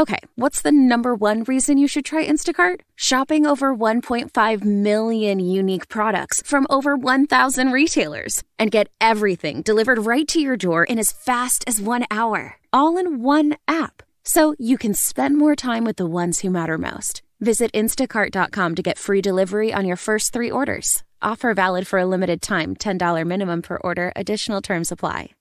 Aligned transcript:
Okay, 0.00 0.20
what's 0.34 0.62
the 0.62 0.72
number 0.72 1.14
one 1.14 1.44
reason 1.44 1.76
you 1.76 1.86
should 1.86 2.06
try 2.06 2.24
Instacart? 2.26 2.80
Shopping 2.96 3.46
over 3.46 3.76
1.5 3.76 4.64
million 4.64 5.40
unique 5.40 5.88
products 5.90 6.42
from 6.42 6.66
over 6.70 6.96
1,000 6.96 7.70
retailers 7.70 8.42
and 8.58 8.70
get 8.70 8.88
everything 8.98 9.60
delivered 9.60 10.06
right 10.06 10.26
to 10.28 10.40
your 10.40 10.56
door 10.56 10.84
in 10.84 10.98
as 10.98 11.12
fast 11.12 11.64
as 11.66 11.82
one 11.82 12.06
hour, 12.10 12.56
all 12.72 12.96
in 12.96 13.22
one 13.22 13.56
app. 13.68 14.02
So 14.24 14.54
you 14.58 14.78
can 14.78 14.94
spend 14.94 15.36
more 15.36 15.54
time 15.54 15.84
with 15.84 15.96
the 15.96 16.06
ones 16.06 16.40
who 16.40 16.48
matter 16.48 16.78
most. 16.78 17.20
Visit 17.40 17.70
instacart.com 17.72 18.76
to 18.76 18.82
get 18.82 18.96
free 18.96 19.20
delivery 19.20 19.70
on 19.70 19.84
your 19.84 19.98
first 19.98 20.32
three 20.32 20.50
orders. 20.50 21.02
Offer 21.20 21.52
valid 21.52 21.86
for 21.86 21.98
a 21.98 22.06
limited 22.06 22.40
time 22.40 22.74
$10 22.74 23.26
minimum 23.26 23.60
per 23.60 23.76
order, 23.76 24.14
additional 24.16 24.62
terms 24.62 24.90
apply. 24.90 25.34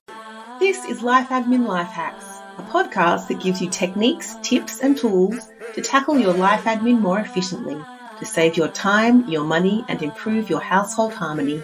This 0.60 0.84
is 0.84 1.02
Life 1.02 1.30
Admin 1.30 1.66
Life 1.66 1.88
Hacks, 1.88 2.26
a 2.60 2.62
podcast 2.64 3.30
that 3.30 3.39
gives 3.39 3.62
you 3.62 3.70
techniques, 3.70 4.36
tips, 4.42 4.82
and 4.82 4.98
tools 4.98 5.50
to 5.73 5.82
tackle 5.82 6.20
your 6.20 6.34
life 6.34 6.65
admin 6.65 7.00
more 7.00 7.20
efficiently, 7.20 7.78
to 8.20 8.25
save 8.25 8.57
your 8.57 8.68
time, 8.68 9.28
your 9.29 9.46
money, 9.46 9.86
and 9.88 10.04
improve 10.04 10.50
your 10.50 10.60
household 10.60 11.14
harmony. 11.14 11.64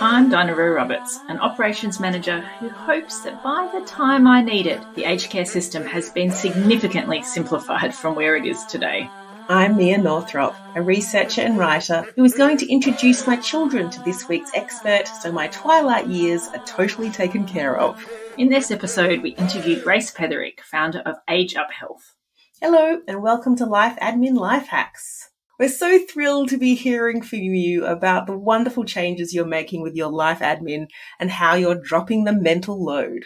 I'm 0.00 0.30
Dinah 0.30 0.54
Rowe 0.54 0.74
Roberts, 0.74 1.18
an 1.28 1.40
operations 1.40 1.98
manager 1.98 2.40
who 2.60 2.68
hopes 2.68 3.22
that 3.24 3.42
by 3.42 3.68
the 3.72 3.84
time 3.84 4.28
I 4.28 4.40
need 4.40 4.66
it, 4.66 4.80
the 4.94 5.04
aged 5.04 5.30
care 5.30 5.44
system 5.44 5.84
has 5.84 6.10
been 6.10 6.30
significantly 6.30 7.22
simplified 7.22 7.92
from 7.92 8.14
where 8.14 8.36
it 8.36 8.46
is 8.46 8.64
today. 8.66 9.10
I'm 9.48 9.76
Mia 9.76 9.98
Northrop, 9.98 10.54
a 10.76 10.82
researcher 10.82 11.40
and 11.40 11.58
writer 11.58 12.06
who 12.14 12.24
is 12.24 12.34
going 12.34 12.58
to 12.58 12.72
introduce 12.72 13.26
my 13.26 13.36
children 13.36 13.90
to 13.90 14.02
this 14.02 14.28
week's 14.28 14.50
expert 14.54 15.08
so 15.08 15.32
my 15.32 15.48
twilight 15.48 16.06
years 16.06 16.46
are 16.48 16.62
totally 16.66 17.10
taken 17.10 17.46
care 17.46 17.76
of. 17.76 18.00
In 18.38 18.50
this 18.50 18.70
episode, 18.70 19.22
we 19.22 19.30
interviewed 19.30 19.82
Grace 19.82 20.10
Petherick, 20.10 20.60
founder 20.60 20.98
of 21.06 21.16
Age 21.26 21.56
Up 21.56 21.72
Health. 21.72 22.14
Hello, 22.60 23.00
and 23.08 23.22
welcome 23.22 23.56
to 23.56 23.64
Life 23.64 23.96
Admin 23.98 24.36
Life 24.36 24.66
Hacks. 24.66 25.30
We're 25.58 25.70
so 25.70 25.98
thrilled 26.04 26.50
to 26.50 26.58
be 26.58 26.74
hearing 26.74 27.22
from 27.22 27.38
you 27.38 27.86
about 27.86 28.26
the 28.26 28.36
wonderful 28.36 28.84
changes 28.84 29.32
you're 29.32 29.46
making 29.46 29.80
with 29.80 29.94
your 29.94 30.10
life 30.10 30.40
admin 30.40 30.88
and 31.18 31.30
how 31.30 31.54
you're 31.54 31.80
dropping 31.80 32.24
the 32.24 32.34
mental 32.34 32.84
load. 32.84 33.24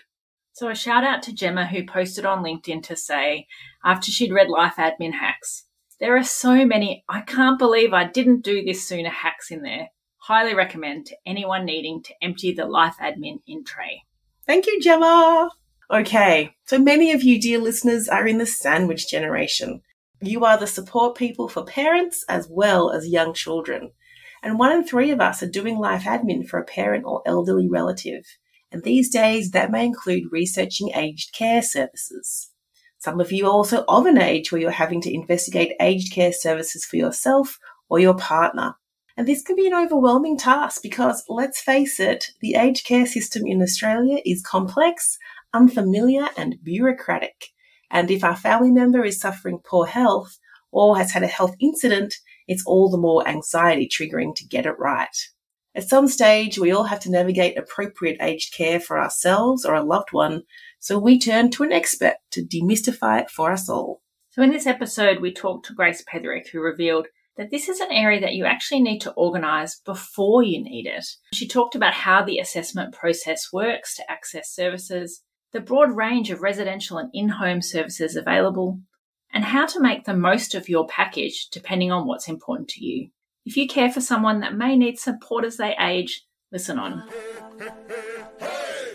So, 0.53 0.69
a 0.69 0.77
shout 0.77 1.03
out 1.03 1.25
to 1.25 1.35
Gemma, 1.35 1.67
who 1.67 1.85
posted 1.85 2.25
on 2.25 2.45
LinkedIn 2.45 2.85
to 2.85 2.95
say, 2.95 3.49
after 3.85 4.13
she'd 4.13 4.33
read 4.33 4.49
Life 4.49 4.77
Admin 4.77 5.15
Hacks, 5.15 5.65
there 5.99 6.17
are 6.17 6.23
so 6.23 6.65
many, 6.65 7.03
I 7.09 7.23
can't 7.23 7.59
believe 7.59 7.93
I 7.93 8.05
didn't 8.05 8.45
do 8.45 8.65
this 8.65 8.87
sooner 8.87 9.11
hacks 9.11 9.51
in 9.51 9.63
there. 9.63 9.89
Highly 10.19 10.55
recommend 10.55 11.07
to 11.07 11.17
anyone 11.27 11.65
needing 11.65 12.01
to 12.05 12.15
empty 12.23 12.53
the 12.53 12.67
life 12.67 12.95
admin 13.01 13.41
in 13.49 13.65
tray. 13.65 14.05
Thank 14.51 14.67
you, 14.67 14.81
Gemma. 14.81 15.49
Okay, 15.93 16.57
so 16.67 16.77
many 16.77 17.13
of 17.13 17.23
you, 17.23 17.41
dear 17.41 17.61
listeners, 17.61 18.09
are 18.09 18.27
in 18.27 18.39
the 18.39 18.47
sandwich 18.47 19.09
generation. 19.09 19.81
You 20.21 20.45
are 20.45 20.59
the 20.59 20.67
support 20.67 21.17
people 21.17 21.49
for 21.49 21.65
parents 21.65 22.25
as 22.29 22.49
well 22.51 22.91
as 22.91 23.07
young 23.07 23.33
children. 23.33 23.93
And 24.43 24.59
one 24.59 24.73
in 24.73 24.83
three 24.83 25.13
of 25.13 25.21
us 25.21 25.41
are 25.41 25.49
doing 25.49 25.79
life 25.79 26.03
admin 26.03 26.49
for 26.49 26.59
a 26.59 26.65
parent 26.65 27.05
or 27.07 27.23
elderly 27.27 27.69
relative. 27.69 28.25
And 28.73 28.83
these 28.83 29.09
days, 29.09 29.53
that 29.53 29.71
may 29.71 29.87
include 29.87 30.33
researching 30.33 30.91
aged 30.97 31.33
care 31.33 31.63
services. 31.63 32.51
Some 32.99 33.21
of 33.21 33.31
you 33.31 33.47
are 33.47 33.53
also 33.53 33.85
of 33.87 34.05
an 34.05 34.21
age 34.21 34.51
where 34.51 34.61
you're 34.61 34.73
having 34.73 35.01
to 35.03 35.15
investigate 35.15 35.77
aged 35.81 36.13
care 36.13 36.33
services 36.33 36.85
for 36.85 36.97
yourself 36.97 37.61
or 37.89 38.01
your 38.01 38.17
partner. 38.17 38.75
And 39.17 39.27
this 39.27 39.43
can 39.43 39.57
be 39.57 39.67
an 39.67 39.75
overwhelming 39.75 40.39
task 40.39 40.83
because, 40.83 41.25
let's 41.29 41.61
face 41.61 42.01
it, 42.01 42.27
the 42.41 42.55
aged 42.55 42.87
care 42.87 43.07
system 43.07 43.43
in 43.47 43.63
Australia 43.63 44.19
is 44.25 44.43
complex, 44.43 45.19
unfamiliar, 45.53 46.29
and 46.37 46.57
bureaucratic. 46.63 47.49
And 47.91 48.11
if 48.11 48.23
our 48.23 48.37
family 48.37 48.71
member 48.71 49.05
is 49.05 49.21
suffering 49.21 49.59
poor 49.65 49.87
health 49.87 50.39
or 50.71 50.97
has 50.97 51.13
had 51.13 51.23
a 51.23 51.29
health 51.29 51.57
incident, 51.61 52.15
it's 52.47 52.65
all 52.67 52.89
the 52.89 52.99
more 52.99 53.27
anxiety 53.27 53.89
triggering 53.89 54.35
to 54.37 54.47
get 54.47 54.67
it 54.67 54.79
right. 54.79 55.17
At 55.75 55.89
some 55.89 56.09
stage, 56.09 56.59
we 56.59 56.73
all 56.73 56.85
have 56.85 57.01
to 57.01 57.11
navigate 57.11 57.57
appropriate 57.57 58.17
aged 58.21 58.55
care 58.55 58.81
for 58.81 59.01
ourselves 59.01 59.65
or 59.65 59.75
a 59.75 59.85
loved 59.85 60.13
one, 60.13 60.43
so 60.81 60.99
we 60.99 61.19
turn 61.19 61.51
to 61.53 61.63
an 61.63 61.73
expert 61.73 62.17
to 62.33 62.45
demystify 62.45 63.23
it 63.23 63.31
for 63.31 63.53
us 63.53 63.69
all. 63.69 64.03
So, 64.31 64.43
in 64.43 64.51
this 64.51 64.67
episode, 64.67 65.21
we 65.21 65.33
talked 65.33 65.67
to 65.67 65.75
Grace 65.75 66.03
Petherick, 66.03 66.49
who 66.49 66.61
revealed 66.61 67.07
that 67.41 67.51
this 67.51 67.71
is 67.71 67.81
an 67.81 67.91
area 67.91 68.21
that 68.21 68.35
you 68.35 68.45
actually 68.45 68.81
need 68.83 69.01
to 69.01 69.13
organise 69.13 69.81
before 69.87 70.43
you 70.43 70.63
need 70.63 70.87
it. 70.87 71.07
She 71.33 71.49
talked 71.49 71.75
about 71.75 71.95
how 71.95 72.23
the 72.23 72.39
assessment 72.39 72.95
process 72.95 73.51
works 73.51 73.97
to 73.97 74.11
access 74.11 74.51
services, 74.51 75.23
the 75.55 75.61
broad 75.61 75.97
range 75.97 76.31
of 76.31 76.43
residential 76.43 76.99
and 76.99 77.09
in 77.15 77.31
home 77.31 77.63
services 77.63 78.15
available, 78.15 78.79
and 79.33 79.43
how 79.43 79.65
to 79.65 79.81
make 79.81 80.05
the 80.05 80.13
most 80.13 80.55
of 80.55 80.69
your 80.69 80.87
package 80.87 81.49
depending 81.51 81.91
on 81.91 82.07
what's 82.07 82.29
important 82.29 82.69
to 82.69 82.85
you. 82.85 83.09
If 83.47 83.57
you 83.57 83.67
care 83.67 83.91
for 83.91 84.03
someone 84.03 84.41
that 84.41 84.55
may 84.55 84.77
need 84.77 84.99
support 84.99 85.47
as 85.47 85.57
they 85.57 85.75
age, 85.81 86.27
listen 86.53 86.79
on. 86.79 87.09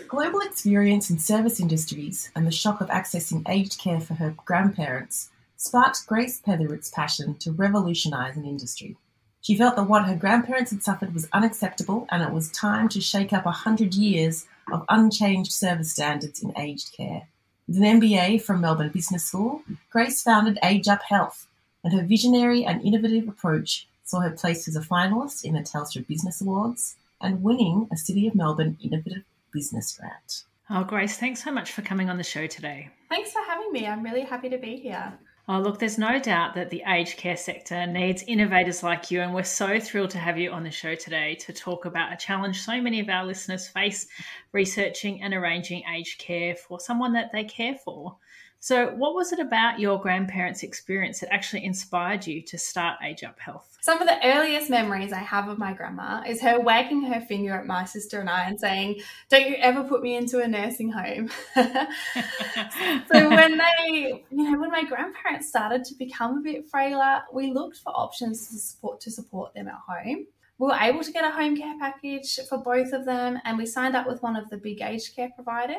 Global 0.06 0.38
experience 0.38 1.10
in 1.10 1.18
service 1.18 1.58
industries 1.58 2.30
and 2.36 2.46
the 2.46 2.52
shock 2.52 2.80
of 2.80 2.90
accessing 2.90 3.42
aged 3.48 3.80
care 3.80 3.98
for 3.98 4.14
her 4.14 4.36
grandparents 4.46 5.30
sparked 5.56 6.06
Grace 6.06 6.40
Petherick's 6.40 6.90
passion 6.90 7.34
to 7.36 7.52
revolutionise 7.52 8.36
an 8.36 8.44
industry. 8.44 8.96
She 9.40 9.56
felt 9.56 9.76
that 9.76 9.84
what 9.84 10.06
her 10.06 10.16
grandparents 10.16 10.72
had 10.72 10.82
suffered 10.82 11.14
was 11.14 11.28
unacceptable 11.32 12.06
and 12.10 12.22
it 12.22 12.32
was 12.32 12.50
time 12.50 12.88
to 12.90 13.00
shake 13.00 13.32
up 13.32 13.46
a 13.46 13.52
hundred 13.52 13.94
years 13.94 14.46
of 14.72 14.84
unchanged 14.88 15.52
service 15.52 15.92
standards 15.92 16.42
in 16.42 16.52
aged 16.58 16.92
care. 16.96 17.28
With 17.68 17.78
an 17.78 18.00
MBA 18.00 18.42
from 18.42 18.60
Melbourne 18.60 18.90
Business 18.90 19.24
School, 19.24 19.62
Grace 19.90 20.22
founded 20.22 20.58
Age 20.62 20.88
Up 20.88 21.02
Health, 21.02 21.46
and 21.82 21.92
her 21.92 22.04
visionary 22.04 22.64
and 22.64 22.82
innovative 22.82 23.28
approach 23.28 23.86
saw 24.04 24.20
her 24.20 24.30
placed 24.30 24.68
as 24.68 24.76
a 24.76 24.80
finalist 24.80 25.44
in 25.44 25.54
the 25.54 25.60
Telstra 25.60 26.06
Business 26.06 26.40
Awards 26.40 26.96
and 27.20 27.42
winning 27.42 27.88
a 27.92 27.96
City 27.96 28.26
of 28.26 28.34
Melbourne 28.34 28.76
Innovative 28.80 29.24
Business 29.52 29.96
Grant. 29.96 30.44
Oh, 30.68 30.84
Grace, 30.84 31.16
thanks 31.16 31.42
so 31.42 31.52
much 31.52 31.72
for 31.72 31.82
coming 31.82 32.10
on 32.10 32.16
the 32.16 32.24
show 32.24 32.46
today. 32.46 32.90
Thanks 33.08 33.32
for 33.32 33.42
having 33.46 33.70
me. 33.72 33.86
I'm 33.86 34.02
really 34.02 34.22
happy 34.22 34.48
to 34.48 34.58
be 34.58 34.76
here. 34.76 35.12
Oh, 35.48 35.60
look, 35.60 35.78
there's 35.78 35.96
no 35.96 36.18
doubt 36.18 36.54
that 36.54 36.70
the 36.70 36.82
aged 36.88 37.18
care 37.18 37.36
sector 37.36 37.86
needs 37.86 38.24
innovators 38.26 38.82
like 38.82 39.12
you, 39.12 39.20
and 39.20 39.32
we're 39.32 39.44
so 39.44 39.78
thrilled 39.78 40.10
to 40.10 40.18
have 40.18 40.36
you 40.36 40.50
on 40.50 40.64
the 40.64 40.72
show 40.72 40.96
today 40.96 41.36
to 41.36 41.52
talk 41.52 41.84
about 41.84 42.12
a 42.12 42.16
challenge 42.16 42.62
so 42.62 42.80
many 42.80 42.98
of 42.98 43.08
our 43.08 43.24
listeners 43.24 43.68
face 43.68 44.08
researching 44.50 45.22
and 45.22 45.32
arranging 45.32 45.84
aged 45.94 46.18
care 46.18 46.56
for 46.56 46.80
someone 46.80 47.12
that 47.12 47.30
they 47.30 47.44
care 47.44 47.76
for. 47.76 48.16
So, 48.60 48.88
what 48.88 49.14
was 49.14 49.32
it 49.32 49.38
about 49.38 49.78
your 49.78 50.00
grandparents' 50.00 50.62
experience 50.62 51.20
that 51.20 51.32
actually 51.32 51.64
inspired 51.64 52.26
you 52.26 52.42
to 52.42 52.58
start 52.58 52.98
Age 53.04 53.22
Up 53.22 53.38
Health? 53.38 53.76
Some 53.82 54.00
of 54.00 54.08
the 54.08 54.18
earliest 54.24 54.70
memories 54.70 55.12
I 55.12 55.18
have 55.18 55.48
of 55.48 55.58
my 55.58 55.72
grandma 55.72 56.22
is 56.26 56.40
her 56.42 56.58
wagging 56.58 57.02
her 57.02 57.20
finger 57.20 57.54
at 57.54 57.66
my 57.66 57.84
sister 57.84 58.18
and 58.18 58.28
I 58.28 58.48
and 58.48 58.58
saying, 58.58 59.00
Don't 59.28 59.48
you 59.48 59.56
ever 59.56 59.84
put 59.84 60.02
me 60.02 60.16
into 60.16 60.40
a 60.40 60.48
nursing 60.48 60.90
home. 60.90 61.30
so, 61.54 61.64
when 63.30 63.58
they, 63.58 64.24
you 64.30 64.50
know, 64.50 64.58
when 64.58 64.70
my 64.70 64.84
grandparents 64.84 65.48
started 65.48 65.84
to 65.84 65.94
become 65.94 66.38
a 66.38 66.40
bit 66.40 66.68
frailer, 66.68 67.22
we 67.32 67.52
looked 67.52 67.76
for 67.78 67.90
options 67.90 68.48
to 68.48 68.58
support 68.58 69.00
to 69.02 69.10
support 69.10 69.54
them 69.54 69.68
at 69.68 69.74
home 69.86 70.26
we 70.58 70.68
were 70.68 70.78
able 70.80 71.02
to 71.02 71.12
get 71.12 71.24
a 71.24 71.30
home 71.30 71.56
care 71.56 71.74
package 71.78 72.40
for 72.48 72.58
both 72.58 72.92
of 72.92 73.04
them 73.04 73.38
and 73.44 73.58
we 73.58 73.66
signed 73.66 73.94
up 73.94 74.06
with 74.06 74.22
one 74.22 74.36
of 74.36 74.48
the 74.48 74.56
big 74.56 74.80
aged 74.80 75.14
care 75.14 75.30
providers 75.34 75.76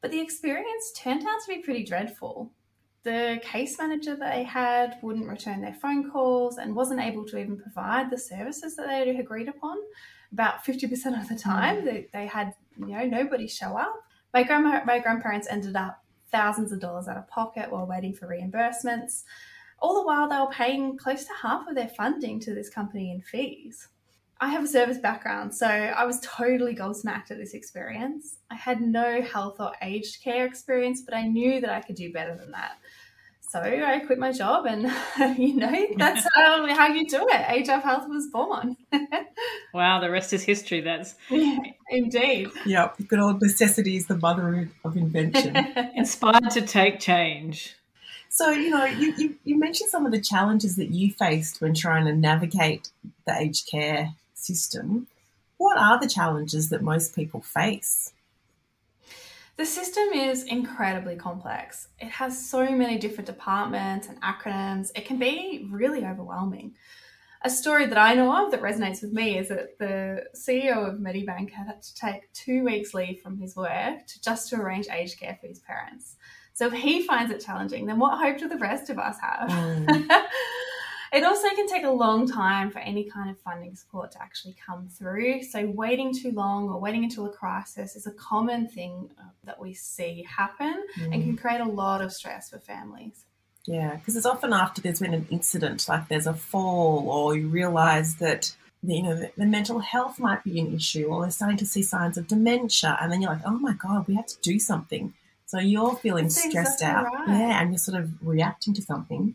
but 0.00 0.10
the 0.10 0.20
experience 0.20 0.92
turned 0.96 1.22
out 1.22 1.40
to 1.44 1.54
be 1.54 1.62
pretty 1.62 1.84
dreadful. 1.84 2.52
The 3.02 3.40
case 3.42 3.78
manager 3.78 4.16
that 4.16 4.34
they 4.34 4.42
had 4.42 4.98
wouldn't 5.02 5.28
return 5.28 5.60
their 5.60 5.74
phone 5.74 6.10
calls 6.10 6.58
and 6.58 6.74
wasn't 6.74 7.00
able 7.00 7.24
to 7.26 7.38
even 7.38 7.56
provide 7.56 8.10
the 8.10 8.18
services 8.18 8.76
that 8.76 8.88
they 8.88 9.06
had 9.06 9.20
agreed 9.20 9.48
upon. 9.48 9.76
About 10.32 10.64
50% 10.64 11.20
of 11.20 11.28
the 11.28 11.34
hmm. 11.34 11.36
time, 11.36 11.84
they, 11.84 12.08
they 12.12 12.26
had 12.26 12.54
you 12.78 12.86
know 12.86 13.04
nobody 13.04 13.46
show 13.46 13.76
up. 13.76 13.94
My 14.34 14.42
grandma, 14.42 14.82
my 14.84 14.98
grandparents 14.98 15.48
ended 15.48 15.76
up 15.76 16.02
thousands 16.30 16.72
of 16.72 16.80
dollars 16.80 17.08
out 17.08 17.16
of 17.16 17.28
pocket 17.28 17.70
while 17.70 17.86
waiting 17.86 18.12
for 18.12 18.26
reimbursements. 18.26 19.22
All 19.78 19.94
the 19.94 20.06
while, 20.06 20.28
they 20.28 20.38
were 20.38 20.50
paying 20.52 20.96
close 20.96 21.24
to 21.24 21.32
half 21.40 21.68
of 21.68 21.74
their 21.74 21.88
funding 21.88 22.40
to 22.40 22.54
this 22.54 22.68
company 22.68 23.12
in 23.12 23.20
fees. 23.20 23.88
I 24.38 24.50
have 24.50 24.64
a 24.64 24.68
service 24.68 24.98
background, 24.98 25.54
so 25.54 25.66
I 25.66 26.04
was 26.04 26.20
totally 26.20 26.74
gobsmacked 26.74 27.30
at 27.30 27.38
this 27.38 27.54
experience. 27.54 28.36
I 28.50 28.54
had 28.54 28.82
no 28.82 29.22
health 29.22 29.56
or 29.60 29.72
aged 29.80 30.22
care 30.22 30.44
experience, 30.44 31.00
but 31.00 31.14
I 31.14 31.26
knew 31.26 31.60
that 31.62 31.70
I 31.70 31.80
could 31.80 31.96
do 31.96 32.12
better 32.12 32.36
than 32.36 32.50
that. 32.50 32.72
So 33.40 33.60
I 33.60 34.00
quit 34.00 34.18
my 34.18 34.32
job, 34.32 34.66
and 34.66 34.92
you 35.38 35.54
know 35.54 35.86
that's 35.96 36.26
how, 36.34 36.66
how 36.74 36.88
you 36.88 37.06
do 37.06 37.26
it. 37.30 37.44
Age 37.48 37.70
Up 37.70 37.82
Health 37.82 38.08
was 38.08 38.28
born. 38.30 38.76
wow, 39.74 40.00
the 40.00 40.10
rest 40.10 40.34
is 40.34 40.42
history. 40.42 40.82
That's 40.82 41.14
yeah, 41.30 41.58
indeed. 41.88 42.50
Yep, 42.66 43.08
good 43.08 43.20
old 43.20 43.40
necessity 43.40 43.96
is 43.96 44.06
the 44.06 44.18
mother 44.18 44.68
of 44.84 44.96
invention. 44.96 45.56
Inspired 45.94 46.50
to 46.50 46.60
take 46.60 47.00
change. 47.00 47.74
So, 48.28 48.50
you 48.50 48.68
know, 48.68 48.84
you, 48.84 49.14
you, 49.16 49.36
you, 49.44 49.58
mentioned 49.58 49.88
some 49.88 50.04
of 50.04 50.12
the 50.12 50.20
challenges 50.20 50.76
that 50.76 50.90
you 50.90 51.10
faced 51.10 51.62
when 51.62 51.72
trying 51.72 52.04
to 52.04 52.14
navigate 52.14 52.90
the 53.26 53.34
aged 53.34 53.66
care 53.70 54.12
system, 54.46 55.06
what 55.56 55.78
are 55.78 55.98
the 55.98 56.08
challenges 56.08 56.70
that 56.70 56.82
most 56.82 57.14
people 57.14 57.40
face? 57.40 58.12
The 59.56 59.64
system 59.64 60.08
is 60.12 60.44
incredibly 60.44 61.16
complex. 61.16 61.88
It 61.98 62.08
has 62.08 62.48
so 62.48 62.70
many 62.70 62.98
different 62.98 63.26
departments 63.26 64.06
and 64.08 64.20
acronyms, 64.20 64.90
it 64.94 65.06
can 65.06 65.18
be 65.18 65.66
really 65.70 66.04
overwhelming. 66.04 66.74
A 67.42 67.50
story 67.50 67.86
that 67.86 67.98
I 67.98 68.14
know 68.14 68.44
of 68.44 68.50
that 68.50 68.60
resonates 68.60 69.02
with 69.02 69.12
me 69.12 69.38
is 69.38 69.48
that 69.48 69.78
the 69.78 70.24
CEO 70.34 70.88
of 70.88 70.98
Medibank 70.98 71.50
had 71.52 71.80
to 71.80 71.94
take 71.94 72.32
two 72.32 72.64
weeks 72.64 72.92
leave 72.92 73.20
from 73.20 73.38
his 73.38 73.54
work 73.56 74.06
to 74.06 74.20
just 74.20 74.50
to 74.50 74.56
arrange 74.56 74.88
aged 74.90 75.20
care 75.20 75.38
for 75.40 75.46
his 75.46 75.60
parents. 75.60 76.16
So 76.54 76.66
if 76.66 76.72
he 76.72 77.06
finds 77.06 77.30
it 77.30 77.44
challenging, 77.44 77.86
then 77.86 77.98
what 77.98 78.18
hope 78.18 78.38
do 78.38 78.48
the 78.48 78.56
rest 78.56 78.90
of 78.90 78.98
us 78.98 79.16
have? 79.20 79.48
Mm. 79.48 80.08
It 81.12 81.24
also 81.24 81.48
can 81.50 81.66
take 81.66 81.84
a 81.84 81.90
long 81.90 82.26
time 82.26 82.70
for 82.70 82.78
any 82.78 83.04
kind 83.04 83.30
of 83.30 83.38
funding 83.40 83.74
support 83.74 84.12
to 84.12 84.22
actually 84.22 84.56
come 84.64 84.88
through. 84.88 85.42
So, 85.42 85.66
waiting 85.66 86.14
too 86.14 86.32
long 86.32 86.68
or 86.68 86.80
waiting 86.80 87.04
until 87.04 87.26
a 87.26 87.30
crisis 87.30 87.96
is 87.96 88.06
a 88.06 88.12
common 88.12 88.68
thing 88.68 89.10
uh, 89.18 89.24
that 89.44 89.60
we 89.60 89.74
see 89.74 90.26
happen 90.28 90.84
mm. 90.98 91.04
and 91.12 91.22
can 91.22 91.36
create 91.36 91.60
a 91.60 91.68
lot 91.68 92.02
of 92.02 92.12
stress 92.12 92.50
for 92.50 92.58
families. 92.58 93.24
Yeah, 93.66 93.96
because 93.96 94.16
it's 94.16 94.26
often 94.26 94.52
after 94.52 94.80
there's 94.80 95.00
been 95.00 95.14
an 95.14 95.26
incident, 95.30 95.88
like 95.88 96.08
there's 96.08 96.26
a 96.26 96.34
fall, 96.34 97.08
or 97.08 97.36
you 97.36 97.48
realise 97.48 98.14
that 98.14 98.54
you 98.82 99.02
know 99.02 99.16
the, 99.16 99.32
the, 99.36 99.46
mental 99.46 99.80
health 99.80 100.20
might 100.20 100.44
be 100.44 100.60
an 100.60 100.72
issue, 100.74 101.06
or 101.06 101.22
they're 101.22 101.30
starting 101.30 101.56
to 101.58 101.66
see 101.66 101.82
signs 101.82 102.16
of 102.16 102.28
dementia, 102.28 102.96
and 103.00 103.10
then 103.10 103.20
you're 103.20 103.32
like, 103.32 103.42
oh 103.44 103.58
my 103.58 103.72
god, 103.72 104.06
we 104.06 104.14
have 104.14 104.26
to 104.26 104.40
do 104.40 104.58
something. 104.58 105.14
So 105.46 105.58
you're 105.58 105.96
feeling 105.96 106.24
That's 106.24 106.48
stressed 106.48 106.82
exactly 106.82 106.86
out, 106.86 107.28
right. 107.28 107.28
yeah, 107.28 107.60
and 107.60 107.70
you're 107.70 107.78
sort 107.78 108.00
of 108.00 108.10
reacting 108.20 108.74
to 108.74 108.82
something. 108.82 109.34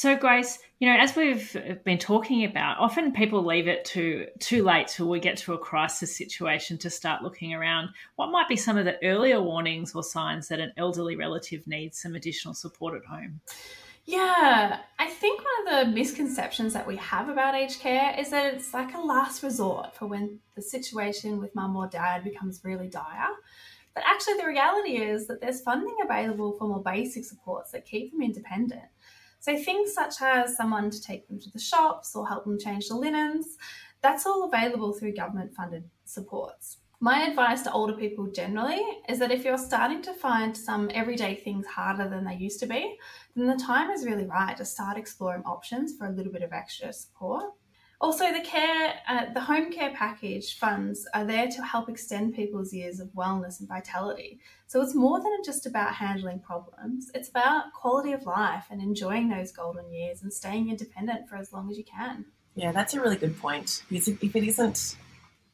So, 0.00 0.16
Grace, 0.16 0.58
you 0.78 0.88
know, 0.88 0.98
as 0.98 1.14
we've 1.14 1.54
been 1.84 1.98
talking 1.98 2.46
about, 2.46 2.78
often 2.78 3.12
people 3.12 3.44
leave 3.44 3.68
it 3.68 3.84
to 3.84 4.28
too 4.38 4.64
late 4.64 4.88
till 4.88 5.10
we 5.10 5.20
get 5.20 5.36
to 5.36 5.52
a 5.52 5.58
crisis 5.58 6.16
situation 6.16 6.78
to 6.78 6.88
start 6.88 7.22
looking 7.22 7.52
around. 7.52 7.90
What 8.16 8.30
might 8.30 8.48
be 8.48 8.56
some 8.56 8.78
of 8.78 8.86
the 8.86 8.96
earlier 9.04 9.42
warnings 9.42 9.94
or 9.94 10.02
signs 10.02 10.48
that 10.48 10.58
an 10.58 10.72
elderly 10.78 11.16
relative 11.16 11.66
needs 11.66 12.00
some 12.00 12.14
additional 12.14 12.54
support 12.54 12.94
at 12.94 13.04
home? 13.04 13.42
Yeah, 14.06 14.78
I 14.98 15.06
think 15.06 15.42
one 15.44 15.68
of 15.68 15.84
the 15.84 15.92
misconceptions 15.92 16.72
that 16.72 16.86
we 16.86 16.96
have 16.96 17.28
about 17.28 17.54
aged 17.54 17.80
care 17.80 18.18
is 18.18 18.30
that 18.30 18.54
it's 18.54 18.72
like 18.72 18.94
a 18.94 19.00
last 19.00 19.42
resort 19.42 19.94
for 19.94 20.06
when 20.06 20.38
the 20.56 20.62
situation 20.62 21.38
with 21.38 21.54
mum 21.54 21.76
or 21.76 21.88
dad 21.88 22.24
becomes 22.24 22.62
really 22.64 22.88
dire. 22.88 23.28
But 23.92 24.04
actually, 24.06 24.38
the 24.38 24.46
reality 24.46 24.96
is 24.96 25.26
that 25.26 25.42
there's 25.42 25.60
funding 25.60 25.96
available 26.02 26.52
for 26.52 26.68
more 26.68 26.82
basic 26.82 27.26
supports 27.26 27.72
that 27.72 27.84
keep 27.84 28.12
them 28.12 28.22
independent. 28.22 28.84
So 29.40 29.56
things 29.56 29.94
such 29.94 30.20
as 30.20 30.56
someone 30.56 30.90
to 30.90 31.02
take 31.02 31.26
them 31.26 31.40
to 31.40 31.50
the 31.50 31.58
shops 31.58 32.14
or 32.14 32.28
help 32.28 32.44
them 32.44 32.58
change 32.58 32.88
the 32.88 32.94
linens, 32.94 33.56
that's 34.02 34.26
all 34.26 34.44
available 34.44 34.92
through 34.92 35.14
government 35.14 35.54
funded 35.54 35.88
supports. 36.04 36.78
My 37.02 37.22
advice 37.22 37.62
to 37.62 37.72
older 37.72 37.94
people 37.94 38.26
generally 38.26 38.82
is 39.08 39.18
that 39.20 39.30
if 39.30 39.42
you're 39.42 39.56
starting 39.56 40.02
to 40.02 40.12
find 40.12 40.54
some 40.54 40.90
everyday 40.92 41.34
things 41.34 41.66
harder 41.66 42.06
than 42.06 42.24
they 42.24 42.34
used 42.34 42.60
to 42.60 42.66
be, 42.66 42.98
then 43.34 43.46
the 43.46 43.56
time 43.56 43.90
is 43.90 44.04
really 44.04 44.26
right 44.26 44.54
to 44.58 44.66
start 44.66 44.98
exploring 44.98 45.42
options 45.44 45.96
for 45.96 46.06
a 46.06 46.12
little 46.12 46.30
bit 46.30 46.42
of 46.42 46.52
extra 46.52 46.92
support. 46.92 47.54
Also, 48.00 48.32
the 48.32 48.40
care, 48.40 48.94
uh, 49.08 49.26
the 49.34 49.40
home 49.40 49.70
care 49.70 49.92
package 49.94 50.58
funds 50.58 51.06
are 51.12 51.26
there 51.26 51.48
to 51.48 51.62
help 51.62 51.90
extend 51.90 52.34
people's 52.34 52.72
years 52.72 52.98
of 52.98 53.08
wellness 53.08 53.60
and 53.60 53.68
vitality. 53.68 54.40
So 54.68 54.80
it's 54.80 54.94
more 54.94 55.20
than 55.20 55.38
just 55.44 55.66
about 55.66 55.94
handling 55.94 56.38
problems. 56.38 57.10
It's 57.12 57.28
about 57.28 57.74
quality 57.74 58.12
of 58.12 58.24
life 58.24 58.64
and 58.70 58.80
enjoying 58.80 59.28
those 59.28 59.52
golden 59.52 59.92
years 59.92 60.22
and 60.22 60.32
staying 60.32 60.70
independent 60.70 61.28
for 61.28 61.36
as 61.36 61.52
long 61.52 61.70
as 61.70 61.76
you 61.76 61.84
can. 61.84 62.24
Yeah, 62.54 62.72
that's 62.72 62.94
a 62.94 63.00
really 63.02 63.16
good 63.16 63.38
point. 63.38 63.82
Because 63.90 64.08
if 64.08 64.34
it 64.34 64.44
isn't, 64.44 64.96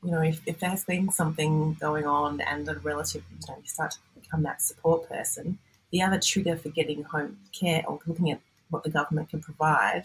you 0.05 0.13
know, 0.13 0.23
if, 0.23 0.41
if 0.47 0.61
there's 0.61 0.85
been 0.85 1.11
something 1.11 1.75
going 1.81 2.07
on 2.07 2.41
and 2.43 2.69
a 2.69 2.79
relative, 2.79 3.25
you 3.29 3.39
know, 3.49 3.59
you 3.61 3.69
start 3.69 3.91
to 3.93 3.99
become 4.21 4.45
that 4.45 4.63
support 4.63 5.09
person, 5.09 5.59
the 5.91 6.01
other 6.01 6.21
trigger 6.21 6.57
for 6.57 6.69
getting 6.69 7.03
home 7.03 7.39
care 7.53 7.83
or 7.89 7.99
looking 8.07 8.31
at 8.31 8.41
what 8.71 8.85
the 8.85 8.91
government 8.91 9.31
can 9.31 9.41
provide 9.41 10.05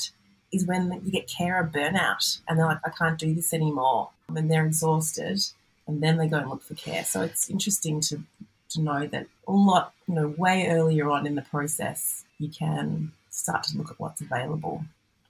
is 0.52 0.66
when 0.66 1.02
you 1.06 1.12
get 1.12 1.28
carer 1.28 1.70
burnout 1.74 2.40
and 2.48 2.58
they're 2.58 2.66
like, 2.66 2.80
I 2.86 2.90
can't 2.90 3.18
do 3.18 3.34
this 3.34 3.54
anymore. 3.54 4.10
And 4.30 4.50
they're 4.50 4.66
exhausted 4.66 5.42
and 5.88 6.02
then 6.02 6.18
they 6.18 6.28
go 6.28 6.38
and 6.38 6.50
look 6.50 6.64
for 6.64 6.76
care. 6.76 7.04
So 7.04 7.22
it's 7.22 7.50
interesting 7.50 8.02
to, 8.02 8.22
to 8.70 8.82
know 8.82 9.08
that 9.08 9.28
a 9.48 9.52
lot, 9.52 9.94
you 10.08 10.16
know, 10.16 10.34
way 10.38 10.68
earlier 10.70 11.10
on 11.10 11.28
in 11.28 11.36
the 11.36 11.42
process, 11.42 12.24
you 12.38 12.50
can 12.50 13.12
start 13.30 13.64
to 13.64 13.78
look 13.78 13.92
at 13.92 14.00
what's 14.00 14.22
available. 14.22 14.86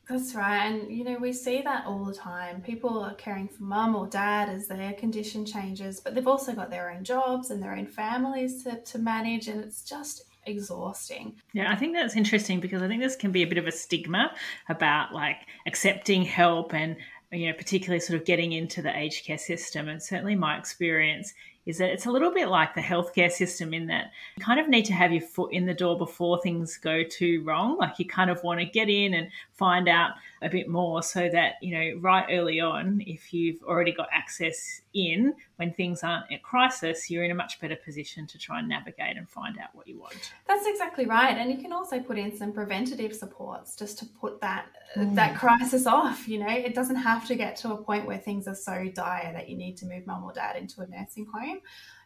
That's 0.09 0.35
right. 0.35 0.65
And, 0.65 0.91
you 0.91 1.05
know, 1.05 1.17
we 1.17 1.31
see 1.31 1.61
that 1.61 1.85
all 1.85 2.03
the 2.03 2.13
time. 2.13 2.61
People 2.61 2.99
are 2.99 3.13
caring 3.13 3.47
for 3.47 3.63
mum 3.63 3.95
or 3.95 4.07
dad 4.07 4.49
as 4.49 4.67
their 4.67 4.93
condition 4.93 5.45
changes, 5.45 6.01
but 6.01 6.13
they've 6.13 6.27
also 6.27 6.53
got 6.53 6.69
their 6.69 6.91
own 6.91 7.03
jobs 7.03 7.49
and 7.49 7.63
their 7.63 7.73
own 7.73 7.85
families 7.85 8.63
to, 8.63 8.81
to 8.81 8.99
manage. 8.99 9.47
And 9.47 9.63
it's 9.63 9.83
just 9.83 10.25
exhausting. 10.45 11.35
Yeah, 11.53 11.71
I 11.71 11.75
think 11.75 11.95
that's 11.95 12.15
interesting 12.15 12.59
because 12.59 12.81
I 12.81 12.87
think 12.87 13.01
this 13.01 13.15
can 13.15 13.31
be 13.31 13.43
a 13.43 13.47
bit 13.47 13.57
of 13.57 13.67
a 13.67 13.71
stigma 13.71 14.33
about 14.69 15.13
like 15.13 15.37
accepting 15.65 16.23
help 16.23 16.73
and 16.73 16.95
you 17.31 17.47
know 17.47 17.53
particularly 17.53 17.99
sort 17.99 18.19
of 18.19 18.25
getting 18.25 18.51
into 18.51 18.81
the 18.81 18.97
aged 18.97 19.25
care 19.25 19.37
system 19.37 19.87
and 19.87 20.01
certainly 20.01 20.35
my 20.35 20.57
experience 20.57 21.33
is 21.65 21.77
that 21.77 21.91
it's 21.91 22.05
a 22.05 22.11
little 22.11 22.33
bit 22.33 22.47
like 22.47 22.73
the 22.73 22.81
healthcare 22.81 23.31
system 23.31 23.73
in 23.73 23.87
that 23.87 24.11
you 24.35 24.43
kind 24.43 24.59
of 24.59 24.67
need 24.67 24.85
to 24.85 24.93
have 24.93 25.11
your 25.11 25.21
foot 25.21 25.53
in 25.53 25.65
the 25.65 25.73
door 25.73 25.97
before 25.97 26.41
things 26.41 26.77
go 26.77 27.03
too 27.03 27.43
wrong. 27.43 27.77
Like 27.77 27.99
you 27.99 28.05
kind 28.05 28.29
of 28.29 28.43
want 28.43 28.59
to 28.59 28.65
get 28.65 28.89
in 28.89 29.13
and 29.13 29.29
find 29.53 29.87
out 29.87 30.11
a 30.41 30.49
bit 30.49 30.67
more 30.67 31.03
so 31.03 31.29
that, 31.29 31.55
you 31.61 31.77
know, 31.77 31.99
right 31.99 32.25
early 32.31 32.59
on, 32.59 33.03
if 33.05 33.31
you've 33.31 33.61
already 33.63 33.91
got 33.91 34.07
access 34.11 34.81
in 34.93 35.33
when 35.57 35.71
things 35.73 36.03
aren't 36.03 36.31
at 36.31 36.43
crisis, 36.43 37.09
you're 37.09 37.23
in 37.23 37.31
a 37.31 37.35
much 37.35 37.59
better 37.59 37.75
position 37.75 38.27
to 38.27 38.37
try 38.37 38.59
and 38.59 38.67
navigate 38.67 39.17
and 39.17 39.29
find 39.29 39.57
out 39.57 39.69
what 39.73 39.87
you 39.87 39.99
want. 39.99 40.31
That's 40.47 40.65
exactly 40.65 41.05
right. 41.05 41.37
And 41.37 41.51
you 41.51 41.57
can 41.57 41.71
also 41.71 41.99
put 41.99 42.17
in 42.17 42.35
some 42.35 42.51
preventative 42.51 43.15
supports 43.15 43.75
just 43.75 43.97
to 43.99 44.05
put 44.05 44.41
that 44.41 44.65
mm. 44.95 45.15
that 45.15 45.37
crisis 45.37 45.85
off. 45.87 46.27
You 46.27 46.39
know, 46.39 46.49
it 46.49 46.75
doesn't 46.75 46.97
have 46.97 47.27
to 47.27 47.35
get 47.35 47.55
to 47.57 47.73
a 47.73 47.77
point 47.77 48.05
where 48.05 48.17
things 48.17 48.47
are 48.47 48.55
so 48.55 48.89
dire 48.93 49.31
that 49.33 49.49
you 49.49 49.57
need 49.57 49.77
to 49.77 49.85
move 49.85 50.05
mum 50.05 50.23
or 50.23 50.33
dad 50.33 50.55
into 50.55 50.81
a 50.81 50.87
nursing 50.87 51.25
home. 51.25 51.61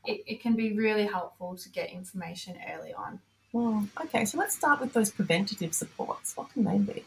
It, 0.06 0.22
it 0.28 0.42
can 0.42 0.56
be 0.56 0.74
really 0.74 1.06
helpful 1.06 1.56
to 1.58 1.70
get 1.70 1.90
information 1.92 2.58
early 2.76 2.94
on. 2.94 3.20
Mm. 3.54 3.88
Okay, 4.04 4.26
so 4.26 4.38
let's 4.38 4.56
start 4.56 4.82
with 4.82 4.94
those 4.94 5.10
preventative 5.10 5.74
supports. 5.74 6.36
What 6.36 6.52
can 6.52 6.64
they 6.64 6.78
be? 6.78 7.06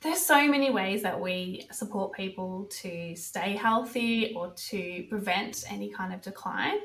There's 0.00 0.24
so 0.24 0.46
many 0.46 0.70
ways 0.70 1.02
that 1.02 1.20
we 1.20 1.66
support 1.72 2.12
people 2.12 2.66
to 2.70 3.16
stay 3.16 3.56
healthy 3.56 4.32
or 4.36 4.52
to 4.52 5.04
prevent 5.08 5.64
any 5.68 5.88
kind 5.90 6.14
of 6.14 6.20
decline. 6.20 6.78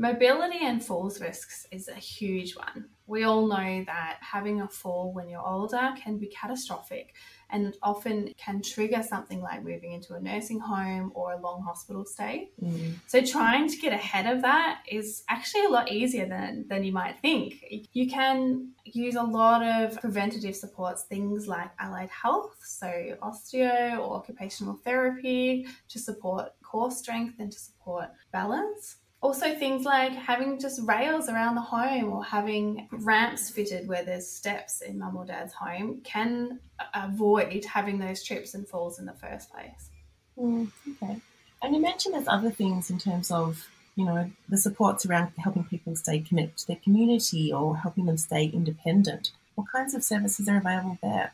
Mobility 0.00 0.60
and 0.62 0.82
falls 0.82 1.20
risks 1.20 1.66
is 1.70 1.86
a 1.86 1.94
huge 1.94 2.56
one. 2.56 2.86
We 3.06 3.24
all 3.24 3.46
know 3.46 3.84
that 3.84 4.16
having 4.22 4.62
a 4.62 4.68
fall 4.68 5.12
when 5.12 5.28
you're 5.28 5.46
older 5.46 5.92
can 6.02 6.16
be 6.16 6.28
catastrophic 6.28 7.14
and 7.50 7.76
often 7.82 8.32
can 8.38 8.62
trigger 8.62 9.02
something 9.02 9.42
like 9.42 9.62
moving 9.62 9.92
into 9.92 10.14
a 10.14 10.20
nursing 10.20 10.58
home 10.58 11.12
or 11.14 11.32
a 11.32 11.38
long 11.38 11.62
hospital 11.62 12.06
stay. 12.06 12.48
Mm. 12.62 12.94
So, 13.08 13.20
trying 13.20 13.68
to 13.68 13.76
get 13.76 13.92
ahead 13.92 14.24
of 14.24 14.40
that 14.40 14.84
is 14.90 15.22
actually 15.28 15.66
a 15.66 15.68
lot 15.68 15.92
easier 15.92 16.26
than, 16.26 16.64
than 16.70 16.82
you 16.82 16.92
might 16.92 17.20
think. 17.20 17.62
You 17.92 18.08
can 18.08 18.70
use 18.84 19.16
a 19.16 19.22
lot 19.22 19.62
of 19.62 20.00
preventative 20.00 20.56
supports, 20.56 21.02
things 21.02 21.46
like 21.46 21.72
allied 21.78 22.08
health, 22.08 22.56
so 22.62 22.86
osteo 23.22 23.98
or 23.98 24.16
occupational 24.16 24.80
therapy 24.82 25.66
to 25.90 25.98
support 25.98 26.52
core 26.62 26.90
strength 26.90 27.34
and 27.38 27.52
to 27.52 27.58
support 27.58 28.08
balance 28.32 28.96
also 29.22 29.54
things 29.54 29.84
like 29.84 30.12
having 30.12 30.58
just 30.58 30.80
rails 30.82 31.28
around 31.28 31.54
the 31.54 31.60
home 31.60 32.10
or 32.12 32.24
having 32.24 32.88
ramps 32.90 33.50
fitted 33.50 33.86
where 33.86 34.04
there's 34.04 34.26
steps 34.26 34.80
in 34.80 34.98
mum 34.98 35.16
or 35.16 35.26
dad's 35.26 35.52
home 35.52 36.00
can 36.02 36.58
avoid 36.94 37.64
having 37.64 37.98
those 37.98 38.22
trips 38.22 38.54
and 38.54 38.66
falls 38.66 38.98
in 38.98 39.04
the 39.04 39.12
first 39.12 39.52
place. 39.52 39.90
Mm, 40.38 40.70
okay. 40.92 41.20
And 41.62 41.74
you 41.74 41.82
mentioned 41.82 42.14
there's 42.14 42.28
other 42.28 42.50
things 42.50 42.88
in 42.88 42.98
terms 42.98 43.30
of, 43.30 43.68
you 43.94 44.06
know, 44.06 44.30
the 44.48 44.56
supports 44.56 45.04
around 45.04 45.32
helping 45.36 45.64
people 45.64 45.94
stay 45.96 46.20
connected 46.20 46.56
to 46.58 46.66
their 46.68 46.76
community 46.76 47.52
or 47.52 47.76
helping 47.76 48.06
them 48.06 48.16
stay 48.16 48.46
independent. 48.46 49.32
What 49.54 49.70
kinds 49.70 49.92
of 49.92 50.02
services 50.02 50.48
are 50.48 50.56
available 50.56 50.96
there? 51.02 51.32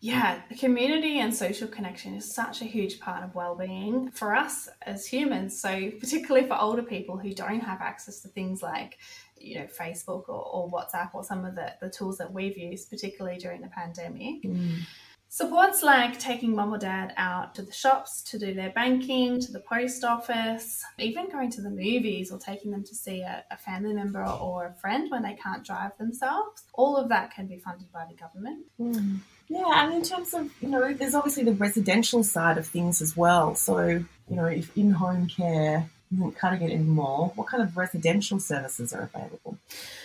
Yeah, 0.00 0.40
community 0.58 1.18
and 1.18 1.34
social 1.34 1.66
connection 1.66 2.14
is 2.14 2.32
such 2.32 2.62
a 2.62 2.64
huge 2.64 3.00
part 3.00 3.24
of 3.24 3.34
well-being 3.34 4.10
for 4.12 4.34
us 4.34 4.68
as 4.82 5.06
humans. 5.06 5.60
So 5.60 5.90
particularly 5.98 6.46
for 6.46 6.56
older 6.56 6.82
people 6.82 7.18
who 7.18 7.32
don't 7.32 7.60
have 7.60 7.80
access 7.80 8.20
to 8.20 8.28
things 8.28 8.62
like 8.62 8.98
you 9.36 9.56
know 9.56 9.66
Facebook 9.66 10.28
or, 10.28 10.44
or 10.44 10.70
WhatsApp 10.70 11.14
or 11.14 11.24
some 11.24 11.44
of 11.44 11.54
the, 11.56 11.74
the 11.80 11.90
tools 11.90 12.18
that 12.18 12.32
we've 12.32 12.56
used, 12.56 12.90
particularly 12.90 13.38
during 13.38 13.60
the 13.60 13.68
pandemic. 13.68 14.42
Mm. 14.44 14.80
Supports 15.30 15.82
like 15.82 16.18
taking 16.18 16.54
mum 16.54 16.72
or 16.72 16.78
dad 16.78 17.12
out 17.18 17.54
to 17.56 17.62
the 17.62 17.72
shops 17.72 18.22
to 18.22 18.38
do 18.38 18.54
their 18.54 18.70
banking, 18.70 19.38
to 19.40 19.52
the 19.52 19.60
post 19.60 20.02
office, 20.02 20.82
even 20.98 21.28
going 21.28 21.50
to 21.50 21.60
the 21.60 21.68
movies 21.68 22.30
or 22.30 22.38
taking 22.38 22.70
them 22.70 22.82
to 22.82 22.94
see 22.94 23.20
a, 23.20 23.44
a, 23.50 23.56
family 23.58 23.92
member 23.92 24.24
or 24.24 24.68
a 24.68 24.74
friend 24.80 25.10
when 25.10 25.22
they 25.22 25.34
can't 25.34 25.66
drive 25.66 25.90
themselves. 25.98 26.62
All 26.72 26.96
of 26.96 27.10
that 27.10 27.30
can 27.34 27.46
be 27.46 27.58
funded 27.58 27.92
by 27.92 28.06
the 28.08 28.16
government. 28.16 28.64
Mm. 28.80 29.18
Yeah, 29.48 29.84
and 29.84 29.94
in 29.94 30.02
terms 30.02 30.34
of, 30.34 30.50
you 30.60 30.68
know, 30.68 30.92
there's 30.92 31.14
obviously 31.14 31.44
the 31.44 31.52
residential 31.52 32.22
side 32.22 32.58
of 32.58 32.66
things 32.66 33.00
as 33.00 33.16
well. 33.16 33.54
So, 33.54 33.86
you 33.86 34.36
know, 34.36 34.44
if 34.44 34.76
in 34.76 34.92
home 34.92 35.26
care 35.26 35.88
isn't 36.12 36.36
cutting 36.36 36.68
it 36.68 36.72
anymore, 36.72 37.32
what 37.34 37.46
kind 37.46 37.62
of 37.62 37.76
residential 37.76 38.40
services 38.40 38.92
are 38.92 39.02
available? 39.02 39.58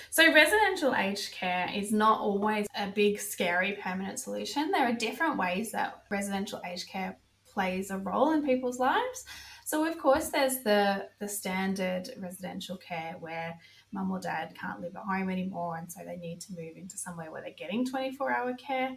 So, 0.10 0.32
residential 0.34 0.96
aged 0.96 1.34
care 1.34 1.70
is 1.74 1.92
not 1.92 2.22
always 2.22 2.68
a 2.78 2.88
big, 2.88 3.20
scary, 3.20 3.74
permanent 3.82 4.20
solution. 4.20 4.72
There 4.72 4.88
are 4.88 4.94
different 4.94 5.38
ways 5.38 5.72
that 5.72 6.04
residential 6.10 6.62
aged 6.66 6.88
care 6.88 7.18
plays 7.46 7.92
a 7.92 7.98
role 7.98 8.32
in 8.32 8.46
people's 8.46 8.80
lives. 8.80 9.26
So, 9.66 9.86
of 9.86 9.98
course, 9.98 10.30
there's 10.30 10.60
the, 10.60 11.08
the 11.20 11.28
standard 11.28 12.10
residential 12.18 12.78
care 12.78 13.16
where 13.20 13.60
mum 13.94 14.12
or 14.12 14.20
dad 14.20 14.54
can't 14.60 14.82
live 14.82 14.96
at 14.96 15.04
home 15.04 15.30
anymore 15.30 15.78
and 15.78 15.92
so 15.92 16.02
they 16.06 16.18
need 16.18 16.42
to 16.42 16.54
move 16.54 16.76
into 16.76 16.98
somewhere 16.98 17.32
where 17.32 17.42
they're 17.42 17.52
getting 17.52 17.86
24 17.86 18.32
hour 18.32 18.54
care. 18.56 18.96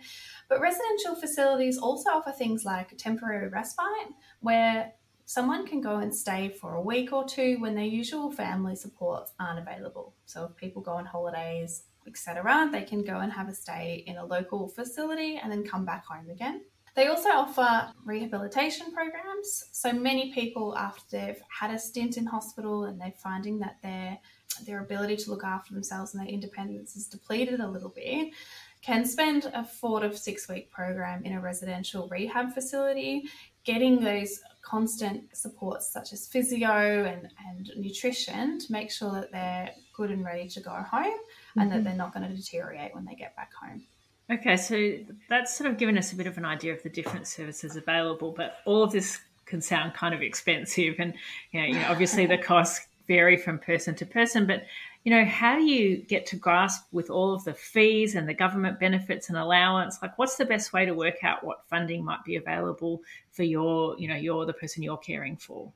But 0.49 0.61
residential 0.61 1.15
facilities 1.15 1.79
also 1.79 2.11
offer 2.11 2.33
things 2.33 2.65
like 2.65 2.97
temporary 2.97 3.49
respite 3.49 4.13
where 4.41 4.93
someone 5.27 5.67
can 5.67 5.81
go 5.81 5.97
and 5.97 6.15
stay 6.15 6.49
for 6.49 6.75
a 6.75 6.81
week 6.81 7.13
or 7.13 7.27
two 7.27 7.59
when 7.59 7.75
their 7.75 7.85
usual 7.85 8.31
family 8.31 8.77
supports 8.77 9.33
aren't 9.39 9.59
available. 9.59 10.15
So 10.25 10.45
if 10.45 10.57
people 10.57 10.83
go 10.83 10.93
on 10.93 11.05
holidays, 11.05 11.83
etc., 12.07 12.69
they 12.71 12.83
can 12.83 13.03
go 13.03 13.19
and 13.19 13.33
have 13.33 13.49
a 13.49 13.55
stay 13.55 14.05
in 14.07 14.17
a 14.17 14.25
local 14.25 14.69
facility 14.69 15.39
and 15.43 15.51
then 15.51 15.65
come 15.65 15.85
back 15.85 16.07
home 16.07 16.31
again. 16.31 16.63
They 16.97 17.09
also 17.09 17.29
offer 17.29 17.93
rehabilitation 18.07 18.91
programs. 18.91 19.67
So 19.73 19.93
many 19.93 20.33
people, 20.33 20.77
after 20.79 21.05
they've 21.11 21.41
had 21.49 21.71
a 21.71 21.79
stint 21.79 22.17
in 22.17 22.25
hospital 22.25 22.85
and 22.85 22.99
they're 22.99 23.13
finding 23.23 23.59
that 23.61 23.77
their 23.83 24.19
their 24.65 24.81
ability 24.81 25.17
to 25.17 25.31
look 25.31 25.45
after 25.45 25.75
themselves 25.75 26.15
and 26.15 26.27
their 26.27 26.33
independence 26.33 26.97
is 26.97 27.09
depleted 27.09 27.61
a 27.61 27.69
little 27.69 27.91
bit, 27.91 28.33
can 28.81 29.05
spend 29.05 29.51
a 29.53 29.63
four 29.63 30.01
to 30.01 30.17
six 30.17 30.49
week 30.49 30.71
program 30.71 31.23
in 31.25 31.35
a 31.35 31.41
residential 31.41 32.09
rehab 32.09 32.55
facility, 32.55 33.25
getting 33.65 34.01
those 34.01 34.41
constant 34.63 35.37
supports 35.37 35.93
such 35.93 36.15
as 36.15 36.27
physio 36.27 37.05
and, 37.05 37.29
and 37.47 37.71
nutrition 37.77 38.59
to 38.59 38.73
make 38.73 38.91
sure 38.91 39.13
that 39.13 39.31
they're 39.31 39.71
good 39.95 40.11
and 40.11 40.25
ready 40.25 40.49
to 40.49 40.61
go 40.61 40.71
home 40.71 41.05
mm-hmm. 41.05 41.61
and 41.61 41.71
that 41.71 41.77
mm-hmm. 41.77 41.85
they're 41.85 41.95
not 41.95 42.15
going 42.15 42.27
to 42.27 42.35
deteriorate 42.35 42.95
when 42.95 43.05
they 43.05 43.15
get 43.15 43.37
back 43.37 43.51
home. 43.53 43.83
Okay, 44.29 44.57
so 44.57 44.93
that's 45.29 45.57
sort 45.57 45.71
of 45.71 45.79
given 45.79 45.97
us 45.97 46.13
a 46.13 46.17
bit 46.17 46.27
of 46.27 46.37
an 46.37 46.45
idea 46.45 46.73
of 46.73 46.83
the 46.83 46.89
different 46.89 47.29
services 47.29 47.77
available, 47.77 48.33
but 48.37 48.59
all 48.65 48.83
of 48.83 48.91
this 48.91 49.21
can 49.45 49.61
sound 49.61 49.95
kind 49.95 50.15
of 50.15 50.21
expensive, 50.21 50.97
and 50.99 51.15
you 51.53 51.61
know, 51.61 51.67
you 51.67 51.75
know 51.75 51.87
obviously 51.89 52.27
the 52.27 52.39
costs 52.43 52.87
vary 53.07 53.37
from 53.37 53.59
person 53.59 53.95
to 53.95 54.05
person. 54.05 54.47
But 54.47 54.65
you 55.05 55.13
know, 55.13 55.25
how 55.25 55.55
do 55.55 55.63
you 55.63 55.99
get 55.99 56.27
to 56.27 56.37
grasp 56.37 56.85
with 56.91 57.11
all 57.11 57.33
of 57.33 57.45
the 57.45 57.55
fees 57.55 58.17
and 58.17 58.29
the 58.29 58.35
government 58.35 58.81
benefits 58.81 59.29
and 59.29 59.39
allowance? 59.39 60.01
Like, 60.03 60.19
what's 60.19 60.37
the 60.37 60.45
best 60.45 60.73
way 60.73 60.85
to 60.85 60.93
work 60.95 61.23
out 61.23 61.45
what 61.45 61.65
funding 61.69 62.05
might 62.05 62.25
be 62.25 62.35
available 62.35 63.03
for 63.31 63.45
your, 63.45 63.97
you 64.01 64.09
know, 64.09 64.17
you're 64.17 64.45
the 64.45 64.53
person 64.53 64.83
you're 64.83 64.97
caring 64.97 65.37
for? 65.37 65.71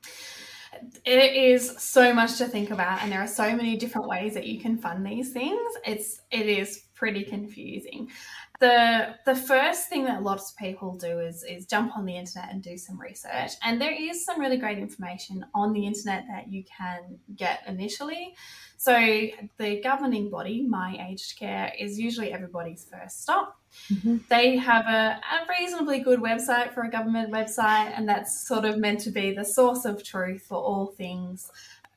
It 1.05 1.35
is 1.35 1.77
so 1.81 2.13
much 2.13 2.37
to 2.39 2.45
think 2.45 2.71
about, 2.71 3.01
and 3.01 3.11
there 3.11 3.21
are 3.21 3.27
so 3.27 3.55
many 3.55 3.77
different 3.77 4.07
ways 4.07 4.33
that 4.33 4.47
you 4.47 4.59
can 4.59 4.77
fund 4.77 5.05
these 5.05 5.31
things. 5.31 5.61
It's 5.85 6.21
it 6.29 6.47
is 6.47 6.83
pretty 6.93 7.23
confusing 7.23 8.09
the 8.61 9.15
the 9.25 9.35
first 9.35 9.89
thing 9.89 10.05
that 10.05 10.21
lots 10.21 10.51
of 10.51 10.57
people 10.57 10.95
do 10.95 11.19
is 11.19 11.43
is 11.43 11.65
jump 11.65 11.97
on 11.97 12.05
the 12.05 12.15
internet 12.15 12.51
and 12.51 12.61
do 12.61 12.77
some 12.77 13.01
research. 13.01 13.53
And 13.63 13.81
there 13.81 13.91
is 13.91 14.23
some 14.23 14.39
really 14.39 14.57
great 14.57 14.77
information 14.77 15.43
on 15.53 15.73
the 15.73 15.85
internet 15.85 16.25
that 16.29 16.49
you 16.49 16.63
can 16.63 17.19
get 17.35 17.63
initially. 17.67 18.35
So 18.77 18.95
the 19.57 19.81
governing 19.81 20.29
body 20.29 20.61
my 20.61 21.07
aged 21.09 21.37
care 21.37 21.73
is 21.77 21.99
usually 21.99 22.31
everybody's 22.31 22.87
first 22.89 23.23
stop. 23.23 23.57
Mm-hmm. 23.89 24.17
they 24.27 24.57
have 24.57 24.85
a, 24.85 25.17
a 25.17 25.47
reasonably 25.57 25.99
good 25.99 26.19
website 26.19 26.73
for 26.73 26.83
a 26.83 26.91
government 26.91 27.31
website 27.31 27.97
and 27.97 28.07
that's 28.07 28.45
sort 28.45 28.65
of 28.65 28.77
meant 28.77 28.99
to 28.99 29.11
be 29.11 29.31
the 29.31 29.45
source 29.45 29.85
of 29.85 30.03
truth 30.03 30.43
for 30.45 30.57
all 30.57 30.87
things 30.87 31.49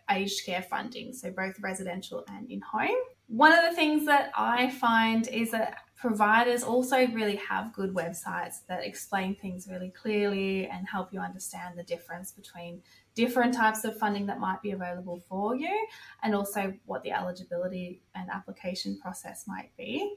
aged 0.09 0.47
care 0.47 0.63
funding 0.63 1.13
so 1.13 1.33
both 1.33 1.59
residential 1.61 2.25
and 2.29 2.49
in 2.49 2.61
home 2.61 2.95
one 3.27 3.53
of 3.53 3.69
the 3.69 3.75
things 3.75 4.07
that 4.07 4.31
I 4.37 4.71
find 4.71 5.27
is 5.29 5.51
that 5.51 5.79
providers 6.05 6.63
also 6.63 7.07
really 7.13 7.37
have 7.37 7.73
good 7.73 7.95
websites 7.95 8.57
that 8.69 8.85
explain 8.85 9.35
things 9.35 9.67
really 9.71 9.89
clearly 9.89 10.67
and 10.67 10.87
help 10.87 11.11
you 11.15 11.19
understand 11.19 11.79
the 11.79 11.83
difference 11.83 12.31
between 12.31 12.83
different 13.15 13.55
types 13.55 13.85
of 13.85 13.99
funding 13.99 14.27
that 14.27 14.39
might 14.39 14.61
be 14.61 14.73
available 14.73 15.19
for 15.31 15.57
you 15.57 15.75
and 16.23 16.35
also 16.35 16.75
what 16.85 17.03
the 17.05 17.11
eligibility 17.11 18.03
and 18.15 18.29
application 18.29 18.99
process 19.01 19.45
might 19.47 19.75
be. 19.79 20.15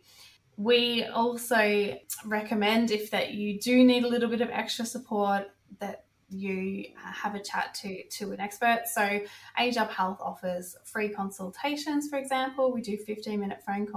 We 0.57 1.05
also 1.05 1.97
recommend 2.25 2.91
if 2.91 3.09
that 3.11 3.35
you 3.35 3.57
do 3.57 3.81
need 3.81 4.03
a 4.03 4.09
little 4.09 4.29
bit 4.29 4.41
of 4.41 4.49
extra 4.49 4.85
support 4.85 5.47
that 5.79 6.03
you 6.29 6.83
have 6.97 7.33
a 7.33 7.39
chat 7.39 7.73
to 7.75 8.03
to 8.09 8.33
an 8.33 8.41
expert. 8.41 8.81
So 8.93 9.21
Age 9.57 9.77
Up 9.77 9.89
Health 9.89 10.17
offers 10.19 10.75
free 10.83 11.07
consultations, 11.07 12.09
for 12.09 12.19
example. 12.19 12.73
We 12.73 12.81
do 12.81 12.97
15 12.97 13.39
minute 13.39 13.63
phone 13.65 13.87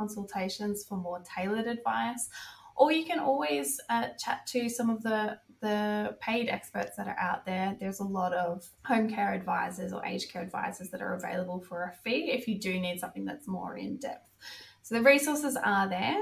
consultations 0.00 0.84
for 0.88 0.96
more 0.96 1.22
tailored 1.36 1.66
advice. 1.66 2.28
Or 2.76 2.90
you 2.90 3.04
can 3.04 3.18
always 3.18 3.78
uh, 3.90 4.08
chat 4.18 4.46
to 4.52 4.68
some 4.68 4.88
of 4.88 5.02
the 5.02 5.38
the 5.60 6.16
paid 6.20 6.48
experts 6.48 6.96
that 6.96 7.06
are 7.06 7.18
out 7.18 7.44
there. 7.44 7.76
There's 7.78 8.00
a 8.00 8.04
lot 8.20 8.32
of 8.32 8.66
home 8.86 9.10
care 9.10 9.34
advisors 9.34 9.92
or 9.92 10.04
aged 10.06 10.32
care 10.32 10.40
advisors 10.40 10.88
that 10.88 11.02
are 11.02 11.14
available 11.14 11.60
for 11.60 11.84
a 11.84 11.92
fee 12.02 12.30
if 12.30 12.48
you 12.48 12.58
do 12.58 12.80
need 12.80 12.98
something 12.98 13.26
that's 13.26 13.46
more 13.46 13.76
in 13.76 13.98
depth. 13.98 14.26
So 14.82 14.94
the 14.94 15.02
resources 15.02 15.58
are 15.62 15.86
there, 15.88 16.18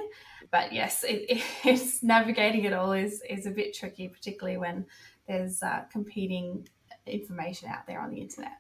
but 0.50 0.72
yes, 0.72 1.04
it, 1.04 1.40
it's 1.64 2.02
navigating 2.02 2.64
it 2.64 2.72
all 2.72 2.92
is 2.92 3.22
is 3.30 3.46
a 3.46 3.50
bit 3.50 3.74
tricky, 3.74 4.08
particularly 4.08 4.58
when 4.58 4.86
there's 5.28 5.62
uh, 5.62 5.82
competing 5.92 6.66
information 7.06 7.68
out 7.68 7.86
there 7.86 8.00
on 8.00 8.10
the 8.10 8.20
internet. 8.20 8.58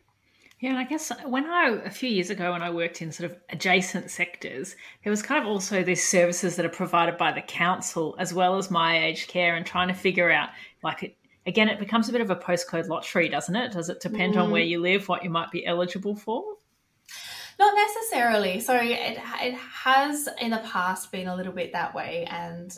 Yeah, 0.60 0.70
and 0.70 0.78
I 0.78 0.84
guess 0.84 1.12
when 1.24 1.46
I 1.46 1.80
a 1.84 1.90
few 1.90 2.08
years 2.08 2.30
ago 2.30 2.50
when 2.50 2.62
I 2.62 2.70
worked 2.70 3.00
in 3.00 3.12
sort 3.12 3.30
of 3.30 3.38
adjacent 3.50 4.10
sectors, 4.10 4.74
there 5.04 5.10
was 5.10 5.22
kind 5.22 5.40
of 5.40 5.48
also 5.48 5.84
these 5.84 6.06
services 6.06 6.56
that 6.56 6.66
are 6.66 6.70
provided 6.70 7.16
by 7.16 7.30
the 7.30 7.42
council 7.42 8.16
as 8.18 8.34
well 8.34 8.56
as 8.56 8.68
my 8.70 9.04
aged 9.04 9.28
care, 9.28 9.54
and 9.54 9.64
trying 9.64 9.86
to 9.88 9.94
figure 9.94 10.32
out 10.32 10.48
like 10.82 11.04
it, 11.04 11.16
again, 11.46 11.68
it 11.68 11.78
becomes 11.78 12.08
a 12.08 12.12
bit 12.12 12.20
of 12.20 12.30
a 12.30 12.36
postcode 12.36 12.88
lottery, 12.88 13.28
doesn't 13.28 13.54
it? 13.54 13.72
Does 13.72 13.88
it 13.88 14.00
depend 14.00 14.34
mm. 14.34 14.42
on 14.42 14.50
where 14.50 14.62
you 14.62 14.80
live, 14.80 15.08
what 15.08 15.22
you 15.22 15.30
might 15.30 15.52
be 15.52 15.64
eligible 15.64 16.16
for? 16.16 16.42
Not 17.58 17.74
necessarily. 17.74 18.60
So 18.60 18.76
it, 18.76 19.18
it 19.42 19.54
has 19.54 20.28
in 20.40 20.50
the 20.50 20.58
past 20.58 21.10
been 21.10 21.26
a 21.26 21.34
little 21.34 21.52
bit 21.52 21.72
that 21.72 21.92
way, 21.92 22.24
and 22.30 22.72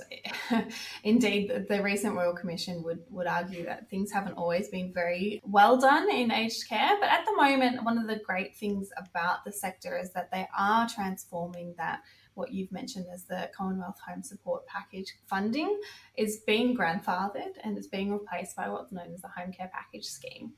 indeed, 1.05 1.67
the 1.69 1.83
recent 1.83 2.15
Royal 2.15 2.33
Commission 2.33 2.83
would 2.85 3.01
would 3.11 3.27
argue 3.27 3.67
that 3.67 3.91
things 3.91 4.11
haven't 4.11 4.35
always 4.35 4.69
been 4.69 4.91
very 4.93 5.43
well 5.45 5.77
done 5.77 6.11
in 6.11 6.33
aged 6.33 6.67
care. 6.67 6.97
But 6.99 7.11
at 7.11 7.27
the 7.27 7.37
moment, 7.37 7.85
one 7.85 7.99
of 7.99 8.07
the 8.07 8.21
great 8.25 8.57
things 8.57 8.89
about 8.97 9.45
the 9.45 9.53
sector 9.53 9.99
is 9.99 10.13
that 10.15 10.31
they 10.31 10.49
are 10.57 10.89
transforming 10.89 11.75
that 11.77 12.01
what 12.33 12.53
you've 12.53 12.73
mentioned 12.73 13.05
as 13.13 13.25
the 13.25 13.51
Commonwealth 13.55 13.99
Home 14.09 14.23
Support 14.23 14.67
Package 14.67 15.13
funding 15.27 15.79
is 16.17 16.41
being 16.47 16.75
grandfathered 16.75 17.53
and 17.63 17.77
it's 17.77 17.87
being 17.87 18.13
replaced 18.13 18.57
by 18.57 18.71
what's 18.71 18.93
known 18.93 19.13
as 19.13 19.21
the 19.21 19.29
Home 19.29 19.53
Care 19.53 19.71
Package 19.73 20.07
Scheme. 20.07 20.53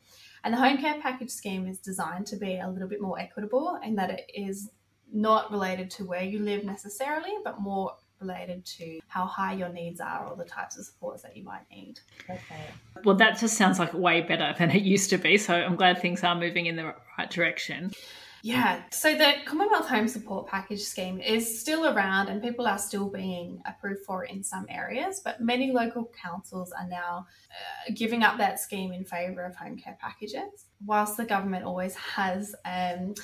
And 0.44 0.54
the 0.54 0.58
home 0.58 0.78
care 0.78 1.00
package 1.00 1.30
scheme 1.30 1.66
is 1.66 1.78
designed 1.78 2.26
to 2.28 2.36
be 2.36 2.58
a 2.58 2.68
little 2.68 2.88
bit 2.88 3.00
more 3.00 3.18
equitable 3.18 3.78
in 3.84 3.94
that 3.96 4.10
it 4.10 4.30
is 4.34 4.70
not 5.12 5.50
related 5.52 5.90
to 5.90 6.04
where 6.04 6.22
you 6.22 6.38
live 6.38 6.64
necessarily, 6.64 7.32
but 7.44 7.60
more 7.60 7.94
related 8.20 8.64
to 8.64 9.00
how 9.08 9.26
high 9.26 9.52
your 9.52 9.68
needs 9.68 10.00
are 10.00 10.26
or 10.26 10.36
the 10.36 10.44
types 10.44 10.78
of 10.78 10.84
supports 10.84 11.22
that 11.22 11.36
you 11.36 11.44
might 11.44 11.62
need. 11.70 12.00
Okay. 12.30 12.64
Well, 13.04 13.16
that 13.16 13.38
just 13.38 13.56
sounds 13.56 13.78
like 13.78 13.92
way 13.94 14.20
better 14.20 14.54
than 14.58 14.70
it 14.70 14.82
used 14.82 15.10
to 15.10 15.18
be. 15.18 15.38
So 15.38 15.54
I'm 15.54 15.76
glad 15.76 16.00
things 16.00 16.22
are 16.22 16.34
moving 16.34 16.66
in 16.66 16.76
the 16.76 16.94
right 17.18 17.30
direction. 17.30 17.92
Yeah, 18.44 18.82
so 18.90 19.14
the 19.14 19.34
Commonwealth 19.44 19.86
Home 19.86 20.08
Support 20.08 20.48
Package 20.48 20.82
scheme 20.82 21.20
is 21.20 21.60
still 21.60 21.86
around 21.86 22.28
and 22.28 22.42
people 22.42 22.66
are 22.66 22.76
still 22.76 23.08
being 23.08 23.62
approved 23.66 24.04
for 24.04 24.24
it 24.24 24.32
in 24.32 24.42
some 24.42 24.66
areas, 24.68 25.20
but 25.24 25.40
many 25.40 25.70
local 25.70 26.10
councils 26.20 26.72
are 26.72 26.88
now 26.88 27.28
uh, 27.52 27.92
giving 27.94 28.24
up 28.24 28.38
that 28.38 28.58
scheme 28.58 28.92
in 28.92 29.04
favour 29.04 29.44
of 29.44 29.54
home 29.54 29.76
care 29.76 29.96
packages. 30.00 30.66
Whilst 30.84 31.16
the 31.16 31.24
government 31.24 31.64
always 31.64 31.94
has 31.94 32.52
um, 32.64 33.14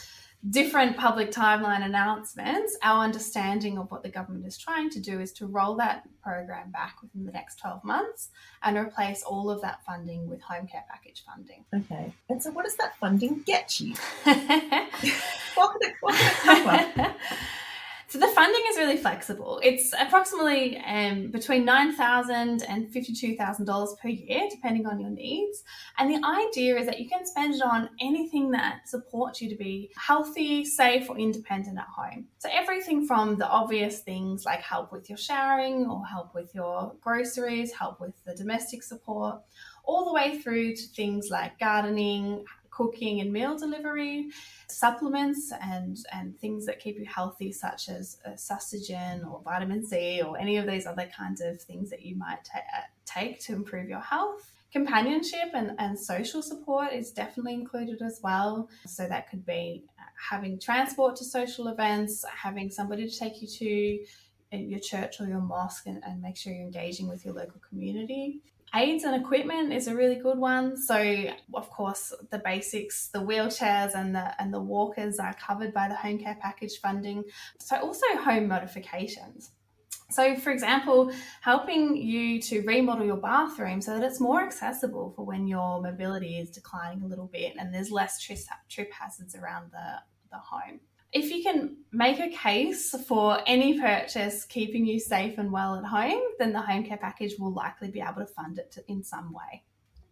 different 0.50 0.96
public 0.96 1.32
timeline 1.32 1.84
announcements, 1.84 2.76
our 2.82 3.02
understanding 3.02 3.76
of 3.76 3.90
what 3.90 4.02
the 4.02 4.08
government 4.08 4.46
is 4.46 4.56
trying 4.56 4.88
to 4.90 5.00
do 5.00 5.20
is 5.20 5.32
to 5.32 5.46
roll 5.46 5.74
that 5.76 6.04
program 6.22 6.70
back 6.70 6.96
within 7.02 7.24
the 7.24 7.32
next 7.32 7.58
12 7.58 7.82
months 7.84 8.28
and 8.62 8.76
replace 8.76 9.22
all 9.22 9.50
of 9.50 9.60
that 9.62 9.84
funding 9.84 10.28
with 10.28 10.40
home 10.40 10.66
care 10.66 10.84
package 10.88 11.24
funding. 11.26 11.64
Okay. 11.74 12.12
And 12.28 12.42
so, 12.42 12.50
what 12.52 12.64
does 12.64 12.76
that 12.76 12.96
funding 12.98 13.42
get 13.46 13.80
you? 13.80 13.94
what, 14.24 14.36
can 14.36 14.88
it, 15.56 15.94
what 16.00 16.14
can 16.14 16.86
it 16.86 16.94
cover? 16.94 17.14
So 18.10 18.18
the 18.18 18.28
funding 18.28 18.62
is 18.70 18.78
really 18.78 18.96
flexible. 18.96 19.60
It's 19.62 19.92
approximately 19.92 20.78
um, 20.78 21.30
between 21.30 21.66
$9,000 21.66 22.64
and 22.66 22.88
$52,000 22.88 23.98
per 23.98 24.08
year, 24.08 24.48
depending 24.50 24.86
on 24.86 24.98
your 24.98 25.10
needs. 25.10 25.62
And 25.98 26.10
the 26.10 26.26
idea 26.26 26.78
is 26.78 26.86
that 26.86 26.98
you 26.98 27.06
can 27.06 27.26
spend 27.26 27.56
it 27.56 27.62
on 27.62 27.90
anything 28.00 28.50
that 28.52 28.88
supports 28.88 29.42
you 29.42 29.50
to 29.50 29.56
be 29.56 29.90
healthy, 29.98 30.64
safe, 30.64 31.10
or 31.10 31.18
independent 31.18 31.76
at 31.76 31.84
home. 31.94 32.28
So 32.38 32.48
everything 32.50 33.06
from 33.06 33.36
the 33.36 33.46
obvious 33.46 34.00
things 34.00 34.46
like 34.46 34.62
help 34.62 34.90
with 34.90 35.10
your 35.10 35.18
showering 35.18 35.84
or 35.84 36.06
help 36.06 36.34
with 36.34 36.54
your 36.54 36.94
groceries, 37.02 37.72
help 37.72 38.00
with 38.00 38.14
the 38.24 38.34
domestic 38.34 38.84
support, 38.84 39.42
all 39.84 40.06
the 40.06 40.14
way 40.14 40.38
through 40.38 40.76
to 40.76 40.82
things 40.96 41.28
like 41.30 41.58
gardening, 41.58 42.44
cooking 42.78 43.20
and 43.20 43.32
meal 43.32 43.58
delivery, 43.58 44.28
supplements 44.68 45.52
and, 45.60 45.94
and 46.12 46.38
things 46.38 46.64
that 46.66 46.78
keep 46.78 46.96
you 46.96 47.04
healthy, 47.18 47.50
such 47.50 47.88
as 47.88 48.18
uh, 48.24 48.30
sustagen 48.48 49.16
or 49.28 49.40
vitamin 49.42 49.84
C 49.84 50.22
or 50.24 50.38
any 50.38 50.56
of 50.58 50.66
these 50.66 50.86
other 50.86 51.08
kinds 51.20 51.40
of 51.40 51.60
things 51.60 51.90
that 51.90 52.02
you 52.06 52.14
might 52.16 52.42
ta- 52.44 52.68
uh, 52.78 52.86
take 53.04 53.40
to 53.46 53.52
improve 53.52 53.88
your 53.88 54.00
health. 54.00 54.52
Companionship 54.70 55.50
and, 55.54 55.72
and 55.78 55.98
social 55.98 56.42
support 56.42 56.92
is 56.92 57.10
definitely 57.10 57.54
included 57.54 58.00
as 58.02 58.20
well. 58.22 58.68
So 58.86 59.08
that 59.08 59.28
could 59.30 59.44
be 59.44 59.84
uh, 59.98 60.02
having 60.30 60.60
transport 60.60 61.16
to 61.16 61.24
social 61.24 61.68
events, 61.68 62.24
having 62.44 62.70
somebody 62.70 63.08
to 63.08 63.18
take 63.18 63.42
you 63.42 63.48
to 63.48 64.04
uh, 64.56 64.60
your 64.72 64.80
church 64.80 65.20
or 65.20 65.26
your 65.26 65.40
mosque 65.40 65.86
and, 65.86 66.00
and 66.06 66.22
make 66.22 66.36
sure 66.36 66.52
you're 66.52 66.62
engaging 66.62 67.08
with 67.08 67.24
your 67.24 67.34
local 67.34 67.60
community. 67.68 68.40
Aids 68.74 69.04
and 69.04 69.20
equipment 69.20 69.72
is 69.72 69.88
a 69.88 69.94
really 69.94 70.16
good 70.16 70.38
one. 70.38 70.76
So, 70.76 71.24
of 71.54 71.70
course, 71.70 72.12
the 72.30 72.38
basics, 72.38 73.08
the 73.08 73.20
wheelchairs 73.20 73.94
and 73.94 74.14
the 74.14 74.40
and 74.40 74.52
the 74.52 74.60
walkers 74.60 75.18
are 75.18 75.34
covered 75.34 75.72
by 75.72 75.88
the 75.88 75.94
home 75.94 76.18
care 76.18 76.36
package 76.40 76.78
funding. 76.80 77.24
So, 77.58 77.76
also 77.76 78.06
home 78.18 78.48
modifications. 78.48 79.52
So, 80.10 80.36
for 80.36 80.50
example, 80.50 81.12
helping 81.42 81.96
you 81.96 82.40
to 82.42 82.62
remodel 82.62 83.04
your 83.04 83.18
bathroom 83.18 83.82
so 83.82 83.98
that 83.98 84.02
it's 84.02 84.20
more 84.20 84.42
accessible 84.42 85.12
for 85.14 85.24
when 85.24 85.46
your 85.46 85.82
mobility 85.82 86.38
is 86.38 86.50
declining 86.50 87.02
a 87.02 87.06
little 87.06 87.26
bit 87.26 87.54
and 87.58 87.74
there's 87.74 87.90
less 87.90 88.18
trip 88.20 88.92
hazards 88.92 89.34
around 89.34 89.70
the, 89.70 90.00
the 90.30 90.38
home. 90.38 90.80
If 91.12 91.30
you 91.30 91.42
can 91.42 91.76
make 91.90 92.20
a 92.20 92.28
case 92.28 92.94
for 93.06 93.40
any 93.46 93.80
purchase 93.80 94.44
keeping 94.44 94.84
you 94.84 95.00
safe 95.00 95.38
and 95.38 95.50
well 95.50 95.76
at 95.76 95.84
home, 95.84 96.20
then 96.38 96.52
the 96.52 96.60
home 96.60 96.84
care 96.84 96.98
package 96.98 97.34
will 97.38 97.52
likely 97.52 97.90
be 97.90 98.00
able 98.00 98.20
to 98.20 98.26
fund 98.26 98.58
it 98.58 98.70
to, 98.72 98.84
in 98.88 99.02
some 99.02 99.32
way. 99.32 99.64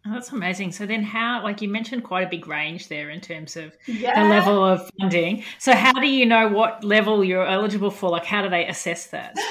Oh, 0.05 0.13
that's 0.13 0.31
amazing. 0.31 0.71
So 0.71 0.85
then 0.85 1.03
how 1.03 1.43
like 1.43 1.61
you 1.61 1.67
mentioned 1.67 2.03
quite 2.03 2.25
a 2.25 2.29
big 2.29 2.47
range 2.47 2.87
there 2.87 3.09
in 3.09 3.19
terms 3.19 3.57
of 3.57 3.75
yeah. 3.85 4.23
the 4.23 4.29
level 4.29 4.63
of 4.63 4.89
funding. 4.99 5.43
So 5.59 5.73
how 5.73 5.93
do 5.93 6.07
you 6.07 6.25
know 6.25 6.47
what 6.47 6.83
level 6.83 7.23
you're 7.23 7.45
eligible 7.45 7.91
for? 7.91 8.09
Like 8.09 8.25
how 8.25 8.41
do 8.41 8.49
they 8.49 8.65
assess 8.65 9.07
that? 9.07 9.35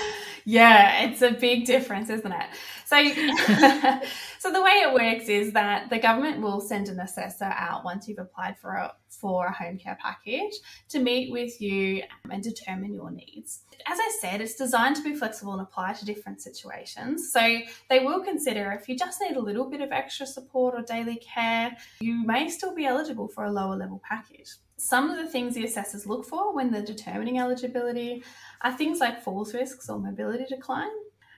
Yeah, 0.49 1.03
it's 1.03 1.23
a 1.23 1.33
big 1.33 1.67
difference, 1.67 2.09
isn't 2.09 2.31
it? 2.31 2.47
So, 2.87 2.97
so 4.39 4.53
the 4.53 4.63
way 4.63 4.85
it 4.85 4.95
works 4.95 5.29
is 5.29 5.53
that 5.53 5.91
the 5.91 5.99
government 5.99 6.41
will 6.41 6.61
send 6.61 6.89
an 6.89 7.01
assessor 7.01 7.53
out 7.57 7.85
once 7.85 8.07
you've 8.07 8.19
applied 8.19 8.57
for 8.59 8.75
a 8.75 8.95
for 9.09 9.47
a 9.47 9.53
home 9.53 9.79
care 9.79 9.99
package 10.01 10.53
to 10.91 10.99
meet 10.99 11.33
with 11.33 11.61
you 11.61 12.03
and 12.31 12.43
determine 12.43 12.93
your 12.93 13.11
needs. 13.11 13.63
As 13.87 13.99
I 13.99 14.19
said, 14.21 14.41
it's 14.41 14.57
designed 14.57 14.97
to 14.97 15.03
be 15.03 15.15
flexible 15.15 15.53
and 15.53 15.63
apply 15.63 15.95
to 15.95 16.05
different 16.05 16.43
situations. 16.43 17.33
So 17.33 17.59
they 17.89 18.01
will 18.01 18.23
consider 18.23 18.73
if 18.73 18.89
you 18.89 18.97
just 18.97 19.21
need 19.21 19.37
a 19.37 19.41
little 19.41 19.71
bit 19.71 19.81
of 19.81 19.91
extra 19.91 20.27
support 20.27 20.75
or 20.75 20.83
daily 20.83 21.17
care, 21.17 21.77
you 22.01 22.25
may 22.27 22.49
still 22.49 22.75
be 22.75 22.85
eligible 22.85 23.29
for 23.29 23.45
a 23.45 23.51
lower 23.51 23.77
level 23.77 24.01
package. 24.07 24.51
Some 24.77 25.11
of 25.11 25.17
the 25.17 25.27
things 25.27 25.55
the 25.55 25.65
assessors 25.65 26.07
look 26.07 26.27
for 26.27 26.55
when 26.55 26.71
they're 26.71 26.85
determining 26.85 27.39
eligibility 27.39 28.23
are 28.61 28.77
things 28.77 29.01
like 29.01 29.23
falls 29.23 29.55
risks 29.55 29.89
or 29.89 29.99
mobility 29.99 30.45
decline, 30.45 30.91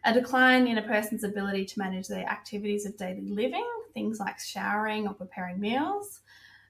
a 0.04 0.12
decline 0.12 0.66
in 0.66 0.78
a 0.78 0.82
person's 0.82 1.24
ability 1.24 1.64
to 1.66 1.78
manage 1.78 2.08
their 2.08 2.26
activities 2.26 2.86
of 2.86 2.96
daily 2.96 3.28
living, 3.28 3.68
things 3.94 4.18
like 4.20 4.38
showering 4.38 5.06
or 5.06 5.14
preparing 5.14 5.60
meals, 5.60 6.20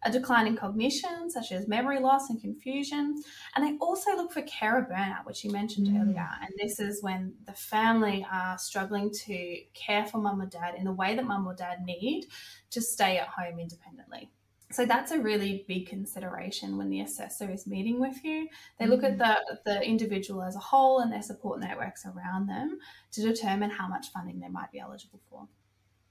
a 0.04 0.12
decline 0.12 0.46
in 0.46 0.56
cognition, 0.56 1.30
such 1.30 1.52
as 1.52 1.66
memory 1.66 1.98
loss 1.98 2.30
and 2.30 2.40
confusion. 2.40 3.22
And 3.54 3.66
they 3.66 3.76
also 3.78 4.16
look 4.16 4.32
for 4.32 4.42
carer 4.42 4.86
burnout, 4.90 5.26
which 5.26 5.44
you 5.44 5.50
mentioned 5.50 5.88
mm. 5.88 6.00
earlier. 6.00 6.28
And 6.40 6.50
this 6.56 6.78
is 6.78 7.02
when 7.02 7.34
the 7.46 7.52
family 7.52 8.26
are 8.30 8.56
struggling 8.58 9.10
to 9.26 9.56
care 9.74 10.06
for 10.06 10.18
mum 10.18 10.40
or 10.40 10.46
dad 10.46 10.74
in 10.76 10.84
the 10.84 10.92
way 10.92 11.16
that 11.16 11.24
mum 11.24 11.46
or 11.46 11.54
dad 11.54 11.84
need 11.84 12.26
to 12.70 12.80
stay 12.80 13.18
at 13.18 13.28
home 13.28 13.58
independently. 13.58 14.30
So 14.70 14.84
that's 14.84 15.12
a 15.12 15.18
really 15.18 15.64
big 15.66 15.88
consideration 15.88 16.76
when 16.76 16.90
the 16.90 17.00
assessor 17.00 17.50
is 17.50 17.66
meeting 17.66 17.98
with 17.98 18.22
you. 18.22 18.48
They 18.78 18.86
look 18.86 19.02
at 19.02 19.16
mm-hmm. 19.16 19.54
the, 19.64 19.72
the 19.72 19.82
individual 19.82 20.42
as 20.42 20.56
a 20.56 20.60
whole 20.60 21.00
and 21.00 21.10
their 21.10 21.22
support 21.22 21.60
networks 21.60 22.04
around 22.04 22.48
them 22.48 22.78
to 23.12 23.22
determine 23.22 23.70
how 23.70 23.88
much 23.88 24.12
funding 24.12 24.40
they 24.40 24.48
might 24.48 24.70
be 24.70 24.78
eligible 24.78 25.20
for. 25.30 25.48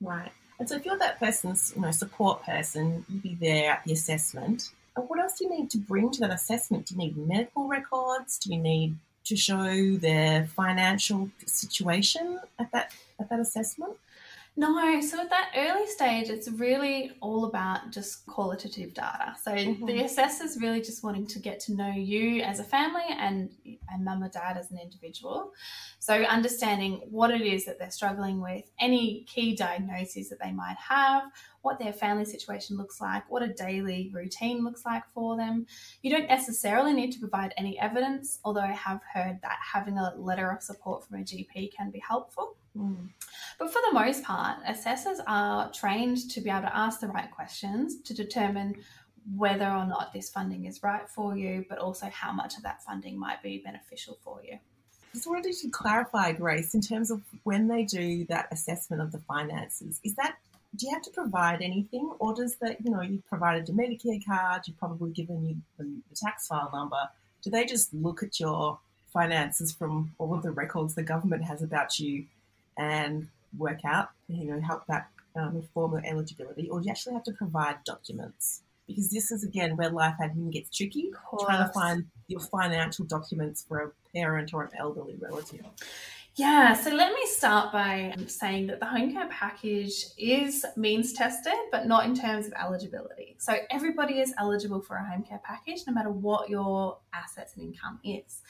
Right. 0.01 0.31
And 0.59 0.67
so 0.67 0.75
if 0.75 0.85
you're 0.85 0.97
that 0.97 1.19
person's 1.19 1.73
you 1.75 1.83
know, 1.83 1.91
support 1.91 2.43
person, 2.43 3.05
you'd 3.09 3.21
be 3.21 3.35
there 3.35 3.73
at 3.73 3.83
the 3.83 3.93
assessment. 3.93 4.71
And 4.95 5.07
what 5.07 5.19
else 5.19 5.37
do 5.37 5.45
you 5.45 5.51
need 5.51 5.69
to 5.71 5.77
bring 5.77 6.09
to 6.11 6.21
that 6.21 6.31
assessment? 6.31 6.87
Do 6.87 6.95
you 6.95 6.99
need 6.99 7.17
medical 7.17 7.67
records? 7.67 8.39
Do 8.39 8.51
you 8.51 8.59
need 8.59 8.95
to 9.25 9.35
show 9.35 9.95
their 9.97 10.47
financial 10.47 11.29
situation 11.45 12.39
at 12.57 12.71
that 12.71 12.91
at 13.19 13.29
that 13.29 13.39
assessment? 13.39 13.93
No, 14.59 14.99
so 15.01 15.21
at 15.21 15.29
that 15.29 15.51
early 15.55 15.85
stage, 15.85 16.29
it's 16.29 16.49
really 16.49 17.11
all 17.21 17.45
about 17.45 17.91
just 17.91 18.25
qualitative 18.25 18.91
data. 18.95 19.35
So 19.39 19.51
mm-hmm. 19.51 19.85
the 19.85 20.01
assessor's 20.01 20.57
really 20.59 20.81
just 20.81 21.03
wanting 21.03 21.27
to 21.27 21.39
get 21.39 21.59
to 21.61 21.75
know 21.75 21.91
you 21.91 22.41
as 22.41 22.59
a 22.59 22.63
family 22.63 23.05
and 23.07 23.51
and 23.89 24.03
mum 24.03 24.23
or 24.23 24.29
dad 24.29 24.57
as 24.57 24.71
an 24.71 24.79
individual. 24.79 25.51
So 25.99 26.15
understanding 26.23 27.03
what 27.11 27.29
it 27.29 27.41
is 27.41 27.65
that 27.65 27.77
they're 27.77 27.91
struggling 27.91 28.41
with, 28.41 28.65
any 28.79 29.25
key 29.25 29.55
diagnoses 29.55 30.29
that 30.29 30.39
they 30.41 30.51
might 30.51 30.77
have, 30.77 31.25
what 31.61 31.77
their 31.77 31.93
family 31.93 32.25
situation 32.25 32.77
looks 32.77 32.99
like, 32.99 33.29
what 33.29 33.43
a 33.43 33.53
daily 33.53 34.09
routine 34.11 34.63
looks 34.63 34.83
like 34.85 35.03
for 35.13 35.37
them. 35.37 35.67
You 36.01 36.09
don't 36.09 36.27
necessarily 36.27 36.93
need 36.93 37.11
to 37.11 37.19
provide 37.19 37.53
any 37.57 37.79
evidence, 37.79 38.39
although 38.43 38.61
I 38.61 38.71
have 38.71 39.01
heard 39.13 39.37
that 39.43 39.59
having 39.73 39.99
a 39.99 40.15
letter 40.17 40.49
of 40.49 40.63
support 40.63 41.05
from 41.05 41.19
a 41.19 41.23
GP 41.23 41.75
can 41.75 41.91
be 41.91 41.99
helpful. 41.99 42.55
Mm. 42.77 43.09
But 43.59 43.73
for 43.73 43.81
the 43.87 43.93
most 43.93 44.23
part, 44.23 44.59
assessors 44.67 45.19
are 45.25 45.71
trained 45.71 46.29
to 46.29 46.41
be 46.41 46.49
able 46.49 46.61
to 46.61 46.77
ask 46.77 46.99
the 46.99 47.07
right 47.07 47.29
questions 47.31 48.01
to 48.03 48.13
determine 48.13 48.75
whether 49.35 49.65
or 49.65 49.85
not 49.85 50.13
this 50.13 50.29
funding 50.29 50.65
is 50.65 50.83
right 50.83 51.09
for 51.09 51.35
you, 51.35 51.65
but 51.67 51.79
also 51.79 52.07
how 52.07 52.31
much 52.31 52.55
of 52.55 52.63
that 52.63 52.83
funding 52.83 53.19
might 53.19 53.41
be 53.41 53.57
beneficial 53.57 54.17
for 54.23 54.41
you. 54.43 54.57
Just 55.13 55.27
wanted 55.27 55.53
to 55.53 55.69
clarify, 55.69 56.31
Grace, 56.31 56.75
in 56.75 56.81
terms 56.81 57.09
of 57.09 57.21
when 57.43 57.67
they 57.67 57.83
do 57.83 58.25
that 58.25 58.47
assessment 58.51 59.01
of 59.01 59.11
the 59.11 59.19
finances, 59.19 59.99
is 60.03 60.15
that 60.15 60.35
do 60.75 60.85
you 60.85 60.93
have 60.93 61.01
to 61.01 61.11
provide 61.11 61.61
anything, 61.61 62.11
or 62.19 62.35
does 62.35 62.57
that 62.57 62.77
you 62.85 62.91
know 62.91 63.01
you 63.01 63.23
provided 63.27 63.67
your 63.67 63.77
Medicare 63.77 64.23
card, 64.23 64.61
you've 64.67 64.77
probably 64.77 65.11
given 65.11 65.43
you 65.43 65.55
the, 65.77 65.85
the 66.09 66.15
tax 66.15 66.47
file 66.47 66.69
number? 66.71 67.09
Do 67.41 67.49
they 67.49 67.65
just 67.65 67.93
look 67.93 68.21
at 68.21 68.39
your 68.39 68.77
finances 69.11 69.71
from 69.71 70.13
all 70.19 70.33
of 70.33 70.43
the 70.43 70.51
records 70.51 70.93
the 70.93 71.03
government 71.03 71.43
has 71.45 71.63
about 71.63 71.97
you 71.99 72.25
and 72.77 73.27
work 73.57 73.79
out, 73.85 74.09
you 74.27 74.45
know, 74.45 74.61
help 74.61 74.85
that 74.87 75.07
um, 75.35 75.61
form 75.73 75.95
of 75.95 76.03
eligibility, 76.03 76.69
or 76.69 76.81
you 76.81 76.89
actually 76.89 77.13
have 77.13 77.23
to 77.23 77.33
provide 77.33 77.77
documents? 77.85 78.61
Because 78.87 79.09
this 79.09 79.31
is 79.31 79.43
again 79.43 79.75
where 79.75 79.89
life 79.89 80.15
admin 80.21 80.51
gets 80.51 80.75
tricky, 80.75 81.11
trying 81.45 81.65
to 81.67 81.73
find 81.73 82.05
your 82.27 82.39
financial 82.39 83.05
documents 83.05 83.65
for 83.67 83.79
a 83.79 83.91
parent 84.15 84.53
or 84.53 84.63
an 84.63 84.69
elderly 84.77 85.15
relative. 85.19 85.65
Yeah, 86.37 86.75
so 86.75 86.91
let 86.91 87.13
me 87.13 87.25
start 87.25 87.73
by 87.73 88.13
saying 88.27 88.67
that 88.67 88.79
the 88.79 88.85
home 88.85 89.11
care 89.11 89.27
package 89.27 90.05
is 90.19 90.63
means 90.75 91.11
tested, 91.13 91.55
but 91.71 91.87
not 91.87 92.05
in 92.05 92.13
terms 92.13 92.45
of 92.45 92.53
eligibility. 92.53 93.35
So 93.39 93.55
everybody 93.71 94.19
is 94.19 94.35
eligible 94.37 94.81
for 94.81 94.97
a 94.97 95.03
home 95.03 95.23
care 95.23 95.41
package, 95.43 95.81
no 95.87 95.93
matter 95.93 96.11
what 96.11 96.47
your 96.47 96.99
assets 97.11 97.55
and 97.55 97.65
income 97.65 97.99
is. 98.03 98.43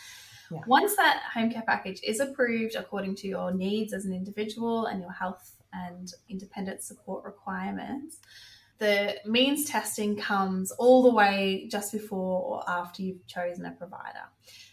Yeah. 0.51 0.61
Once 0.67 0.95
that 0.95 1.21
home 1.33 1.51
care 1.51 1.63
package 1.65 1.99
is 2.03 2.19
approved 2.19 2.75
according 2.75 3.15
to 3.15 3.27
your 3.27 3.51
needs 3.53 3.93
as 3.93 4.05
an 4.05 4.13
individual 4.13 4.85
and 4.85 5.01
your 5.01 5.11
health 5.11 5.53
and 5.73 6.13
independent 6.29 6.81
support 6.83 7.25
requirements, 7.25 8.19
the 8.79 9.15
means 9.25 9.65
testing 9.65 10.15
comes 10.15 10.71
all 10.71 11.03
the 11.03 11.13
way 11.13 11.67
just 11.69 11.91
before 11.91 12.41
or 12.43 12.69
after 12.69 13.01
you've 13.01 13.25
chosen 13.27 13.65
a 13.65 13.71
provider. 13.71 14.29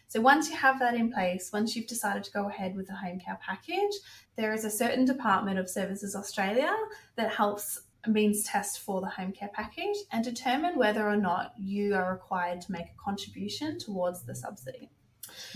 So 0.08 0.20
once 0.20 0.48
you 0.48 0.56
have 0.56 0.78
that 0.78 0.94
in 0.94 1.12
place, 1.12 1.50
once 1.52 1.74
you've 1.74 1.88
decided 1.88 2.22
to 2.24 2.30
go 2.30 2.48
ahead 2.48 2.76
with 2.76 2.86
the 2.86 2.94
home 2.94 3.18
care 3.18 3.38
package, 3.44 3.94
there 4.36 4.52
is 4.52 4.64
a 4.64 4.70
certain 4.70 5.04
department 5.04 5.58
of 5.58 5.68
Services 5.68 6.14
Australia 6.14 6.72
that 7.16 7.32
helps 7.32 7.80
means 8.06 8.44
test 8.44 8.80
for 8.80 9.00
the 9.00 9.08
home 9.08 9.32
care 9.32 9.50
package 9.52 9.96
and 10.12 10.22
determine 10.22 10.76
whether 10.76 11.08
or 11.08 11.16
not 11.16 11.52
you 11.58 11.94
are 11.94 12.12
required 12.12 12.60
to 12.60 12.70
make 12.70 12.84
a 12.86 13.02
contribution 13.02 13.78
towards 13.78 14.22
the 14.22 14.34
subsidy. 14.34 14.90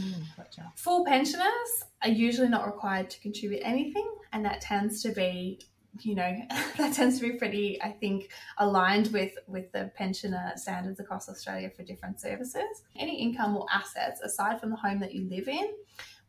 Mm, 0.01 0.25
gotcha. 0.37 0.73
Full 0.77 1.05
pensioners 1.05 1.85
are 2.03 2.09
usually 2.09 2.49
not 2.49 2.67
required 2.67 3.11
to 3.11 3.21
contribute 3.21 3.61
anything, 3.63 4.09
and 4.33 4.45
that 4.45 4.61
tends 4.61 5.03
to 5.03 5.11
be, 5.11 5.61
you 6.01 6.15
know, 6.15 6.37
that 6.77 6.95
tends 6.95 7.19
to 7.21 7.29
be 7.31 7.39
pretty, 7.39 7.81
I 7.83 7.91
think, 7.93 8.31
aligned 8.59 9.09
with 9.09 9.33
with 9.47 9.71
the 9.73 9.91
pensioner 9.97 10.53
standards 10.57 11.01
across 11.01 11.29
Australia 11.29 11.71
for 11.71 11.83
different 11.83 12.21
services. 12.21 12.83
Any 12.97 13.21
income 13.21 13.57
or 13.57 13.67
assets 13.73 14.21
aside 14.21 14.61
from 14.61 14.71
the 14.71 14.77
home 14.77 15.01
that 15.01 15.15
you 15.15 15.29
live 15.29 15.49
in 15.49 15.69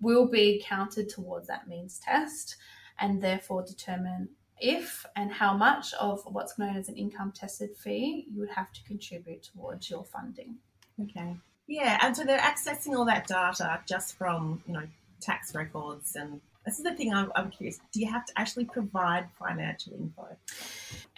will 0.02 0.28
be 0.28 0.64
counted 0.66 1.10
towards 1.10 1.48
that 1.48 1.68
means 1.68 2.00
test, 2.00 2.58
and 3.00 3.22
therefore 3.22 3.64
determine 3.64 4.30
if 4.62 5.06
and 5.16 5.32
how 5.32 5.56
much 5.56 5.94
of 5.94 6.22
what's 6.26 6.58
known 6.60 6.76
as 6.76 6.90
an 6.90 6.98
income 6.98 7.32
tested 7.32 7.76
fee 7.78 8.28
you 8.30 8.40
would 8.40 8.50
have 8.50 8.72
to 8.74 8.84
contribute 8.84 9.44
towards 9.44 9.90
your 9.90 10.04
funding. 10.04 10.58
Okay. 11.02 11.38
Yeah, 11.70 12.00
and 12.02 12.18
so 12.18 12.24
they're 12.24 12.40
accessing 12.40 12.98
all 12.98 13.06
that 13.06 13.28
data 13.28 13.80
just 13.86 14.18
from, 14.18 14.64
you 14.68 14.74
know, 14.74 14.88
tax 15.22 15.54
records 15.54 16.16
and 16.16 16.42
this 16.66 16.78
is 16.78 16.84
the 16.84 16.94
thing 16.94 17.14
I'm, 17.14 17.32
I'm, 17.36 17.50
curious. 17.50 17.80
Do 17.92 18.00
you 18.00 18.12
have 18.12 18.26
to 18.26 18.34
actually 18.36 18.66
provide 18.66 19.28
financial 19.40 19.94
info? 19.94 20.28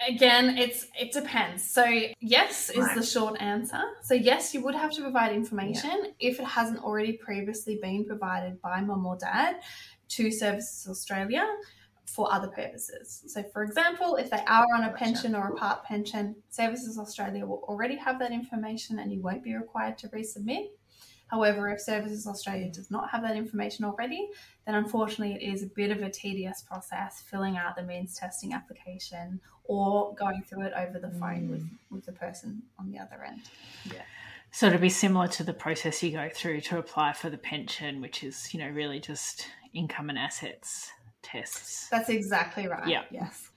Again, 0.07 0.57
it's 0.57 0.87
it 0.97 1.11
depends. 1.11 1.63
So 1.69 1.83
yes 2.19 2.69
is 2.69 2.77
right. 2.77 2.95
the 2.95 3.03
short 3.03 3.41
answer. 3.41 3.81
So 4.03 4.13
yes, 4.13 4.53
you 4.53 4.61
would 4.61 4.75
have 4.75 4.91
to 4.91 5.01
provide 5.01 5.33
information 5.33 6.03
yeah. 6.03 6.29
if 6.29 6.39
it 6.39 6.45
hasn't 6.45 6.83
already 6.83 7.13
previously 7.13 7.79
been 7.81 8.05
provided 8.05 8.61
by 8.61 8.81
mum 8.81 9.05
or 9.05 9.17
dad 9.17 9.57
to 10.09 10.31
Services 10.31 10.87
Australia 10.87 11.45
for 12.05 12.31
other 12.31 12.47
purposes. 12.47 13.23
So, 13.27 13.43
for 13.53 13.63
example, 13.63 14.15
if 14.17 14.29
they 14.29 14.43
are 14.47 14.65
on 14.75 14.83
a 14.83 14.93
pension 14.93 15.35
or 15.35 15.49
a 15.49 15.55
part 15.55 15.83
pension, 15.83 16.35
Services 16.49 16.97
Australia 16.97 17.45
will 17.45 17.63
already 17.67 17.95
have 17.95 18.19
that 18.19 18.31
information 18.31 18.99
and 18.99 19.11
you 19.11 19.21
won't 19.21 19.43
be 19.43 19.55
required 19.55 19.97
to 19.99 20.07
resubmit. 20.09 20.69
However, 21.27 21.69
if 21.69 21.79
Services 21.79 22.27
Australia 22.27 22.69
does 22.69 22.91
not 22.91 23.09
have 23.09 23.21
that 23.21 23.37
information 23.37 23.85
already, 23.85 24.29
then 24.65 24.75
unfortunately 24.75 25.35
it 25.35 25.53
is 25.53 25.63
a 25.63 25.67
bit 25.67 25.89
of 25.89 26.01
a 26.03 26.09
tedious 26.09 26.61
process 26.61 27.21
filling 27.21 27.55
out 27.55 27.77
the 27.77 27.83
means 27.83 28.15
testing 28.15 28.53
application 28.53 29.39
or 29.63 30.13
going 30.15 30.43
through 30.43 30.63
it 30.63 30.73
over 30.75 30.99
the 30.99 31.11
phone 31.11 31.47
mm. 31.47 31.51
with, 31.51 31.69
with 31.89 32.05
the 32.05 32.11
person 32.11 32.61
on 32.77 32.91
the 32.91 32.99
other 32.99 33.23
end. 33.25 33.39
Yeah. 33.85 34.01
So 34.51 34.67
it'll 34.67 34.79
be 34.79 34.89
similar 34.89 35.29
to 35.29 35.45
the 35.45 35.53
process 35.53 36.03
you 36.03 36.11
go 36.11 36.29
through 36.33 36.59
to 36.61 36.77
apply 36.77 37.13
for 37.13 37.29
the 37.29 37.37
pension, 37.37 38.01
which 38.01 38.21
is, 38.21 38.53
you 38.53 38.59
know, 38.59 38.67
really 38.67 38.99
just 38.99 39.47
income 39.73 40.09
and 40.09 40.19
assets 40.19 40.91
tests. 41.21 41.87
That's 41.89 42.09
exactly 42.09 42.67
right. 42.67 42.87
Yeah. 42.87 43.03
Yes. 43.11 43.49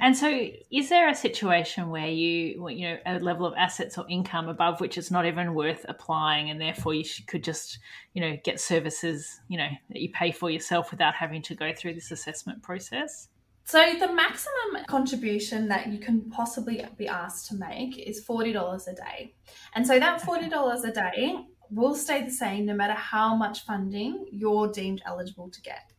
And 0.00 0.16
so, 0.16 0.48
is 0.72 0.88
there 0.88 1.08
a 1.08 1.14
situation 1.14 1.90
where 1.90 2.08
you, 2.08 2.68
you 2.70 2.88
know, 2.88 2.96
a 3.06 3.18
level 3.20 3.46
of 3.46 3.54
assets 3.56 3.96
or 3.98 4.04
income 4.08 4.48
above 4.48 4.80
which 4.80 4.98
it's 4.98 5.10
not 5.10 5.26
even 5.26 5.54
worth 5.54 5.84
applying, 5.88 6.50
and 6.50 6.60
therefore 6.60 6.94
you 6.94 7.04
could 7.26 7.44
just, 7.44 7.78
you 8.14 8.20
know, 8.20 8.36
get 8.42 8.60
services, 8.60 9.40
you 9.48 9.58
know, 9.58 9.68
that 9.90 10.00
you 10.00 10.10
pay 10.10 10.32
for 10.32 10.50
yourself 10.50 10.90
without 10.90 11.14
having 11.14 11.42
to 11.42 11.54
go 11.54 11.72
through 11.72 11.94
this 11.94 12.10
assessment 12.10 12.62
process? 12.62 13.28
So 13.64 13.92
the 14.00 14.12
maximum 14.12 14.84
contribution 14.88 15.68
that 15.68 15.86
you 15.86 15.98
can 15.98 16.28
possibly 16.30 16.84
be 16.96 17.06
asked 17.06 17.48
to 17.48 17.54
make 17.54 17.96
is 17.98 18.24
forty 18.24 18.52
dollars 18.52 18.88
a 18.88 18.94
day, 18.94 19.34
and 19.74 19.86
so 19.86 19.98
that 20.00 20.20
forty 20.22 20.48
dollars 20.48 20.82
a 20.82 20.92
day 20.92 21.36
will 21.70 21.94
stay 21.94 22.24
the 22.24 22.30
same 22.32 22.66
no 22.66 22.74
matter 22.74 22.94
how 22.94 23.36
much 23.36 23.64
funding 23.64 24.26
you're 24.32 24.72
deemed 24.72 25.02
eligible 25.06 25.48
to 25.50 25.60
get. 25.60 25.92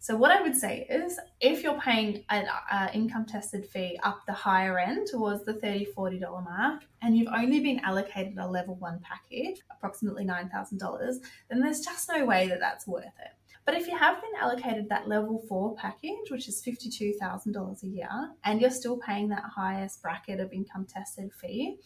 So 0.00 0.16
what 0.16 0.30
I 0.30 0.40
would 0.40 0.54
say 0.54 0.86
is 0.88 1.18
if 1.40 1.62
you're 1.62 1.80
paying 1.80 2.24
an 2.30 2.46
uh, 2.70 2.88
income 2.94 3.26
tested 3.26 3.66
fee 3.66 3.98
up 4.04 4.20
the 4.26 4.32
higher 4.32 4.78
end 4.78 5.08
towards 5.08 5.44
the 5.44 5.54
$30, 5.54 5.92
$40 5.92 6.20
mark, 6.44 6.82
and 7.02 7.16
you've 7.16 7.32
only 7.34 7.60
been 7.60 7.80
allocated 7.80 8.38
a 8.38 8.46
level 8.46 8.76
one 8.76 9.00
package, 9.02 9.60
approximately 9.70 10.24
$9,000, 10.24 11.16
then 11.50 11.60
there's 11.60 11.80
just 11.80 12.08
no 12.08 12.24
way 12.24 12.46
that 12.48 12.60
that's 12.60 12.86
worth 12.86 13.04
it. 13.04 13.32
But 13.66 13.76
if 13.76 13.86
you 13.86 13.98
have 13.98 14.22
been 14.22 14.30
allocated 14.40 14.88
that 14.88 15.08
level 15.08 15.44
four 15.46 15.74
package, 15.74 16.30
which 16.30 16.48
is 16.48 16.62
$52,000 16.66 17.82
a 17.82 17.86
year, 17.86 18.30
and 18.44 18.62
you're 18.62 18.70
still 18.70 18.96
paying 18.96 19.28
that 19.28 19.42
highest 19.42 20.00
bracket 20.00 20.40
of 20.40 20.52
income 20.52 20.86
tested 20.88 21.30
fee, 21.34 21.76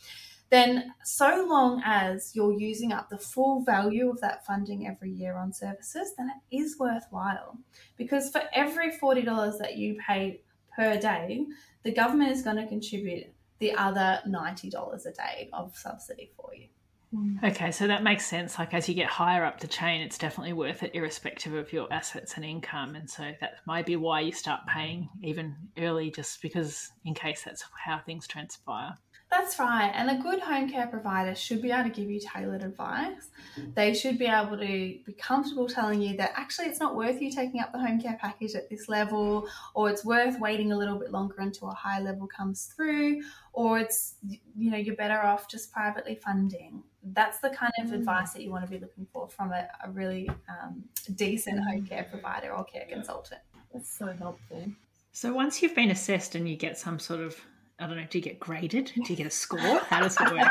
then 0.52 0.92
so 1.02 1.46
long 1.48 1.82
as 1.82 2.32
you're 2.34 2.52
using 2.52 2.92
up 2.92 3.08
the 3.08 3.16
full 3.16 3.64
value 3.64 4.10
of 4.10 4.20
that 4.20 4.44
funding 4.44 4.86
every 4.86 5.10
year 5.10 5.34
on 5.38 5.50
services, 5.50 6.12
then 6.18 6.28
it 6.28 6.56
is 6.56 6.76
worthwhile. 6.78 7.56
Because 7.96 8.30
for 8.30 8.42
every 8.52 8.92
$40 8.92 9.58
that 9.58 9.78
you 9.78 9.96
pay 10.06 10.42
per 10.76 11.00
day, 11.00 11.46
the 11.84 11.92
government 11.92 12.32
is 12.32 12.42
going 12.42 12.56
to 12.56 12.66
contribute 12.66 13.32
the 13.60 13.72
other 13.72 14.20
$90 14.28 15.06
a 15.06 15.12
day 15.12 15.48
of 15.54 15.74
subsidy 15.74 16.30
for 16.36 16.54
you. 16.54 16.66
Hmm. 17.14 17.36
Okay, 17.42 17.70
so 17.70 17.86
that 17.86 18.02
makes 18.02 18.26
sense. 18.26 18.58
Like 18.58 18.74
as 18.74 18.86
you 18.90 18.94
get 18.94 19.06
higher 19.06 19.46
up 19.46 19.58
the 19.58 19.66
chain, 19.66 20.02
it's 20.02 20.18
definitely 20.18 20.52
worth 20.52 20.82
it, 20.82 20.94
irrespective 20.94 21.54
of 21.54 21.72
your 21.72 21.90
assets 21.90 22.34
and 22.36 22.44
income. 22.44 22.94
And 22.94 23.08
so 23.08 23.32
that 23.40 23.54
might 23.66 23.86
be 23.86 23.96
why 23.96 24.20
you 24.20 24.32
start 24.32 24.66
paying 24.66 25.08
even 25.22 25.54
early, 25.78 26.10
just 26.10 26.42
because 26.42 26.90
in 27.06 27.14
case 27.14 27.44
that's 27.44 27.64
how 27.86 28.00
things 28.04 28.26
transpire. 28.26 28.98
That's 29.32 29.58
right. 29.58 29.90
And 29.94 30.10
a 30.10 30.22
good 30.22 30.40
home 30.40 30.68
care 30.68 30.86
provider 30.86 31.34
should 31.34 31.62
be 31.62 31.70
able 31.70 31.84
to 31.84 31.88
give 31.88 32.10
you 32.10 32.20
tailored 32.20 32.62
advice. 32.62 33.30
They 33.74 33.94
should 33.94 34.18
be 34.18 34.26
able 34.26 34.58
to 34.58 34.66
be 34.66 35.16
comfortable 35.18 35.66
telling 35.66 36.02
you 36.02 36.18
that 36.18 36.32
actually 36.36 36.66
it's 36.66 36.78
not 36.78 36.94
worth 36.96 37.20
you 37.22 37.30
taking 37.30 37.60
up 37.60 37.72
the 37.72 37.78
home 37.78 37.98
care 37.98 38.18
package 38.20 38.54
at 38.54 38.68
this 38.68 38.90
level, 38.90 39.48
or 39.72 39.88
it's 39.88 40.04
worth 40.04 40.38
waiting 40.38 40.70
a 40.72 40.76
little 40.76 40.98
bit 40.98 41.12
longer 41.12 41.36
until 41.38 41.70
a 41.70 41.74
high 41.74 41.98
level 41.98 42.26
comes 42.26 42.66
through, 42.76 43.22
or 43.54 43.78
it's, 43.78 44.16
you 44.54 44.70
know, 44.70 44.76
you're 44.76 44.96
better 44.96 45.18
off 45.18 45.48
just 45.48 45.72
privately 45.72 46.14
funding. 46.14 46.82
That's 47.02 47.38
the 47.38 47.48
kind 47.48 47.72
of 47.82 47.88
mm. 47.88 47.94
advice 47.94 48.34
that 48.34 48.42
you 48.42 48.50
want 48.50 48.66
to 48.66 48.70
be 48.70 48.78
looking 48.78 49.06
for 49.14 49.28
from 49.28 49.50
a, 49.52 49.66
a 49.82 49.90
really 49.90 50.28
um, 50.46 50.84
decent 51.14 51.58
home 51.64 51.86
care 51.86 52.06
provider 52.10 52.52
or 52.52 52.64
care 52.64 52.86
consultant. 52.86 53.40
That's 53.72 53.90
so 53.90 54.12
helpful. 54.12 54.70
So 55.12 55.32
once 55.32 55.62
you've 55.62 55.74
been 55.74 55.90
assessed 55.90 56.34
and 56.34 56.46
you 56.46 56.56
get 56.56 56.76
some 56.76 56.98
sort 56.98 57.20
of 57.20 57.40
I 57.82 57.86
don't 57.88 57.96
know, 57.96 58.06
do 58.08 58.18
you 58.18 58.22
get 58.22 58.38
graded? 58.38 58.92
Do 58.94 59.02
you 59.12 59.16
get 59.16 59.26
a 59.26 59.30
score? 59.30 59.58
How 59.88 60.02
does 60.02 60.16
it 60.20 60.30
work? 60.30 60.48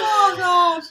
oh 0.00 0.34
gosh. 0.36 0.84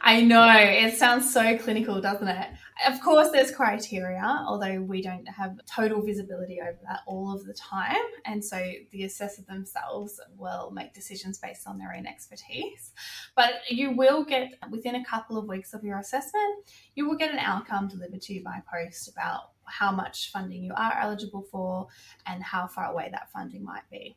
I 0.00 0.20
know 0.20 0.48
it 0.56 0.96
sounds 0.96 1.32
so 1.32 1.58
clinical, 1.58 2.00
doesn't 2.00 2.28
it? 2.28 2.46
Of 2.86 3.00
course, 3.00 3.30
there's 3.32 3.50
criteria, 3.50 4.44
although 4.46 4.80
we 4.80 5.02
don't 5.02 5.26
have 5.26 5.58
total 5.66 6.02
visibility 6.02 6.60
over 6.60 6.78
that 6.86 7.00
all 7.06 7.34
of 7.34 7.44
the 7.46 7.52
time. 7.54 7.96
And 8.26 8.44
so 8.44 8.60
the 8.92 9.02
assessor 9.04 9.42
themselves 9.42 10.20
will 10.36 10.70
make 10.70 10.94
decisions 10.94 11.38
based 11.38 11.66
on 11.66 11.76
their 11.76 11.92
own 11.96 12.06
expertise. 12.06 12.92
But 13.34 13.54
you 13.68 13.90
will 13.90 14.24
get, 14.24 14.52
within 14.70 14.94
a 14.94 15.04
couple 15.04 15.36
of 15.36 15.48
weeks 15.48 15.74
of 15.74 15.82
your 15.82 15.98
assessment, 15.98 16.64
you 16.94 17.08
will 17.08 17.16
get 17.16 17.32
an 17.32 17.40
outcome 17.40 17.88
delivered 17.88 18.22
to 18.22 18.34
you 18.34 18.44
by 18.44 18.62
post 18.72 19.08
about 19.08 19.50
how 19.64 19.90
much 19.90 20.30
funding 20.30 20.62
you 20.62 20.74
are 20.76 20.96
eligible 21.00 21.42
for 21.50 21.88
and 22.26 22.40
how 22.42 22.68
far 22.68 22.92
away 22.92 23.08
that 23.10 23.32
funding 23.32 23.64
might 23.64 23.88
be. 23.90 24.16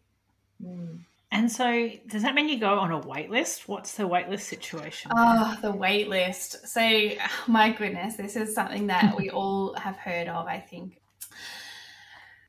Mm. 0.63 0.99
And 1.33 1.49
so, 1.49 1.89
does 2.07 2.23
that 2.23 2.35
mean 2.35 2.49
you 2.49 2.59
go 2.59 2.79
on 2.79 2.91
a 2.91 2.99
wait 2.99 3.31
list? 3.31 3.69
What's 3.69 3.93
the 3.93 4.05
wait 4.05 4.27
list 4.27 4.47
situation? 4.47 5.11
Oh, 5.15 5.57
the 5.61 5.71
wait 5.71 6.09
list. 6.09 6.67
So, 6.67 6.81
my 7.47 7.71
goodness, 7.71 8.17
this 8.17 8.35
is 8.35 8.53
something 8.53 8.87
that 8.87 9.15
we 9.17 9.29
all 9.31 9.73
have 9.75 9.95
heard 9.95 10.27
of, 10.27 10.45
I 10.45 10.59
think. 10.59 10.99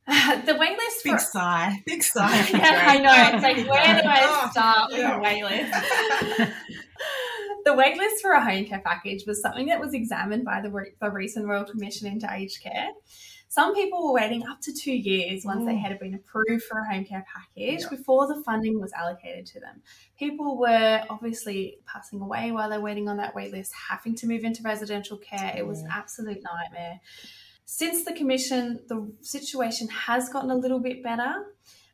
the 0.07 0.57
wait 0.59 0.77
list. 0.77 1.05
Big 1.05 1.21
sigh. 1.21 1.81
Big 1.87 2.03
sigh. 2.03 2.49
yeah, 2.51 2.85
I 2.89 2.99
know. 2.99 3.37
It's 3.37 3.43
like, 3.43 3.57
where 3.69 4.03
do 4.03 4.09
I 4.09 4.49
start 4.51 4.91
with 4.91 5.01
a 5.01 5.19
wait 5.21 5.45
list? 5.45 6.53
the 7.65 7.75
wait 7.75 7.97
list 7.97 8.21
for 8.21 8.33
a 8.33 8.45
home 8.45 8.65
care 8.65 8.83
package 8.85 9.25
was 9.29 9.41
something 9.41 9.67
that 9.67 9.79
was 9.79 9.95
examined 9.95 10.45
by 10.45 10.61
the, 10.61 10.87
the 11.01 11.09
recent 11.09 11.47
Royal 11.47 11.65
Commission 11.65 12.09
into 12.09 12.29
Aged 12.29 12.61
Care. 12.65 12.89
Some 13.53 13.75
people 13.75 14.03
were 14.03 14.15
waiting 14.15 14.47
up 14.47 14.63
to 14.63 14.73
two 14.73 14.95
years 14.95 15.45
once 15.45 15.67
they 15.67 15.75
mm. 15.75 15.83
had 15.83 15.99
been 15.99 16.15
approved 16.15 16.63
for 16.63 16.79
a 16.79 16.91
home 16.91 17.05
care 17.05 17.23
package 17.31 17.83
yeah. 17.83 17.89
before 17.91 18.27
the 18.27 18.43
funding 18.43 18.81
was 18.81 18.95
allocated 18.95 19.45
to 19.49 19.61
them. 19.61 19.83
People 20.19 20.57
were 20.57 21.05
obviously 21.11 21.77
passing 21.85 22.23
away 22.23 22.51
while 22.51 22.71
they're 22.71 22.81
waiting 22.81 23.11
on 23.11 23.19
that 23.19 23.35
wait 23.35 23.53
list, 23.53 23.75
having 23.91 24.15
to 24.15 24.27
move 24.27 24.45
into 24.45 24.63
residential 24.63 25.19
care. 25.19 25.53
It 25.55 25.67
was 25.67 25.81
an 25.81 25.89
absolute 25.93 26.43
nightmare. 26.43 26.99
Since 27.67 28.07
the 28.07 28.15
commission, 28.15 28.81
the 28.89 29.13
situation 29.21 29.87
has 29.89 30.31
gotten 30.31 30.51
a 30.51 30.57
little 30.57 30.81
bit 30.81 31.03
better, 31.03 31.45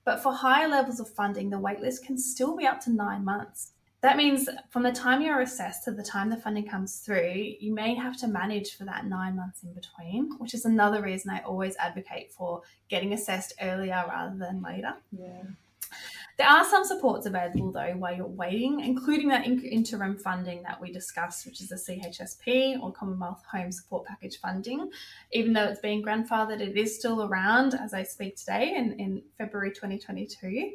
but 0.04 0.22
for 0.22 0.32
higher 0.32 0.68
levels 0.68 1.00
of 1.00 1.08
funding, 1.08 1.50
the 1.50 1.58
waitlist 1.58 2.04
can 2.04 2.18
still 2.18 2.56
be 2.56 2.68
up 2.68 2.80
to 2.82 2.92
nine 2.92 3.24
months. 3.24 3.72
That 4.00 4.16
means 4.16 4.48
from 4.70 4.84
the 4.84 4.92
time 4.92 5.22
you're 5.22 5.40
assessed 5.40 5.84
to 5.84 5.90
the 5.90 6.04
time 6.04 6.30
the 6.30 6.36
funding 6.36 6.68
comes 6.68 6.98
through, 6.98 7.54
you 7.58 7.74
may 7.74 7.94
have 7.94 8.16
to 8.18 8.28
manage 8.28 8.76
for 8.76 8.84
that 8.84 9.06
nine 9.06 9.34
months 9.34 9.64
in 9.64 9.72
between, 9.72 10.38
which 10.38 10.54
is 10.54 10.64
another 10.64 11.02
reason 11.02 11.30
I 11.30 11.40
always 11.40 11.76
advocate 11.78 12.30
for 12.30 12.62
getting 12.88 13.12
assessed 13.12 13.54
earlier 13.60 14.04
rather 14.08 14.36
than 14.36 14.62
later. 14.62 14.94
Yeah. 15.10 15.42
There 16.36 16.46
are 16.46 16.64
some 16.64 16.84
supports 16.84 17.26
available 17.26 17.72
though 17.72 17.94
while 17.96 18.14
you're 18.16 18.26
waiting, 18.26 18.78
including 18.78 19.26
that 19.28 19.44
interim 19.44 20.16
funding 20.16 20.62
that 20.62 20.80
we 20.80 20.92
discussed, 20.92 21.44
which 21.44 21.60
is 21.60 21.70
the 21.70 21.74
CHSP 21.74 22.80
or 22.80 22.92
Commonwealth 22.92 23.42
Home 23.50 23.72
Support 23.72 24.06
Package 24.06 24.38
funding. 24.38 24.88
Even 25.32 25.52
though 25.52 25.64
it's 25.64 25.80
being 25.80 26.04
grandfathered, 26.04 26.60
it 26.60 26.76
is 26.76 26.96
still 26.96 27.24
around 27.24 27.74
as 27.74 27.92
I 27.92 28.04
speak 28.04 28.36
today 28.36 28.76
in, 28.76 28.92
in 29.00 29.22
February 29.36 29.70
2022. 29.70 30.74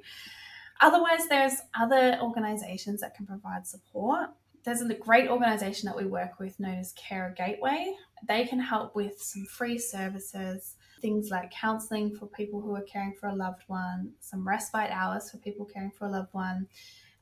Otherwise, 0.84 1.28
there's 1.30 1.62
other 1.80 2.20
organisations 2.22 3.00
that 3.00 3.16
can 3.16 3.26
provide 3.26 3.66
support. 3.66 4.30
There's 4.66 4.82
a 4.82 4.94
great 4.94 5.30
organisation 5.30 5.88
that 5.88 5.96
we 5.96 6.06
work 6.06 6.40
with 6.40 6.60
known 6.60 6.78
as 6.78 6.92
Carer 6.92 7.34
Gateway. 7.38 7.96
They 8.28 8.44
can 8.44 8.60
help 8.60 8.94
with 8.94 9.18
some 9.18 9.46
free 9.46 9.78
services, 9.78 10.76
things 11.02 11.30
like 11.32 11.52
counselling 11.52 12.14
for 12.14 12.26
people 12.26 12.60
who 12.60 12.76
are 12.76 12.82
caring 12.82 13.14
for 13.18 13.30
a 13.30 13.36
loved 13.36 13.64
one, 13.68 14.12
some 14.20 14.46
respite 14.46 14.92
hours 14.92 15.32
for 15.32 15.38
people 15.38 15.66
caring 15.66 15.92
for 15.92 16.06
a 16.06 16.12
loved 16.12 16.34
one, 16.34 16.68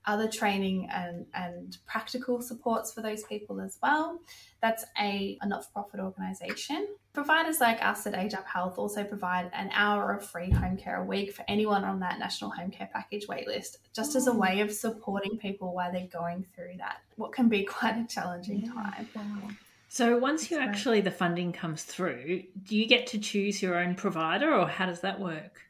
other 0.05 0.27
training 0.27 0.89
and, 0.91 1.25
and 1.33 1.77
practical 1.85 2.41
supports 2.41 2.91
for 2.91 3.01
those 3.01 3.23
people 3.23 3.61
as 3.61 3.77
well. 3.81 4.19
That's 4.61 4.83
a, 4.99 5.37
a 5.41 5.47
not 5.47 5.65
for 5.65 5.71
profit 5.71 5.99
organisation. 5.99 6.87
Providers 7.13 7.59
like 7.59 7.83
us 7.83 8.07
at 8.07 8.15
Age 8.15 8.33
Up 8.33 8.47
Health 8.47 8.77
also 8.77 9.03
provide 9.03 9.51
an 9.53 9.69
hour 9.73 10.13
of 10.13 10.25
free 10.25 10.49
home 10.49 10.77
care 10.77 11.01
a 11.01 11.05
week 11.05 11.33
for 11.33 11.43
anyone 11.47 11.83
on 11.83 11.99
that 11.99 12.19
National 12.19 12.51
Home 12.51 12.71
Care 12.71 12.89
Package 12.91 13.27
waitlist, 13.27 13.77
just 13.93 14.15
as 14.15 14.27
a 14.27 14.31
mm. 14.31 14.37
way 14.37 14.61
of 14.61 14.71
supporting 14.71 15.37
people 15.37 15.73
while 15.73 15.91
they're 15.91 16.07
going 16.07 16.45
through 16.55 16.77
that, 16.77 17.01
what 17.17 17.33
can 17.33 17.49
be 17.49 17.63
quite 17.65 17.97
a 17.97 18.07
challenging 18.07 18.71
time. 18.71 19.07
So 19.89 20.17
once 20.17 20.49
you 20.49 20.57
actually 20.57 21.01
the 21.01 21.11
funding 21.11 21.51
comes 21.51 21.83
through, 21.83 22.43
do 22.63 22.77
you 22.77 22.87
get 22.87 23.07
to 23.07 23.19
choose 23.19 23.61
your 23.61 23.77
own 23.77 23.95
provider 23.95 24.55
or 24.55 24.65
how 24.65 24.85
does 24.85 25.01
that 25.01 25.19
work? 25.19 25.61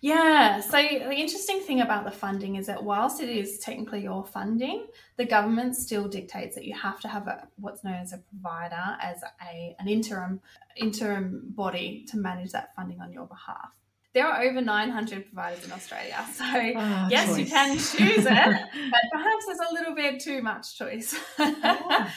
Yeah, 0.00 0.60
so 0.60 0.76
the 0.76 1.14
interesting 1.14 1.60
thing 1.60 1.80
about 1.80 2.04
the 2.04 2.10
funding 2.10 2.54
is 2.56 2.66
that 2.66 2.84
whilst 2.84 3.20
it 3.20 3.28
is 3.28 3.58
technically 3.58 4.02
your 4.02 4.24
funding, 4.24 4.86
the 5.16 5.24
government 5.24 5.74
still 5.74 6.06
dictates 6.06 6.54
that 6.54 6.64
you 6.64 6.74
have 6.74 7.00
to 7.00 7.08
have 7.08 7.26
a, 7.26 7.48
what's 7.56 7.82
known 7.82 7.96
as 7.96 8.12
a 8.12 8.18
provider 8.18 8.96
as 9.02 9.22
a 9.42 9.74
an 9.80 9.88
interim 9.88 10.40
interim 10.76 11.42
body 11.48 12.04
to 12.10 12.16
manage 12.16 12.52
that 12.52 12.74
funding 12.76 13.00
on 13.00 13.12
your 13.12 13.26
behalf. 13.26 13.70
There 14.14 14.26
are 14.26 14.42
over 14.42 14.60
900 14.60 15.26
providers 15.26 15.64
in 15.64 15.72
Australia, 15.72 16.24
so 16.32 16.44
oh, 16.44 17.08
yes, 17.10 17.28
choice. 17.28 17.38
you 17.38 17.46
can 17.46 17.76
choose 17.76 18.26
it, 18.26 18.26
but 18.90 19.00
perhaps 19.12 19.46
there's 19.46 19.58
a 19.70 19.74
little 19.74 19.94
bit 19.94 20.20
too 20.20 20.42
much 20.42 20.78
choice. 20.78 21.18
Oh 21.38 22.12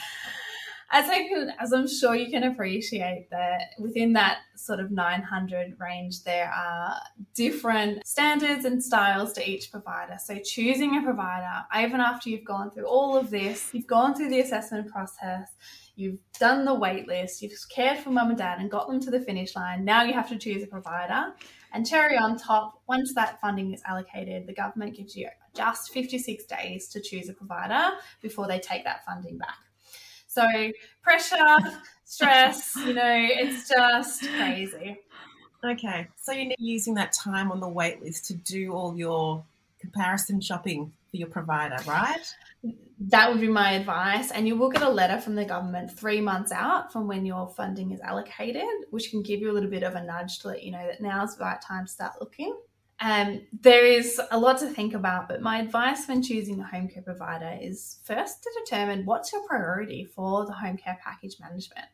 as 0.92 1.08
I 1.08 1.26
can, 1.26 1.52
as 1.58 1.72
I'm 1.72 1.88
sure 1.88 2.14
you 2.14 2.30
can 2.30 2.44
appreciate 2.44 3.28
that 3.30 3.70
within 3.78 4.12
that 4.12 4.40
sort 4.56 4.78
of 4.78 4.90
900 4.90 5.74
range, 5.80 6.22
there 6.22 6.52
are 6.52 7.00
different 7.34 8.06
standards 8.06 8.66
and 8.66 8.84
styles 8.84 9.32
to 9.32 9.50
each 9.50 9.70
provider. 9.70 10.18
So 10.22 10.38
choosing 10.38 10.98
a 10.98 11.02
provider, 11.02 11.64
even 11.82 12.00
after 12.00 12.28
you've 12.28 12.44
gone 12.44 12.70
through 12.70 12.84
all 12.84 13.16
of 13.16 13.30
this, 13.30 13.70
you've 13.72 13.86
gone 13.86 14.14
through 14.14 14.28
the 14.28 14.40
assessment 14.40 14.92
process, 14.92 15.48
you've 15.96 16.18
done 16.38 16.66
the 16.66 16.74
wait 16.74 17.08
list, 17.08 17.40
you've 17.40 17.52
cared 17.74 17.98
for 17.98 18.10
mum 18.10 18.28
and 18.28 18.38
dad 18.38 18.60
and 18.60 18.70
got 18.70 18.86
them 18.86 19.00
to 19.00 19.10
the 19.10 19.20
finish 19.20 19.56
line. 19.56 19.86
Now 19.86 20.02
you 20.02 20.12
have 20.12 20.28
to 20.28 20.36
choose 20.36 20.62
a 20.62 20.66
provider. 20.66 21.32
And 21.72 21.86
cherry 21.86 22.18
on 22.18 22.36
top, 22.36 22.82
once 22.86 23.14
that 23.14 23.40
funding 23.40 23.72
is 23.72 23.80
allocated, 23.86 24.46
the 24.46 24.52
government 24.52 24.94
gives 24.94 25.16
you 25.16 25.28
just 25.54 25.90
56 25.94 26.44
days 26.44 26.88
to 26.88 27.00
choose 27.00 27.30
a 27.30 27.32
provider 27.32 27.96
before 28.20 28.46
they 28.46 28.58
take 28.58 28.84
that 28.84 29.06
funding 29.06 29.38
back. 29.38 29.56
So 30.32 30.46
pressure, 31.02 31.58
stress, 32.04 32.74
you 32.76 32.94
know, 32.94 33.02
it's 33.04 33.68
just 33.68 34.22
crazy. 34.22 34.98
Okay. 35.62 36.08
So 36.16 36.32
you're 36.32 36.54
using 36.58 36.94
that 36.94 37.12
time 37.12 37.52
on 37.52 37.60
the 37.60 37.68
wait 37.68 38.02
list 38.02 38.24
to 38.28 38.34
do 38.34 38.72
all 38.72 38.96
your 38.96 39.44
comparison 39.78 40.40
shopping 40.40 40.90
for 41.10 41.18
your 41.18 41.28
provider, 41.28 41.76
right? 41.86 42.34
That 42.98 43.30
would 43.30 43.42
be 43.42 43.48
my 43.48 43.72
advice. 43.72 44.30
And 44.30 44.48
you 44.48 44.56
will 44.56 44.70
get 44.70 44.80
a 44.80 44.88
letter 44.88 45.20
from 45.20 45.34
the 45.34 45.44
government 45.44 45.90
three 45.90 46.22
months 46.22 46.50
out 46.50 46.90
from 46.90 47.06
when 47.06 47.26
your 47.26 47.50
funding 47.50 47.90
is 47.90 48.00
allocated, 48.00 48.86
which 48.88 49.10
can 49.10 49.22
give 49.22 49.40
you 49.40 49.50
a 49.50 49.52
little 49.52 49.68
bit 49.68 49.82
of 49.82 49.96
a 49.96 50.02
nudge 50.02 50.38
to 50.38 50.48
let 50.48 50.62
you 50.62 50.72
know 50.72 50.86
that 50.86 51.02
now's 51.02 51.36
the 51.36 51.44
right 51.44 51.60
time 51.60 51.84
to 51.84 51.92
start 51.92 52.14
looking. 52.20 52.56
Um, 53.02 53.40
there 53.52 53.84
is 53.84 54.20
a 54.30 54.38
lot 54.38 54.58
to 54.58 54.68
think 54.68 54.94
about, 54.94 55.28
but 55.28 55.42
my 55.42 55.58
advice 55.58 56.06
when 56.06 56.22
choosing 56.22 56.60
a 56.60 56.64
home 56.64 56.86
care 56.86 57.02
provider 57.02 57.58
is 57.60 57.98
first 58.04 58.44
to 58.44 58.50
determine 58.64 59.04
what's 59.04 59.32
your 59.32 59.42
priority 59.42 60.04
for 60.04 60.46
the 60.46 60.52
home 60.52 60.76
care 60.76 60.96
package 61.02 61.34
management. 61.40 61.86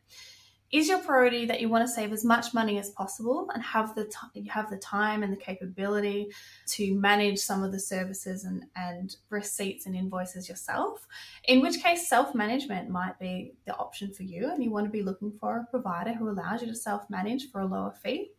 Is 0.71 0.87
your 0.87 0.99
priority 0.99 1.47
that 1.47 1.61
you 1.61 1.67
want 1.67 1.87
to 1.87 1.91
save 1.91 2.13
as 2.13 2.23
much 2.23 2.53
money 2.53 2.77
as 2.77 2.91
possible 2.91 3.49
and 3.55 3.63
have 3.63 3.95
the 3.95 4.05
t- 4.05 4.41
you 4.41 4.51
have 4.51 4.69
the 4.69 4.77
time 4.77 5.23
and 5.23 5.33
the 5.33 5.37
capability 5.37 6.27
to 6.67 6.93
manage 6.93 7.39
some 7.39 7.63
of 7.63 7.71
the 7.71 7.79
services 7.79 8.43
and, 8.43 8.65
and 8.75 9.15
receipts 9.31 9.87
and 9.87 9.95
invoices 9.95 10.47
yourself? 10.47 11.07
In 11.45 11.61
which 11.61 11.81
case, 11.81 12.07
self 12.07 12.35
management 12.35 12.87
might 12.87 13.17
be 13.17 13.53
the 13.65 13.75
option 13.77 14.13
for 14.13 14.21
you, 14.21 14.51
and 14.51 14.63
you 14.63 14.69
want 14.69 14.85
to 14.85 14.91
be 14.91 15.01
looking 15.01 15.31
for 15.31 15.57
a 15.57 15.71
provider 15.71 16.13
who 16.13 16.29
allows 16.29 16.61
you 16.61 16.67
to 16.67 16.75
self 16.75 17.09
manage 17.09 17.49
for 17.49 17.61
a 17.61 17.65
lower 17.65 17.95
fee 18.03 18.29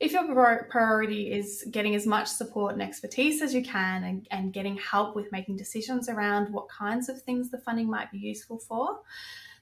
if 0.00 0.12
your 0.12 0.66
priority 0.70 1.32
is 1.32 1.66
getting 1.70 1.94
as 1.94 2.06
much 2.06 2.28
support 2.28 2.72
and 2.72 2.82
expertise 2.82 3.42
as 3.42 3.52
you 3.52 3.62
can 3.62 4.04
and, 4.04 4.28
and 4.30 4.52
getting 4.52 4.76
help 4.76 5.16
with 5.16 5.32
making 5.32 5.56
decisions 5.56 6.08
around 6.08 6.52
what 6.52 6.68
kinds 6.68 7.08
of 7.08 7.20
things 7.22 7.50
the 7.50 7.58
funding 7.58 7.90
might 7.90 8.10
be 8.12 8.18
useful 8.18 8.58
for, 8.58 9.00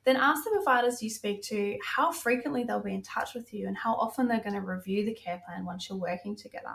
then 0.07 0.16
ask 0.16 0.45
the 0.45 0.51
providers 0.51 1.03
you 1.03 1.11
speak 1.11 1.42
to 1.42 1.77
how 1.85 2.12
frequently 2.12 2.62
they'll 2.62 2.81
be 2.81 2.95
in 2.95 3.03
touch 3.03 3.35
with 3.35 3.53
you 3.53 3.66
and 3.66 3.77
how 3.77 3.95
often 3.95 4.29
they're 4.29 4.40
going 4.40 4.55
to 4.55 4.61
review 4.61 5.05
the 5.05 5.12
care 5.12 5.42
plan 5.45 5.64
once 5.64 5.88
you're 5.88 5.99
working 5.99 6.37
together. 6.37 6.75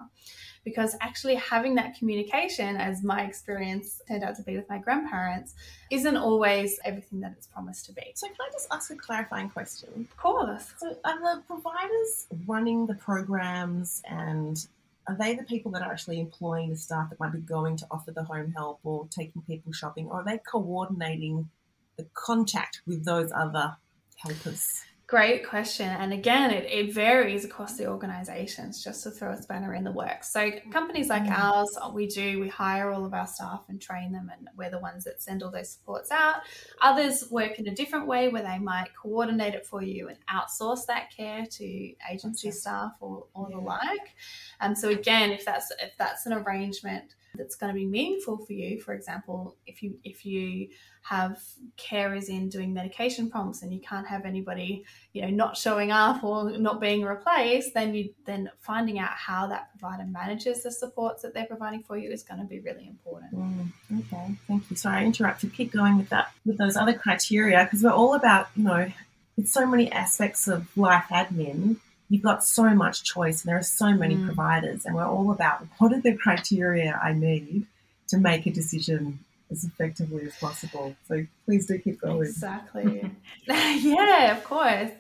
Because 0.65 0.96
actually 1.00 1.36
having 1.36 1.74
that 1.76 1.98
communication, 1.98 2.76
as 2.76 3.04
my 3.04 3.24
experience 3.24 4.02
turned 4.06 4.26
out 4.26 4.36
to 4.36 4.44
be 4.44 4.58
with 4.58 4.67
my 4.70 4.78
grandparents, 4.78 5.56
isn't 5.89 6.17
always 6.17 6.78
everything 6.84 7.22
that 7.22 7.32
it's 7.32 7.48
promised 7.48 7.86
to 7.86 7.94
be. 7.94 8.12
So, 8.15 8.28
can 8.28 8.36
I 8.41 8.52
just 8.52 8.67
ask 8.70 8.91
a 8.91 8.96
clarifying 8.96 9.50
question? 9.50 10.08
Of 10.12 10.17
course. 10.17 10.74
So, 10.78 10.98
are 11.06 11.20
the 11.20 11.41
providers 11.48 12.28
running 12.46 12.86
the 12.86 12.96
programs 12.96 14.04
and 14.08 14.67
are 15.08 15.15
they 15.15 15.36
the 15.36 15.44
people 15.44 15.72
that 15.72 15.82
are 15.82 15.91
actually 15.91 16.20
employing 16.20 16.70
the 16.70 16.76
staff 16.76 17.10
that 17.10 17.20
might 17.20 17.32
be 17.32 17.39
going 17.39 17.78
to 17.78 17.88
offer 17.89 18.12
the 18.12 18.24
home 18.24 18.54
help 18.56 18.82
or 18.84 19.08
taking 19.10 19.41
people 19.44 19.72
shopping, 19.72 20.08
or 20.08 20.20
are 20.20 20.26
they 20.26 20.38
coordinating 20.39 21.50
the 21.97 22.08
contact 22.13 22.82
with 22.86 23.06
those 23.06 23.32
other 23.32 23.77
helpers? 24.17 24.84
Great 25.12 25.45
question. 25.45 25.89
And 25.89 26.13
again, 26.13 26.51
it, 26.51 26.71
it 26.71 26.93
varies 26.93 27.43
across 27.43 27.75
the 27.75 27.86
organizations, 27.88 28.82
just 28.82 29.04
to 29.04 29.12
throw 29.12 29.34
a 29.34 29.41
spanner 29.41 29.73
in 29.73 29.84
the 29.84 29.91
works. 29.91 30.32
So, 30.32 30.49
companies 30.71 31.10
like 31.10 31.25
mm. 31.25 31.38
ours, 31.38 31.77
we 31.93 32.08
do, 32.08 32.39
we 32.39 32.47
hire 32.47 32.91
all 32.91 33.04
of 33.04 33.13
our 33.13 33.27
staff 33.27 33.65
and 33.67 33.82
train 33.82 34.13
them, 34.13 34.32
and 34.32 34.47
we're 34.56 34.69
the 34.69 34.80
ones 34.80 35.04
that 35.04 35.21
send 35.21 35.43
all 35.43 35.51
those 35.51 35.69
supports 35.69 36.12
out. 36.12 36.36
Others 36.82 37.30
work 37.30 37.60
in 37.60 37.67
a 37.67 37.75
different 37.75 38.08
way 38.08 38.30
where 38.30 38.41
they 38.41 38.58
might 38.58 38.91
coordinate 38.95 39.54
it 39.54 39.65
for 39.65 39.84
you 39.84 40.08
and 40.08 40.17
outsource 40.34 40.86
that 40.86 41.13
care 41.13 41.45
to 41.45 41.93
agency 42.10 42.47
okay. 42.47 42.56
staff 42.56 42.93
or, 43.01 43.25
or 43.34 43.49
yeah. 43.49 43.58
the 43.58 43.62
like. 43.62 44.15
And 44.62 44.77
so, 44.77 44.88
again, 44.88 45.32
if 45.32 45.43
that's 45.43 45.73
if 45.82 45.91
that's 45.97 46.25
an 46.25 46.32
arrangement 46.32 47.15
that's 47.36 47.56
going 47.56 47.74
to 47.74 47.78
be 47.78 47.86
meaningful 47.86 48.38
for 48.38 48.54
you, 48.54 48.80
for 48.82 48.94
example, 48.94 49.56
if 49.65 49.82
you 49.82 49.98
if 50.04 50.26
you 50.26 50.70
have 51.04 51.41
carers 51.78 52.30
in 52.30 52.48
doing 52.48 52.74
medication 52.74 53.30
prompts 53.30 53.63
and 53.63 53.74
you 53.74 53.80
can't 53.80 54.06
have 54.06 54.24
anybody 54.24 54.86
you 55.13 55.22
know 55.24 55.30
not 55.30 55.58
showing 55.58 55.91
up 55.91 56.24
or 56.24 56.52
not 56.60 56.80
being 56.80 57.04
replaced 57.04 57.74
then 57.74 57.96
you 57.96 58.13
then 58.26 58.48
finding 58.60 59.00
out 59.00 59.10
how 59.10 59.48
that 59.48 59.70
provider 59.72 60.08
manages 60.08 60.62
the 60.62 60.72
supports 60.72 61.24
that 61.24 61.34
they're 61.34 61.48
providing 61.48 61.82
for 61.82 61.98
you 61.98 62.12
is 62.12 62.22
going 62.22 62.39
to 62.39 62.46
be 62.46 62.60
really 62.60 62.88
important. 62.88 63.34
Mm, 63.34 63.67
okay 64.00 64.36
thank 64.48 64.70
you. 64.70 64.76
Sorry 64.76 64.98
i 64.98 65.06
interrupted. 65.06 65.54
Keep 65.54 65.74
going 65.74 65.98
with 65.98 66.10
that 66.10 66.32
with 66.46 66.58
those 66.58 66.78
other 66.78 66.94
criteria 66.94 67.63
because 67.63 67.84
we're 67.84 67.91
all 67.91 68.13
about 68.13 68.50
you 68.56 68.63
know 68.63 68.91
it's 69.38 69.52
so 69.52 69.65
many 69.65 69.91
aspects 69.91 70.48
of 70.48 70.67
life 70.78 71.06
admin 71.10 71.78
you've 72.12 72.21
got 72.21 72.43
so 72.43 72.69
much 72.76 73.04
choice 73.04 73.41
and 73.41 73.50
there 73.50 73.58
are 73.58 73.63
so 73.63 73.93
many 73.93 74.15
mm. 74.15 74.26
providers 74.26 74.86
and 74.86 74.93
we're 74.93 75.06
all 75.06 75.32
about 75.32 75.65
what 75.78 75.93
are 75.93 76.02
the 76.02 76.15
criteria 76.15 77.00
i 77.02 77.13
need 77.13 77.65
to 78.08 78.17
make 78.17 78.45
a 78.45 78.52
decision 78.52 79.17
as 79.52 79.65
effectively 79.65 80.26
as 80.26 80.36
possible. 80.36 80.95
So 81.08 81.26
please 81.45 81.65
do 81.67 81.78
keep 81.78 82.02
going. 82.02 82.21
Exactly. 82.21 83.12
yeah, 83.45 84.38
of 84.38 84.43
course. 84.43 84.91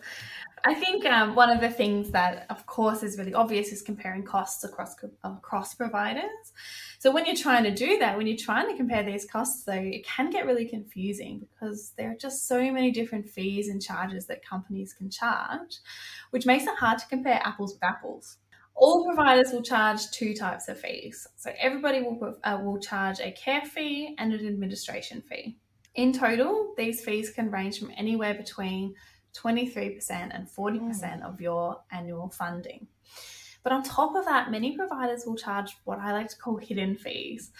I 0.63 0.73
think 0.75 1.05
um, 1.05 1.33
one 1.35 1.49
of 1.49 1.59
the 1.59 1.69
things 1.69 2.11
that, 2.11 2.45
of 2.49 2.65
course, 2.65 3.03
is 3.03 3.17
really 3.17 3.33
obvious 3.33 3.71
is 3.71 3.81
comparing 3.81 4.23
costs 4.23 4.63
across 4.63 4.95
across 5.23 5.73
providers. 5.73 6.23
So 6.99 7.11
when 7.11 7.25
you're 7.25 7.35
trying 7.35 7.63
to 7.63 7.71
do 7.73 7.97
that, 7.99 8.17
when 8.17 8.27
you're 8.27 8.37
trying 8.37 8.69
to 8.69 8.77
compare 8.77 9.03
these 9.03 9.25
costs, 9.25 9.63
though, 9.63 9.73
it 9.73 10.05
can 10.05 10.29
get 10.29 10.45
really 10.45 10.67
confusing 10.67 11.39
because 11.39 11.93
there 11.97 12.11
are 12.11 12.15
just 12.15 12.47
so 12.47 12.71
many 12.71 12.91
different 12.91 13.29
fees 13.29 13.69
and 13.69 13.81
charges 13.81 14.27
that 14.27 14.45
companies 14.45 14.93
can 14.93 15.09
charge, 15.09 15.77
which 16.29 16.45
makes 16.45 16.65
it 16.65 16.75
hard 16.77 16.99
to 16.99 17.07
compare 17.07 17.39
apples 17.43 17.73
with 17.73 17.83
apples 17.83 18.37
all 18.73 19.05
providers 19.05 19.51
will 19.51 19.61
charge 19.61 20.09
two 20.11 20.33
types 20.33 20.67
of 20.67 20.79
fees. 20.79 21.27
So 21.35 21.51
everybody 21.59 22.01
will, 22.01 22.37
uh, 22.43 22.59
will 22.63 22.79
charge 22.79 23.19
a 23.19 23.31
care 23.31 23.61
fee 23.61 24.15
and 24.17 24.33
an 24.33 24.47
administration 24.47 25.21
fee. 25.21 25.57
In 25.95 26.13
total, 26.13 26.73
these 26.77 27.03
fees 27.03 27.31
can 27.31 27.51
range 27.51 27.79
from 27.79 27.91
anywhere 27.97 28.33
between 28.33 28.95
23% 29.33 30.09
and 30.09 30.47
40% 30.47 31.01
mm. 31.01 31.23
of 31.23 31.41
your 31.41 31.79
annual 31.91 32.29
funding. 32.29 32.87
But 33.63 33.73
on 33.73 33.83
top 33.83 34.15
of 34.15 34.25
that, 34.25 34.49
many 34.49 34.75
providers 34.75 35.23
will 35.25 35.35
charge 35.35 35.77
what 35.83 35.99
I 35.99 36.11
like 36.11 36.29
to 36.29 36.37
call 36.37 36.57
hidden 36.57 36.95
fees. 36.95 37.51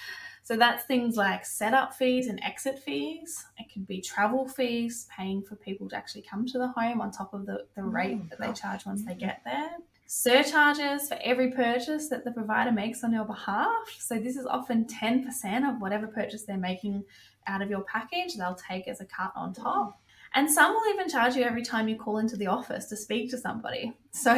So 0.44 0.58
that's 0.58 0.86
things 0.86 1.16
like 1.16 1.46
setup 1.46 1.94
fees 1.94 2.28
and 2.28 2.42
exit 2.44 2.80
fees. 2.80 3.46
It 3.60 3.72
can 3.72 3.84
be 3.84 4.02
travel 4.02 4.48
fees, 4.48 5.08
paying 5.16 5.44
for 5.44 5.56
people 5.56 5.88
to 5.90 5.96
actually 5.96 6.24
come 6.24 6.48
to 6.48 6.58
the 6.58 6.70
home 6.70 7.00
on 7.00 7.12
top 7.12 7.34
of 7.34 7.46
the, 7.46 7.66
the 7.76 7.82
mm, 7.82 7.94
rate 7.94 8.20
oh, 8.20 8.26
that 8.30 8.40
they 8.40 8.54
charge 8.54 8.86
once 8.86 9.06
they 9.06 9.14
mm. 9.14 9.20
get 9.20 9.42
there 9.46 9.70
surcharges 10.14 11.08
for 11.08 11.18
every 11.24 11.52
purchase 11.52 12.10
that 12.10 12.26
the 12.26 12.32
provider 12.32 12.70
makes 12.70 13.02
on 13.02 13.14
your 13.14 13.24
behalf. 13.24 13.96
So 13.98 14.20
this 14.20 14.36
is 14.36 14.46
often 14.46 14.84
10% 14.84 15.26
of 15.70 15.80
whatever 15.80 16.06
purchase 16.06 16.44
they're 16.44 16.58
making 16.58 17.06
out 17.48 17.62
of 17.62 17.70
your 17.70 17.80
package, 17.84 18.36
they'll 18.36 18.56
take 18.56 18.90
as 18.90 19.00
a 19.00 19.06
cut 19.06 19.32
on 19.38 19.54
top. 19.54 20.01
And 20.34 20.50
some 20.50 20.74
will 20.74 20.94
even 20.94 21.10
charge 21.10 21.36
you 21.36 21.44
every 21.44 21.62
time 21.62 21.90
you 21.90 21.98
call 21.98 22.18
into 22.18 22.38
the 22.38 22.48
office 22.48 22.86
to 22.86 22.96
speak 22.96 23.30
to 23.32 23.38
somebody. 23.38 23.94
So, 24.12 24.34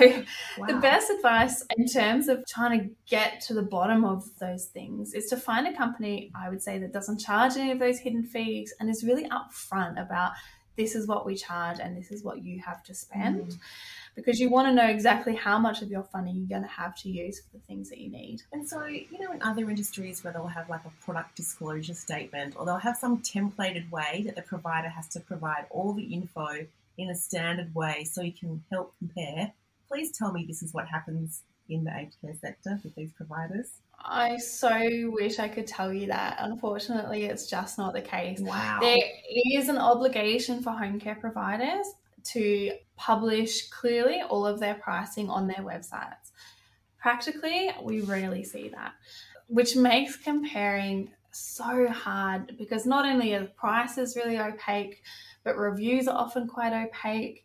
wow. 0.58 0.68
the 0.68 0.76
best 0.76 1.10
advice 1.12 1.64
in 1.78 1.88
terms 1.88 2.28
of 2.28 2.46
trying 2.48 2.80
to 2.80 2.90
get 3.08 3.42
to 3.42 3.54
the 3.54 3.62
bottom 3.62 4.04
of 4.04 4.24
those 4.40 4.66
things 4.66 5.14
is 5.14 5.28
to 5.28 5.38
find 5.38 5.68
a 5.68 5.78
company, 5.78 6.32
I 6.36 6.50
would 6.50 6.62
say, 6.62 6.80
that 6.80 6.94
doesn't 6.94 7.20
charge 7.20 7.58
any 7.58 7.72
of 7.72 7.80
those 7.80 8.00
hidden 8.00 8.24
fees 8.24 8.74
and 8.80 8.90
is 8.90 9.04
really 9.04 9.30
upfront 9.30 10.02
about 10.02 10.32
this 10.76 10.96
is 10.96 11.08
what 11.08 11.26
we 11.26 11.36
charge 11.36 11.80
and 11.80 11.96
this 11.96 12.12
is 12.12 12.24
what 12.24 12.44
you 12.44 12.60
have 12.66 12.84
to 12.84 12.96
spend. 12.96 13.48
Mm 13.48 13.60
because 14.16 14.40
you 14.40 14.50
want 14.50 14.68
to 14.68 14.74
know 14.74 14.88
exactly 14.88 15.36
how 15.36 15.58
much 15.58 15.82
of 15.82 15.90
your 15.90 16.04
funding 16.04 16.36
you're 16.36 16.48
going 16.60 16.62
to 16.62 16.68
have 16.68 16.96
to 16.96 17.10
use 17.10 17.40
for 17.40 17.58
the 17.58 17.64
things 17.64 17.90
that 17.90 18.00
you 18.00 18.10
need. 18.10 18.42
And 18.52 18.68
so, 18.68 18.86
you 18.86 19.20
know, 19.20 19.32
in 19.32 19.42
other 19.42 19.70
industries 19.70 20.24
where 20.24 20.32
they'll 20.34 20.48
have 20.48 20.70
like 20.70 20.86
a 20.86 21.04
product 21.04 21.36
disclosure 21.36 21.94
statement 21.94 22.56
or 22.58 22.66
they'll 22.66 22.78
have 22.78 22.98
some 22.98 23.22
templated 23.22 23.90
way 23.92 24.24
that 24.26 24.36
the 24.36 24.42
provider 24.42 24.90
has 24.90 25.08
to 25.10 25.20
provide 25.20 25.66
all 25.70 25.94
the 25.94 26.04
info 26.04 26.66
in 26.98 27.10
a 27.10 27.16
standard 27.16 27.74
way 27.74 28.04
so 28.04 28.22
you 28.22 28.32
can 28.32 28.64
help 28.72 28.94
compare. 29.00 29.52
Please 29.88 30.12
tell 30.12 30.32
me 30.32 30.46
this 30.48 30.62
is 30.62 30.74
what 30.74 30.88
happens 30.88 31.42
in 31.70 31.84
the 31.84 31.98
aged 31.98 32.16
care 32.22 32.36
sector 32.40 32.80
with 32.84 32.94
these 32.96 33.12
providers. 33.14 33.72
I 34.06 34.38
so 34.38 34.70
wish 35.14 35.40
I 35.40 35.48
could 35.48 35.66
tell 35.66 35.94
you 35.94 36.08
that. 36.08 36.36
Unfortunately, 36.40 37.24
it's 37.24 37.48
just 37.50 37.78
not 37.78 37.94
the 37.94 38.02
case. 38.02 38.40
Wow. 38.42 38.80
There 38.82 38.98
is 39.54 39.70
an 39.70 39.78
obligation 39.78 40.62
for 40.62 40.72
home 40.72 41.00
care 41.00 41.16
providers 41.16 41.88
to 42.26 42.72
publish 42.96 43.70
clearly 43.70 44.22
all 44.22 44.46
of 44.46 44.60
their 44.60 44.76
pricing 44.76 45.30
on 45.30 45.48
their 45.48 45.64
websites. 45.64 46.32
Practically, 47.00 47.72
we 47.82 48.02
rarely 48.02 48.44
see 48.44 48.70
that, 48.70 48.94
which 49.48 49.76
makes 49.76 50.16
comparing 50.16 51.12
so 51.32 51.88
hard 51.88 52.56
because 52.58 52.86
not 52.86 53.06
only 53.06 53.34
are 53.34 53.42
the 53.42 53.46
prices 53.48 54.16
really 54.16 54.38
opaque, 54.40 55.02
but 55.44 55.58
reviews 55.58 56.08
are 56.08 56.18
often 56.18 56.48
quite 56.48 56.72
opaque. 56.72 57.44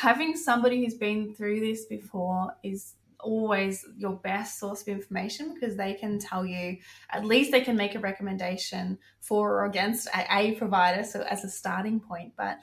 Having 0.00 0.36
somebody 0.36 0.84
who's 0.84 0.94
been 0.94 1.34
through 1.34 1.60
this 1.60 1.86
before 1.86 2.54
is 2.62 2.94
always 3.20 3.84
your 3.96 4.16
best 4.16 4.58
source 4.58 4.82
of 4.82 4.88
information 4.88 5.54
because 5.54 5.76
they 5.76 5.94
can 5.94 6.18
tell 6.18 6.46
you 6.46 6.76
at 7.10 7.24
least 7.24 7.50
they 7.50 7.60
can 7.60 7.76
make 7.76 7.94
a 7.94 7.98
recommendation 7.98 8.96
for 9.20 9.58
or 9.58 9.64
against 9.64 10.06
a, 10.08 10.36
a 10.36 10.52
provider 10.52 11.02
so 11.02 11.22
as 11.22 11.42
a 11.42 11.48
starting 11.48 11.98
point 11.98 12.32
but 12.36 12.58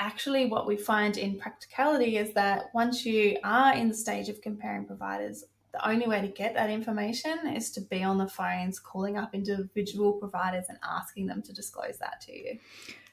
actually 0.00 0.46
what 0.46 0.66
we 0.66 0.76
find 0.76 1.16
in 1.16 1.38
practicality 1.38 2.16
is 2.16 2.34
that 2.34 2.70
once 2.74 3.06
you 3.06 3.36
are 3.44 3.74
in 3.74 3.88
the 3.88 3.94
stage 3.94 4.28
of 4.28 4.40
comparing 4.40 4.84
providers 4.84 5.44
the 5.72 5.88
only 5.88 6.08
way 6.08 6.20
to 6.20 6.26
get 6.26 6.52
that 6.54 6.68
information 6.68 7.46
is 7.54 7.70
to 7.70 7.80
be 7.80 8.02
on 8.02 8.18
the 8.18 8.26
phones 8.26 8.80
calling 8.80 9.16
up 9.16 9.32
individual 9.32 10.14
providers 10.14 10.64
and 10.68 10.78
asking 10.82 11.26
them 11.26 11.40
to 11.40 11.52
disclose 11.52 11.98
that 11.98 12.20
to 12.20 12.32
you 12.32 12.58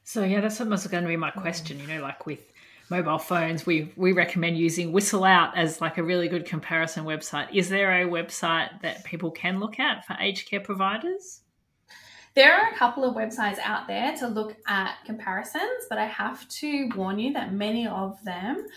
so 0.04 0.24
yeah 0.24 0.42
that's 0.42 0.60
almost 0.60 0.90
going 0.90 1.04
to 1.04 1.10
be 1.10 1.18
my 1.18 1.30
question 1.30 1.80
you 1.80 1.86
know 1.86 2.02
like 2.02 2.26
with 2.26 2.40
mobile 2.90 3.18
phones, 3.18 3.66
we 3.66 3.92
we 3.96 4.14
recommend 4.14 4.58
using 4.58 4.94
WhistleOut 4.94 5.52
as 5.56 5.82
like 5.82 5.98
a 5.98 6.04
really 6.04 6.28
good 6.28 6.46
comparison 6.46 7.06
website. 7.06 7.54
Is 7.54 7.70
there 7.70 8.02
a 8.02 8.10
website 8.10 8.82
that 8.82 9.04
people 9.04 9.32
can 9.32 9.60
look 9.60 9.80
at 9.80 10.06
for 10.06 10.16
aged 10.20 10.50
care 10.50 10.62
providers? 10.62 11.42
There 12.38 12.54
are 12.54 12.70
a 12.70 12.76
couple 12.76 13.04
of 13.04 13.16
websites 13.16 13.58
out 13.64 13.88
there 13.88 14.16
to 14.18 14.28
look 14.28 14.56
at 14.68 14.98
comparisons, 15.08 15.88
but 15.90 15.98
I 15.98 16.06
have 16.06 16.48
to 16.50 16.88
warn 16.96 17.18
you 17.18 17.34
that 17.34 17.52
many 17.52 17.88
of 17.88 18.24
them 18.24 18.68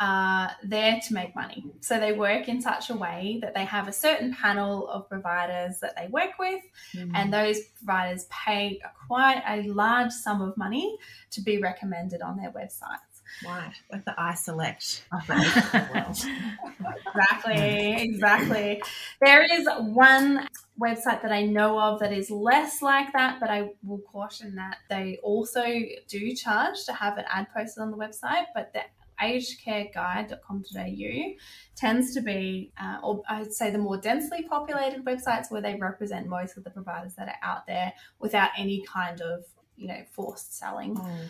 are 0.00 0.50
there 0.64 0.98
to 1.06 1.14
make 1.14 1.32
money. 1.36 1.64
So 1.78 2.00
they 2.00 2.10
work 2.10 2.48
in 2.48 2.60
such 2.60 2.90
a 2.90 2.96
way 2.96 3.38
that 3.40 3.54
they 3.54 3.64
have 3.66 3.86
a 3.86 3.92
certain 3.92 4.34
panel 4.34 4.88
of 4.88 5.08
providers 5.08 5.78
that 5.78 5.94
they 5.96 6.08
work 6.08 6.40
with, 6.40 6.60
mm. 6.92 7.12
and 7.14 7.32
those 7.32 7.60
providers 7.78 8.26
pay 8.30 8.80
quite 9.06 9.44
a 9.46 9.62
large 9.68 10.10
sum 10.10 10.42
of 10.42 10.56
money 10.56 10.98
to 11.30 11.40
be 11.40 11.58
recommended 11.58 12.20
on 12.20 12.36
their 12.36 12.50
websites. 12.50 12.98
Right, 13.46 13.74
like 13.92 14.04
the 14.04 14.14
iSelect. 14.18 15.02
exactly, 17.06 18.02
exactly. 18.02 18.82
There 19.20 19.44
is 19.44 19.68
one 19.78 20.48
website 20.80 21.22
that 21.22 21.32
I 21.32 21.42
know 21.42 21.78
of 21.78 22.00
that 22.00 22.12
is 22.12 22.30
less 22.30 22.82
like 22.82 23.12
that, 23.12 23.38
but 23.40 23.50
I 23.50 23.70
will 23.82 24.00
caution 24.00 24.54
that 24.56 24.78
they 24.90 25.18
also 25.22 25.64
do 26.08 26.34
charge 26.34 26.84
to 26.86 26.92
have 26.92 27.16
an 27.16 27.24
ad 27.30 27.46
posted 27.54 27.82
on 27.82 27.90
the 27.90 27.96
website, 27.96 28.46
but 28.54 28.72
the 28.72 28.80
agedcareguide.com.au 29.22 31.34
tends 31.76 32.14
to 32.14 32.20
be, 32.20 32.72
uh, 32.80 32.98
or 33.02 33.22
I'd 33.28 33.52
say 33.52 33.70
the 33.70 33.78
more 33.78 33.96
densely 33.96 34.42
populated 34.42 35.04
websites 35.04 35.50
where 35.50 35.62
they 35.62 35.76
represent 35.76 36.26
most 36.26 36.56
of 36.56 36.64
the 36.64 36.70
providers 36.70 37.14
that 37.14 37.28
are 37.28 37.38
out 37.42 37.66
there 37.66 37.92
without 38.18 38.50
any 38.58 38.82
kind 38.82 39.20
of, 39.20 39.44
you 39.76 39.88
know, 39.88 40.02
forced 40.12 40.58
selling. 40.58 40.96
Mm. 40.96 41.28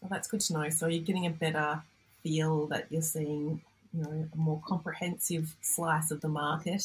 Well, 0.00 0.10
that's 0.10 0.28
good 0.28 0.40
to 0.40 0.54
know. 0.54 0.70
So 0.70 0.86
you're 0.86 1.04
getting 1.04 1.26
a 1.26 1.30
better 1.30 1.82
feel 2.22 2.66
that 2.68 2.86
you're 2.90 3.02
seeing, 3.02 3.62
you 3.96 4.02
know, 4.02 4.28
a 4.32 4.36
more 4.36 4.60
comprehensive 4.66 5.54
slice 5.62 6.10
of 6.10 6.20
the 6.20 6.28
market, 6.28 6.82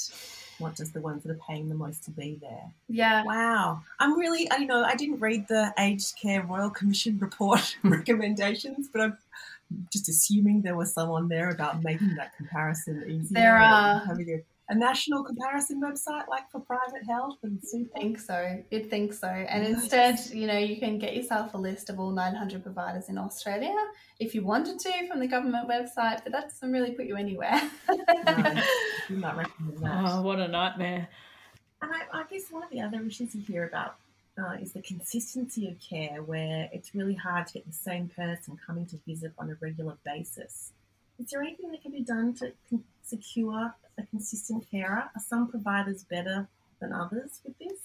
not 0.60 0.76
just 0.78 0.94
the 0.94 1.02
ones 1.02 1.24
that 1.24 1.32
are 1.32 1.40
paying 1.48 1.68
the 1.68 1.76
most 1.76 2.04
to 2.06 2.12
be 2.12 2.38
there. 2.42 2.72
Yeah. 2.88 3.24
Wow. 3.24 3.82
I'm 4.00 4.18
really, 4.18 4.50
I 4.52 4.60
know, 4.60 4.84
I 4.84 4.96
didn't 4.96 5.20
read 5.20 5.48
the 5.48 5.74
Aged 5.78 6.14
Care 6.22 6.44
Royal 6.44 6.70
Commission 6.70 7.20
report 7.20 7.76
recommendations, 7.84 8.88
but 8.88 9.02
I'm 9.02 9.18
just 9.92 10.08
assuming 10.08 10.62
there 10.62 10.76
was 10.76 10.94
someone 10.94 11.28
there 11.28 11.50
about 11.50 11.84
making 11.84 12.16
that 12.16 12.36
comparison 12.38 13.04
easier. 13.08 13.42
There 13.42 13.58
are. 13.58 14.06
Having 14.06 14.44
a 14.72 14.74
a 14.74 14.78
national 14.78 15.24
comparison 15.24 15.82
website 15.82 16.28
like 16.30 16.50
for 16.50 16.62
private 16.62 17.04
health 17.06 17.38
and 17.44 17.60
super? 17.62 17.92
I 17.98 18.00
think 18.00 18.20
so. 18.20 18.64
You'd 18.72 18.90
think 18.90 19.14
so. 19.14 19.28
And 19.28 19.64
nice. 19.64 19.84
instead, 19.84 20.20
you 20.34 20.48
know, 20.48 20.58
you 20.58 20.78
can 20.78 20.98
get 20.98 21.16
yourself 21.16 21.54
a 21.54 21.58
list 21.58 21.90
of 21.90 22.00
all 22.00 22.12
900 22.12 22.64
providers 22.64 23.10
in 23.10 23.18
Australia 23.18 23.76
if 24.20 24.34
you 24.34 24.44
wanted 24.44 24.80
to 24.80 25.08
from 25.08 25.20
the 25.20 25.28
government 25.28 25.68
website, 25.68 26.24
but 26.24 26.32
that 26.32 26.50
doesn't 26.50 26.72
really 26.72 26.92
put 26.92 27.06
you 27.06 27.18
anywhere. 27.18 27.62
no, 27.90 28.62
do 29.08 29.18
not 29.18 29.38
recommend 29.38 29.78
that. 29.80 30.04
Oh, 30.06 30.22
what 30.22 30.40
a 30.40 30.48
nightmare. 30.48 31.10
And 31.82 31.92
I, 31.92 32.20
I 32.20 32.24
guess 32.30 32.50
one 32.50 32.64
of 32.64 32.70
the 32.70 32.82
other 32.82 33.02
issues 33.04 33.36
you 33.36 33.42
hear 33.42 33.68
about 33.68 33.96
uh, 34.38 34.54
is 34.62 34.72
the 34.72 34.82
consistency 34.82 35.68
of 35.68 35.76
care, 35.82 36.24
where 36.24 36.70
it's 36.72 36.96
really 36.96 37.16
hard 37.16 37.48
to 37.48 37.54
get 37.54 37.68
the 37.68 37.74
same 37.74 38.08
person 38.08 38.58
coming 38.66 38.86
to 38.86 39.00
visit 39.06 39.34
on 39.38 39.50
a 39.50 39.56
regular 39.60 39.98
basis. 40.06 40.72
Is 41.20 41.30
there 41.30 41.42
anything 41.42 41.72
that 41.72 41.82
can 41.82 41.92
be 41.92 42.02
done 42.02 42.34
to 42.36 42.54
secure 43.04 43.74
a 44.02 44.06
consistent 44.08 44.70
carer? 44.70 45.10
Are 45.16 45.22
some 45.26 45.50
providers 45.50 46.04
better 46.04 46.48
than 46.80 46.94
others 46.94 47.42
with 47.46 47.58
this? 47.60 47.80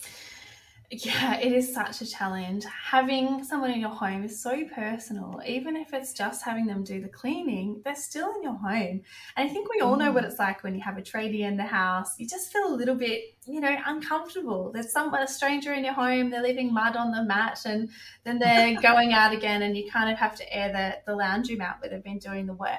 Yeah, 0.91 1.41
it 1.41 1.53
is 1.53 1.75
such 1.75 2.01
a 2.01 2.07
challenge. 2.07 2.65
Having 2.65 3.43
someone 3.43 3.73
in 3.73 3.81
your 3.81 3.91
home 3.91 4.23
is 4.23 4.41
so 4.41 4.65
personal. 4.73 5.41
Even 5.45 5.77
if 5.77 5.93
it's 5.93 6.13
just 6.13 6.45
having 6.45 6.67
them 6.67 6.85
do 6.85 7.01
the 7.01 7.09
cleaning, 7.09 7.83
they're 7.85 7.97
still 7.97 8.33
in 8.37 8.45
your 8.45 8.55
home. 8.55 9.03
And 9.37 9.49
I 9.51 9.53
think 9.53 9.69
we 9.69 9.81
all 9.81 9.97
know 9.97 10.13
what 10.13 10.23
it's 10.23 10.39
like 10.39 10.63
when 10.63 10.77
you 10.77 10.81
have 10.83 10.97
a 10.97 11.03
tradie 11.03 11.41
in 11.41 11.57
the 11.57 11.65
house. 11.65 12.15
You 12.19 12.29
just 12.29 12.53
feel 12.53 12.73
a 12.73 12.75
little 12.75 12.95
bit, 12.95 13.35
you 13.47 13.61
know, 13.61 13.77
uncomfortable. 13.85 14.71
There's 14.73 14.93
someone, 14.93 15.23
a 15.23 15.27
stranger 15.27 15.73
in 15.73 15.83
your 15.83 15.95
home, 15.95 16.31
they're 16.31 16.43
leaving 16.43 16.73
mud 16.73 16.95
on 16.95 17.11
the 17.11 17.25
mat, 17.25 17.63
and 17.65 17.89
then 18.23 18.39
they're 18.39 18.81
going 18.81 19.13
out 19.13 19.33
again, 19.33 19.63
and 19.63 19.77
you 19.77 19.91
kind 19.91 20.09
of 20.09 20.19
have 20.19 20.37
to 20.37 20.55
air 20.55 20.73
the, 20.73 21.11
the 21.11 21.17
lounge 21.17 21.49
room 21.49 21.63
out 21.63 21.81
where 21.81 21.91
they've 21.91 22.05
been 22.05 22.19
doing 22.19 22.47
the 22.47 22.55
work. 22.55 22.79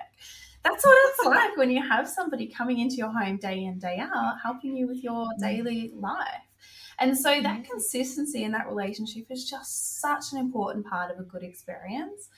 That's 0.69 0.85
what 0.85 0.97
it's 1.09 1.25
like 1.25 1.57
when 1.57 1.71
you 1.71 1.87
have 1.87 2.07
somebody 2.07 2.47
coming 2.47 2.79
into 2.79 2.95
your 2.95 3.11
home 3.11 3.37
day 3.37 3.63
in, 3.63 3.79
day 3.79 3.99
out, 3.99 4.35
helping 4.43 4.75
you 4.75 4.87
with 4.87 5.03
your 5.03 5.25
mm. 5.25 5.39
daily 5.39 5.91
life. 5.95 6.41
And 6.99 7.17
so 7.17 7.41
that 7.41 7.61
mm. 7.61 7.65
consistency 7.69 8.43
in 8.43 8.51
that 8.53 8.67
relationship 8.67 9.25
is 9.29 9.49
just 9.49 10.01
such 10.01 10.33
an 10.33 10.39
important 10.39 10.85
part 10.85 11.11
of 11.11 11.19
a 11.19 11.23
good 11.23 11.43
experience. 11.43 12.29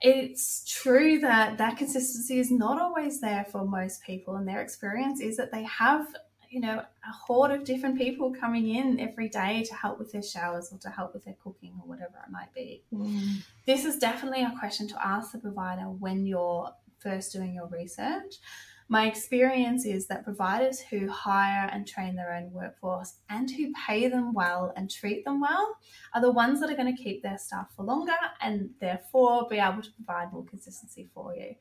It's 0.00 0.64
true 0.66 1.20
that 1.20 1.58
that 1.58 1.76
consistency 1.76 2.38
is 2.38 2.50
not 2.50 2.80
always 2.80 3.20
there 3.20 3.46
for 3.50 3.64
most 3.64 4.02
people, 4.02 4.36
and 4.36 4.46
their 4.46 4.60
experience 4.60 5.20
is 5.20 5.36
that 5.38 5.52
they 5.52 5.62
have, 5.64 6.06
you 6.50 6.60
know, 6.60 6.78
a 6.78 7.12
horde 7.12 7.50
of 7.50 7.64
different 7.64 7.96
people 7.96 8.32
coming 8.32 8.74
in 8.74 9.00
every 9.00 9.28
day 9.28 9.64
to 9.64 9.74
help 9.74 9.98
with 9.98 10.12
their 10.12 10.22
showers 10.22 10.70
or 10.70 10.78
to 10.78 10.90
help 10.90 11.14
with 11.14 11.24
their 11.24 11.36
cooking 11.42 11.72
or 11.80 11.88
whatever 11.88 12.14
it 12.26 12.30
might 12.30 12.52
be. 12.54 12.82
Mm. 12.92 13.42
This 13.66 13.84
is 13.86 13.96
definitely 13.96 14.42
a 14.42 14.54
question 14.58 14.86
to 14.88 15.06
ask 15.06 15.32
the 15.32 15.38
provider 15.38 15.84
when 15.84 16.26
you're 16.26 16.70
first 16.98 17.32
doing 17.32 17.54
your 17.54 17.68
research. 17.68 18.36
My 18.88 19.08
experience 19.08 19.84
is 19.84 20.06
that 20.06 20.24
providers 20.24 20.78
who 20.78 21.10
hire 21.10 21.68
and 21.72 21.86
train 21.86 22.14
their 22.14 22.32
own 22.32 22.52
workforce 22.52 23.14
and 23.28 23.50
who 23.50 23.72
pay 23.86 24.06
them 24.06 24.32
well 24.32 24.72
and 24.76 24.88
treat 24.88 25.24
them 25.24 25.40
well 25.40 25.76
are 26.14 26.20
the 26.20 26.30
ones 26.30 26.60
that 26.60 26.70
are 26.70 26.76
going 26.76 26.94
to 26.94 27.02
keep 27.02 27.22
their 27.22 27.38
staff 27.38 27.72
for 27.74 27.84
longer 27.84 28.12
and 28.40 28.70
therefore 28.80 29.48
be 29.50 29.58
able 29.58 29.82
to 29.82 29.92
provide 29.92 30.32
more 30.32 30.44
consistency 30.44 31.10
for 31.12 31.34
you. 31.34 31.54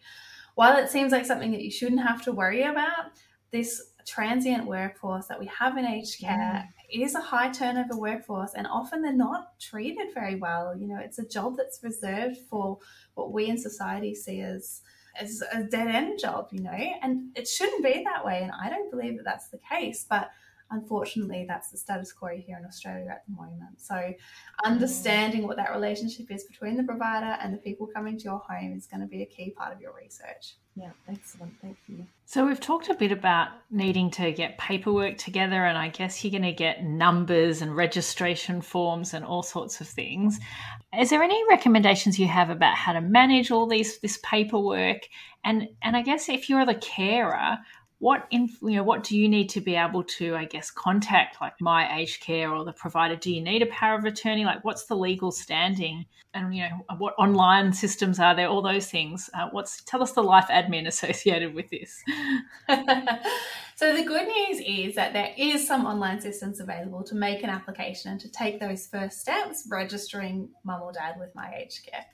While 0.54 0.78
it 0.78 0.92
seems 0.92 1.12
like 1.12 1.26
something 1.26 1.52
that 1.52 1.64
you 1.64 1.72
shouldn't 1.72 2.06
have 2.06 2.24
to 2.26 2.32
worry 2.32 2.62
about, 2.62 3.12
this 3.52 3.82
transient 4.06 4.68
workforce 4.68 5.26
that 5.26 5.40
we 5.40 5.48
have 5.48 5.78
in 5.78 5.86
aged 5.86 6.22
mm. 6.22 6.28
care 6.28 6.70
yeah. 6.92 7.04
is 7.04 7.16
a 7.16 7.22
high 7.22 7.50
turnover 7.50 7.98
workforce 7.98 8.52
and 8.56 8.68
often 8.68 9.02
they're 9.02 9.14
not 9.14 9.60
treated 9.60 10.14
very 10.14 10.36
well. 10.36 10.78
You 10.78 10.88
know, 10.88 11.00
it's 11.00 11.18
a 11.18 11.28
job 11.28 11.58
that's 11.58 11.80
reserved 11.82 12.38
for 12.50 12.78
what 13.16 13.34
we 13.34 13.48
in 13.48 13.58
society 13.58 14.14
see 14.14 14.42
as 14.42 14.82
as 15.20 15.44
a 15.52 15.64
dead 15.64 15.88
end 15.88 16.20
job, 16.20 16.50
you 16.52 16.62
know, 16.62 16.72
and 16.72 17.30
it 17.36 17.48
shouldn't 17.48 17.84
be 17.84 18.04
that 18.04 18.26
way. 18.26 18.42
And 18.42 18.52
I 18.52 18.70
don't 18.70 18.92
believe 18.92 19.18
that 19.18 19.26
that's 19.26 19.48
the 19.48 19.60
case, 19.70 20.06
but 20.10 20.32
unfortunately, 20.72 21.46
that's 21.48 21.70
the 21.70 21.78
status 21.78 22.12
quo 22.12 22.30
here 22.36 22.58
in 22.58 22.66
Australia 22.66 23.08
at 23.10 23.24
the 23.28 23.36
moment. 23.36 23.80
So, 23.80 23.96
mm. 23.96 24.16
understanding 24.64 25.44
what 25.44 25.58
that 25.58 25.72
relationship 25.72 26.32
is 26.32 26.44
between 26.44 26.76
the 26.78 26.84
provider 26.84 27.38
and 27.42 27.54
the 27.54 27.58
people 27.58 27.88
coming 27.88 28.18
to 28.18 28.24
your 28.24 28.40
home 28.40 28.74
is 28.76 28.88
going 28.88 29.02
to 29.02 29.08
be 29.08 29.22
a 29.22 29.26
key 29.26 29.52
part 29.52 29.74
of 29.74 29.82
your 29.82 29.94
research. 29.96 30.56
Yeah, 30.76 30.90
excellent. 31.08 31.54
Thank 31.62 31.78
you. 31.88 32.06
So, 32.26 32.46
we've 32.46 32.60
talked 32.60 32.90
a 32.90 32.96
bit 32.96 33.12
about 33.12 33.50
needing 33.70 34.10
to 34.12 34.32
get 34.32 34.58
paperwork 34.58 35.18
together, 35.18 35.66
and 35.66 35.78
I 35.78 35.90
guess 35.90 36.24
you're 36.24 36.32
going 36.32 36.44
to 36.44 36.52
get 36.52 36.84
numbers 36.84 37.62
and 37.62 37.76
registration 37.76 38.62
forms 38.62 39.14
and 39.14 39.24
all 39.24 39.44
sorts 39.44 39.80
of 39.82 39.88
things. 39.88 40.40
Is 41.00 41.10
there 41.10 41.24
any 41.24 41.42
recommendations 41.50 42.20
you 42.20 42.28
have 42.28 42.50
about 42.50 42.76
how 42.76 42.94
to 42.94 43.02
manage 43.02 43.52
all 43.52 43.68
these 43.68 44.00
this 44.00 44.20
paperwork? 44.24 45.04
And 45.44 45.70
and 45.82 45.96
I 45.96 46.02
guess 46.02 46.28
if 46.28 46.50
you're 46.50 46.66
the 46.66 46.76
carer, 46.76 47.60
what 48.00 48.28
in, 48.32 48.50
you 48.62 48.76
know 48.76 48.84
what 48.84 49.04
do 49.04 49.18
you 49.18 49.30
need 49.30 49.50
to 49.50 49.62
be 49.62 49.76
able 49.76 50.04
to 50.04 50.36
i 50.36 50.44
guess 50.44 50.70
contact 50.70 51.40
like 51.40 51.54
my 51.62 51.98
aged 51.98 52.22
care 52.22 52.54
or 52.54 52.66
the 52.66 52.74
provider? 52.74 53.16
Do 53.16 53.34
you 53.34 53.42
need 53.42 53.62
a 53.62 53.68
power 53.68 53.98
of 53.98 54.06
attorney? 54.06 54.46
Like 54.46 54.64
what's 54.64 54.86
the 54.86 54.96
legal 54.96 55.32
standing? 55.32 56.06
And 56.34 56.54
you 56.54 56.64
know 56.64 56.96
what 56.98 57.16
online 57.18 57.72
systems 57.72 58.20
are 58.20 58.36
there? 58.36 58.48
All 58.48 58.62
those 58.62 58.90
things. 58.90 59.30
Uh, 59.34 59.50
what's 59.52 59.82
tell 59.84 60.04
us 60.04 60.12
the 60.12 60.24
life 60.24 60.48
admin 60.50 60.88
associated 60.94 61.54
with 61.54 61.70
this. 61.70 62.04
So 63.78 63.94
the 63.94 64.04
good 64.04 64.26
news 64.26 64.62
is 64.66 64.96
that 64.96 65.12
there 65.12 65.34
is 65.38 65.68
some 65.68 65.86
online 65.86 66.22
systems 66.22 66.62
available 66.62 67.04
to 67.04 67.14
make 67.14 67.44
an 67.44 67.50
application 67.50 68.12
and 68.12 68.22
to 68.22 68.32
take 68.32 68.58
those 68.58 68.88
first 68.88 69.20
steps 69.20 69.68
registering 69.70 70.48
mum 70.64 70.82
or 70.82 70.94
dad 70.94 71.16
with 71.20 71.36
my 71.36 71.54
aged 71.54 71.86
care 71.86 72.06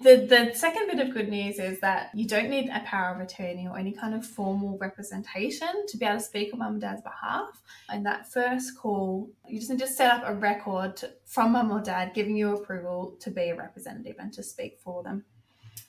the, 0.00 0.26
the 0.28 0.54
second 0.54 0.88
bit 0.88 1.00
of 1.06 1.14
good 1.14 1.28
news 1.28 1.58
is 1.58 1.80
that 1.80 2.10
you 2.14 2.26
don't 2.26 2.50
need 2.50 2.68
a 2.68 2.80
power 2.80 3.14
of 3.14 3.20
attorney 3.20 3.66
or 3.68 3.78
any 3.78 3.92
kind 3.92 4.14
of 4.14 4.26
formal 4.26 4.76
representation 4.78 5.68
to 5.86 5.96
be 5.96 6.04
able 6.04 6.18
to 6.18 6.24
speak 6.24 6.52
on 6.52 6.58
mum 6.58 6.72
and 6.72 6.80
dad's 6.80 7.02
behalf. 7.02 7.62
In 7.92 8.02
that 8.04 8.30
first 8.30 8.76
call, 8.76 9.30
you 9.46 9.58
just 9.58 9.70
need 9.70 9.78
to 9.80 9.86
set 9.86 10.10
up 10.10 10.22
a 10.26 10.34
record 10.34 10.96
to, 10.98 11.10
from 11.26 11.52
mum 11.52 11.70
or 11.70 11.80
dad 11.80 12.12
giving 12.14 12.36
you 12.36 12.54
approval 12.54 13.16
to 13.20 13.30
be 13.30 13.50
a 13.50 13.56
representative 13.56 14.16
and 14.18 14.32
to 14.32 14.42
speak 14.42 14.78
for 14.82 15.02
them. 15.02 15.24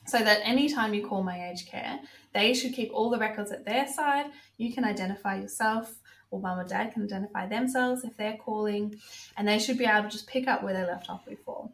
So 0.06 0.18
that 0.18 0.40
anytime 0.44 0.94
you 0.94 1.06
call 1.06 1.22
My 1.22 1.50
Aged 1.50 1.68
Care, 1.68 2.00
they 2.32 2.54
should 2.54 2.72
keep 2.72 2.90
all 2.92 3.10
the 3.10 3.18
records 3.18 3.50
at 3.50 3.64
their 3.64 3.86
side. 3.86 4.26
You 4.56 4.72
can 4.72 4.84
identify 4.84 5.40
yourself, 5.40 5.94
or 6.30 6.40
mum 6.40 6.58
or 6.58 6.64
dad 6.64 6.92
can 6.94 7.02
identify 7.02 7.46
themselves 7.46 8.04
if 8.04 8.16
they're 8.16 8.36
calling, 8.36 8.96
and 9.36 9.46
they 9.46 9.58
should 9.58 9.78
be 9.78 9.84
able 9.84 10.04
to 10.04 10.08
just 10.08 10.26
pick 10.26 10.48
up 10.48 10.62
where 10.62 10.74
they 10.74 10.84
left 10.84 11.10
off 11.10 11.26
before 11.26 11.70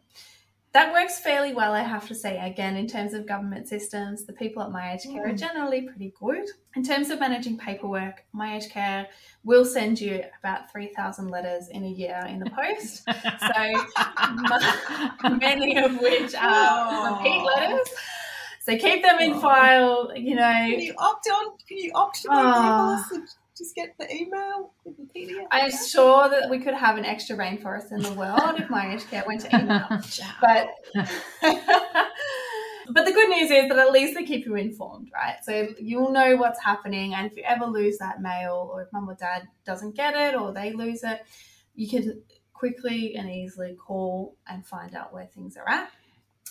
that 0.77 0.93
works 0.93 1.19
fairly 1.19 1.55
well, 1.55 1.73
I 1.73 1.81
have 1.81 2.07
to 2.07 2.13
say. 2.13 2.37
Again, 2.37 2.77
in 2.77 2.85
terms 2.85 3.15
of 3.15 3.25
government 3.25 3.67
systems, 3.67 4.25
the 4.25 4.33
people 4.33 4.61
at 4.61 4.69
My 4.69 4.93
Aged 4.93 5.05
Care 5.05 5.25
mm. 5.25 5.33
are 5.33 5.35
generally 5.35 5.81
pretty 5.81 6.13
good. 6.19 6.47
In 6.75 6.83
terms 6.83 7.09
of 7.09 7.19
managing 7.19 7.57
paperwork, 7.57 8.23
My 8.31 8.57
Aged 8.57 8.69
Care 8.69 9.07
will 9.43 9.65
send 9.65 9.99
you 9.99 10.23
about 10.39 10.71
3,000 10.71 11.29
letters 11.29 11.69
in 11.69 11.83
a 11.83 11.89
year 11.89 12.23
in 12.29 12.37
the 12.37 12.51
post. 12.51 13.05
so 15.23 15.29
many 15.37 15.77
of 15.77 15.99
which 15.99 16.35
are 16.35 17.17
repeat 17.17 17.41
letters. 17.41 17.87
So 18.61 18.77
keep 18.77 19.01
them 19.01 19.19
in 19.19 19.33
oh. 19.33 19.39
file, 19.39 20.11
you 20.15 20.35
know. 20.35 20.43
Can 20.43 20.79
you 20.79 20.93
opt 20.99 21.27
on? 21.27 21.57
Can 21.67 21.77
you 21.79 21.91
opt 21.95 22.23
on 22.29 23.03
oh 23.09 23.25
just 23.57 23.75
get 23.75 23.95
the 23.97 24.13
email 24.13 24.73
with 24.85 24.97
the 24.97 25.03
PDF. 25.03 25.45
I'm 25.51 25.71
sure 25.71 26.29
that 26.29 26.49
we 26.49 26.59
could 26.59 26.73
have 26.73 26.97
an 26.97 27.05
extra 27.05 27.35
rainforest 27.35 27.91
in 27.91 28.01
the 28.01 28.13
world 28.13 28.59
if 28.59 28.69
my 28.69 28.95
care 29.09 29.23
went 29.25 29.41
to 29.41 29.55
email. 29.55 29.87
but 30.41 30.67
but 32.93 33.05
the 33.05 33.11
good 33.11 33.29
news 33.29 33.49
is 33.49 33.69
that 33.69 33.77
at 33.77 33.91
least 33.91 34.15
they 34.15 34.23
keep 34.23 34.45
you 34.45 34.55
informed, 34.55 35.09
right? 35.13 35.37
So 35.43 35.67
you'll 35.79 36.11
know 36.11 36.35
what's 36.35 36.61
happening, 36.63 37.13
and 37.13 37.25
if 37.25 37.35
you 37.35 37.43
ever 37.45 37.65
lose 37.65 37.97
that 37.97 38.21
mail, 38.21 38.69
or 38.71 38.83
if 38.83 38.93
mum 38.93 39.09
or 39.09 39.15
dad 39.15 39.47
doesn't 39.65 39.95
get 39.95 40.15
it, 40.15 40.35
or 40.35 40.53
they 40.53 40.73
lose 40.73 41.03
it, 41.03 41.21
you 41.75 41.89
can 41.89 42.21
quickly 42.53 43.15
and 43.15 43.29
easily 43.29 43.75
call 43.75 44.35
and 44.47 44.65
find 44.65 44.95
out 44.95 45.13
where 45.13 45.25
things 45.25 45.57
are 45.57 45.69
at. 45.69 45.91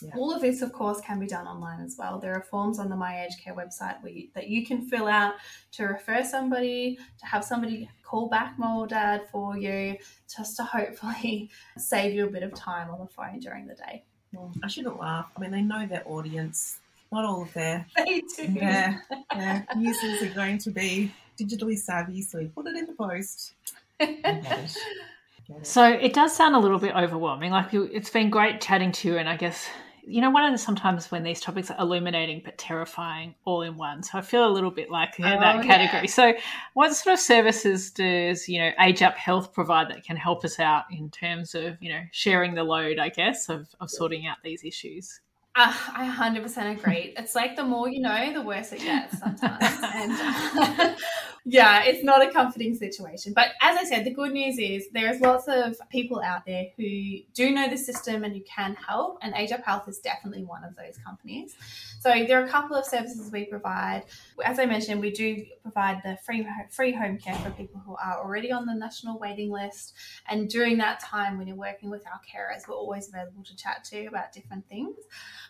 Yeah. 0.02 0.10
All 0.16 0.32
of 0.32 0.40
this, 0.40 0.62
of 0.62 0.72
course, 0.72 1.00
can 1.00 1.18
be 1.18 1.26
done 1.26 1.46
online 1.46 1.80
as 1.80 1.96
well. 1.98 2.18
There 2.18 2.34
are 2.34 2.42
forms 2.42 2.78
on 2.78 2.88
the 2.88 2.96
My 2.96 3.24
Aged 3.24 3.40
Care 3.42 3.54
website 3.54 3.96
you, 4.04 4.28
that 4.34 4.48
you 4.48 4.66
can 4.66 4.86
fill 4.88 5.08
out 5.08 5.34
to 5.72 5.84
refer 5.84 6.24
somebody, 6.24 6.98
to 7.18 7.26
have 7.26 7.44
somebody 7.44 7.88
call 8.02 8.28
back 8.28 8.58
mom 8.58 8.78
or 8.78 8.86
dad 8.86 9.22
for 9.30 9.56
you, 9.56 9.96
just 10.34 10.56
to 10.56 10.64
hopefully 10.64 11.50
save 11.78 12.14
you 12.14 12.26
a 12.26 12.30
bit 12.30 12.42
of 12.42 12.54
time 12.54 12.90
on 12.90 12.98
the 12.98 13.06
phone 13.06 13.40
during 13.40 13.66
the 13.66 13.74
day. 13.74 14.04
I 14.62 14.68
shouldn't 14.68 15.00
laugh. 15.00 15.30
I 15.36 15.40
mean, 15.40 15.50
they 15.50 15.62
know 15.62 15.86
their 15.86 16.02
audience. 16.06 16.78
Not 17.10 17.24
all 17.24 17.42
of 17.42 17.52
their, 17.54 17.86
they 17.96 18.22
do. 18.36 18.48
their, 18.48 19.02
their 19.32 19.66
users 19.78 20.22
are 20.22 20.34
going 20.34 20.58
to 20.58 20.70
be 20.70 21.12
digitally 21.38 21.78
savvy, 21.78 22.20
so 22.20 22.38
we 22.38 22.46
put 22.46 22.66
it 22.66 22.76
in 22.76 22.86
the 22.86 22.92
post. 22.92 23.54
So 25.62 25.84
it 25.84 26.12
does 26.12 26.34
sound 26.34 26.56
a 26.56 26.58
little 26.58 26.78
bit 26.78 26.94
overwhelming. 26.96 27.52
Like 27.52 27.72
it's 27.72 28.10
been 28.10 28.30
great 28.30 28.60
chatting 28.60 28.90
to 28.92 29.08
you, 29.08 29.16
and 29.16 29.28
I 29.28 29.36
guess 29.36 29.68
you 30.06 30.20
know, 30.20 30.30
one 30.30 30.44
of 30.44 30.52
the 30.52 30.58
sometimes 30.58 31.10
when 31.10 31.24
these 31.24 31.40
topics 31.40 31.70
are 31.70 31.76
illuminating 31.80 32.40
but 32.44 32.56
terrifying 32.56 33.34
all 33.44 33.62
in 33.62 33.76
one. 33.76 34.02
So 34.02 34.18
I 34.18 34.20
feel 34.20 34.46
a 34.46 34.50
little 34.50 34.70
bit 34.70 34.90
like 34.90 35.18
yeah, 35.18 35.36
oh, 35.36 35.40
that 35.40 35.64
category. 35.64 36.04
Yeah. 36.04 36.10
So, 36.10 36.34
what 36.74 36.94
sort 36.94 37.14
of 37.14 37.20
services 37.20 37.90
does 37.90 38.48
you 38.48 38.60
know 38.60 38.70
Age 38.80 39.02
Up 39.02 39.16
Health 39.16 39.52
provide 39.52 39.90
that 39.90 40.04
can 40.04 40.16
help 40.16 40.44
us 40.44 40.60
out 40.60 40.84
in 40.90 41.10
terms 41.10 41.54
of 41.54 41.76
you 41.80 41.90
know 41.90 42.02
sharing 42.12 42.54
the 42.54 42.64
load, 42.64 42.98
I 42.98 43.08
guess, 43.08 43.48
of, 43.48 43.68
of 43.80 43.90
sorting 43.90 44.26
out 44.26 44.36
these 44.44 44.64
issues? 44.64 45.20
Uh, 45.58 45.72
I 45.94 46.06
100% 46.06 46.78
agree. 46.78 47.14
It's 47.16 47.34
like 47.34 47.56
the 47.56 47.64
more 47.64 47.88
you 47.88 48.00
know, 48.00 48.32
the 48.32 48.42
worse 48.42 48.72
it 48.72 48.80
gets 48.80 49.18
sometimes. 49.18 49.64
and 49.94 50.12
uh, 50.12 50.94
yeah, 51.48 51.84
it's 51.84 52.02
not 52.02 52.26
a 52.26 52.32
comforting 52.32 52.74
situation. 52.74 53.32
But 53.32 53.50
as 53.62 53.76
I 53.76 53.84
said, 53.84 54.04
the 54.04 54.10
good 54.10 54.32
news 54.32 54.58
is 54.58 54.88
there's 54.92 55.20
lots 55.20 55.46
of 55.46 55.76
people 55.90 56.20
out 56.20 56.44
there 56.44 56.66
who 56.76 57.18
do 57.34 57.52
know 57.52 57.70
the 57.70 57.76
system 57.76 58.24
and 58.24 58.34
who 58.34 58.40
can 58.40 58.74
help. 58.74 59.18
And 59.22 59.32
Age 59.36 59.52
Up 59.52 59.64
Health 59.64 59.86
is 59.86 60.00
definitely 60.00 60.42
one 60.42 60.64
of 60.64 60.74
those 60.74 60.98
companies. 60.98 61.54
So 62.00 62.10
there 62.26 62.42
are 62.42 62.44
a 62.44 62.48
couple 62.48 62.76
of 62.76 62.84
services 62.84 63.30
we 63.30 63.44
provide. 63.44 64.06
As 64.44 64.58
I 64.58 64.66
mentioned, 64.66 65.00
we 65.00 65.12
do 65.12 65.46
provide 65.62 66.02
the 66.04 66.18
free 66.26 66.44
free 66.68 66.92
home 66.92 67.16
care 67.16 67.36
for 67.36 67.50
people 67.50 67.80
who 67.86 67.94
are 67.94 68.18
already 68.18 68.50
on 68.50 68.66
the 68.66 68.74
national 68.74 69.16
waiting 69.20 69.52
list. 69.52 69.94
And 70.28 70.50
during 70.50 70.78
that 70.78 70.98
time, 70.98 71.38
when 71.38 71.46
you're 71.46 71.56
working 71.56 71.90
with 71.90 72.04
our 72.08 72.20
carers, 72.26 72.66
we're 72.66 72.74
always 72.74 73.08
available 73.08 73.44
to 73.44 73.54
chat 73.54 73.84
to 73.92 74.06
about 74.06 74.32
different 74.32 74.68
things. 74.68 74.96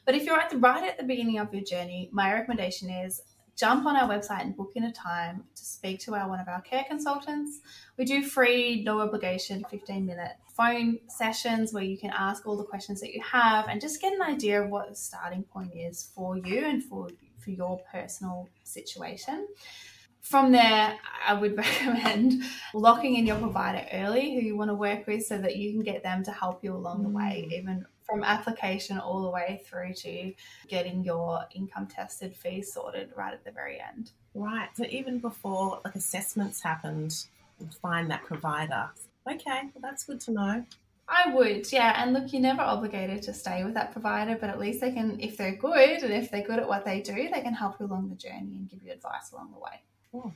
But 0.04 0.14
if 0.14 0.24
you're 0.24 0.38
at 0.38 0.50
the 0.50 0.58
right 0.58 0.86
at 0.86 0.98
the 0.98 1.04
beginning 1.04 1.38
of 1.38 1.54
your 1.54 1.64
journey, 1.64 2.10
my 2.12 2.34
recommendation 2.34 2.90
is 2.90 3.22
jump 3.56 3.86
on 3.86 3.96
our 3.96 4.08
website 4.08 4.42
and 4.42 4.56
book 4.56 4.72
in 4.74 4.84
a 4.84 4.92
time 4.92 5.44
to 5.54 5.64
speak 5.64 5.98
to 6.00 6.14
our 6.14 6.28
one 6.28 6.40
of 6.40 6.48
our 6.48 6.60
care 6.60 6.84
consultants. 6.88 7.60
We 7.96 8.04
do 8.04 8.22
free, 8.22 8.82
no 8.84 9.00
obligation, 9.00 9.64
15 9.70 10.04
minute 10.04 10.32
phone 10.56 10.98
sessions 11.08 11.72
where 11.72 11.82
you 11.82 11.98
can 11.98 12.10
ask 12.10 12.46
all 12.46 12.56
the 12.56 12.64
questions 12.64 13.00
that 13.00 13.12
you 13.12 13.22
have 13.22 13.68
and 13.68 13.80
just 13.80 14.00
get 14.00 14.12
an 14.12 14.22
idea 14.22 14.62
of 14.62 14.70
what 14.70 14.88
the 14.88 14.94
starting 14.94 15.42
point 15.42 15.72
is 15.74 16.10
for 16.14 16.36
you 16.36 16.64
and 16.64 16.82
for 16.84 17.08
for 17.38 17.50
your 17.50 17.80
personal 17.92 18.48
situation. 18.64 19.46
From 20.20 20.50
there, 20.50 20.98
I 21.24 21.34
would 21.34 21.56
recommend 21.56 22.42
locking 22.74 23.14
in 23.14 23.26
your 23.26 23.36
provider 23.36 23.86
early 23.92 24.34
who 24.34 24.40
you 24.40 24.56
want 24.56 24.70
to 24.70 24.74
work 24.74 25.06
with 25.06 25.24
so 25.24 25.38
that 25.38 25.56
you 25.56 25.72
can 25.72 25.82
get 25.82 26.02
them 26.02 26.24
to 26.24 26.32
help 26.32 26.64
you 26.64 26.74
along 26.74 27.04
the 27.04 27.08
way, 27.08 27.46
mm. 27.48 27.52
even 27.52 27.86
from 28.06 28.22
application 28.22 28.98
all 28.98 29.22
the 29.22 29.30
way 29.30 29.62
through 29.66 29.92
to 29.94 30.32
getting 30.68 31.04
your 31.04 31.44
income 31.54 31.86
tested 31.86 32.34
fees 32.34 32.72
sorted 32.72 33.10
right 33.16 33.34
at 33.34 33.44
the 33.44 33.50
very 33.50 33.80
end. 33.80 34.12
Right. 34.34 34.68
So 34.74 34.84
even 34.90 35.18
before 35.18 35.80
like 35.84 35.96
assessments 35.96 36.62
happened, 36.62 37.26
find 37.82 38.10
that 38.10 38.24
provider. 38.24 38.88
Okay, 39.30 39.62
well, 39.74 39.82
that's 39.82 40.04
good 40.04 40.20
to 40.20 40.30
know. 40.30 40.64
I 41.08 41.32
would, 41.32 41.72
yeah. 41.72 42.02
And 42.02 42.12
look, 42.12 42.32
you're 42.32 42.42
never 42.42 42.62
obligated 42.62 43.22
to 43.22 43.32
stay 43.32 43.62
with 43.64 43.74
that 43.74 43.92
provider, 43.92 44.36
but 44.40 44.50
at 44.50 44.58
least 44.58 44.80
they 44.80 44.90
can, 44.90 45.20
if 45.20 45.36
they're 45.36 45.54
good 45.54 46.02
and 46.02 46.12
if 46.12 46.28
they're 46.30 46.42
good 46.42 46.58
at 46.58 46.66
what 46.68 46.84
they 46.84 47.00
do, 47.00 47.14
they 47.14 47.42
can 47.42 47.54
help 47.54 47.78
you 47.78 47.86
along 47.86 48.08
the 48.08 48.16
journey 48.16 48.56
and 48.56 48.68
give 48.68 48.82
you 48.84 48.90
advice 48.92 49.30
along 49.32 49.52
the 49.52 49.60
way. 49.60 49.80
Oh, 50.14 50.32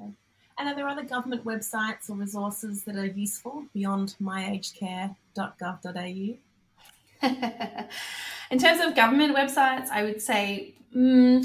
okay. 0.00 0.10
And 0.58 0.68
are 0.68 0.74
there 0.74 0.88
other 0.88 1.04
government 1.04 1.44
websites 1.44 2.08
or 2.08 2.14
resources 2.14 2.84
that 2.84 2.96
are 2.96 3.04
useful 3.04 3.66
beyond 3.74 4.16
myagedcare.gov.au? 4.22 6.38
in 8.50 8.58
terms 8.58 8.80
of 8.80 8.94
government 8.94 9.36
websites, 9.36 9.88
I 9.90 10.02
would 10.02 10.20
say 10.20 10.74
mm, 10.94 11.44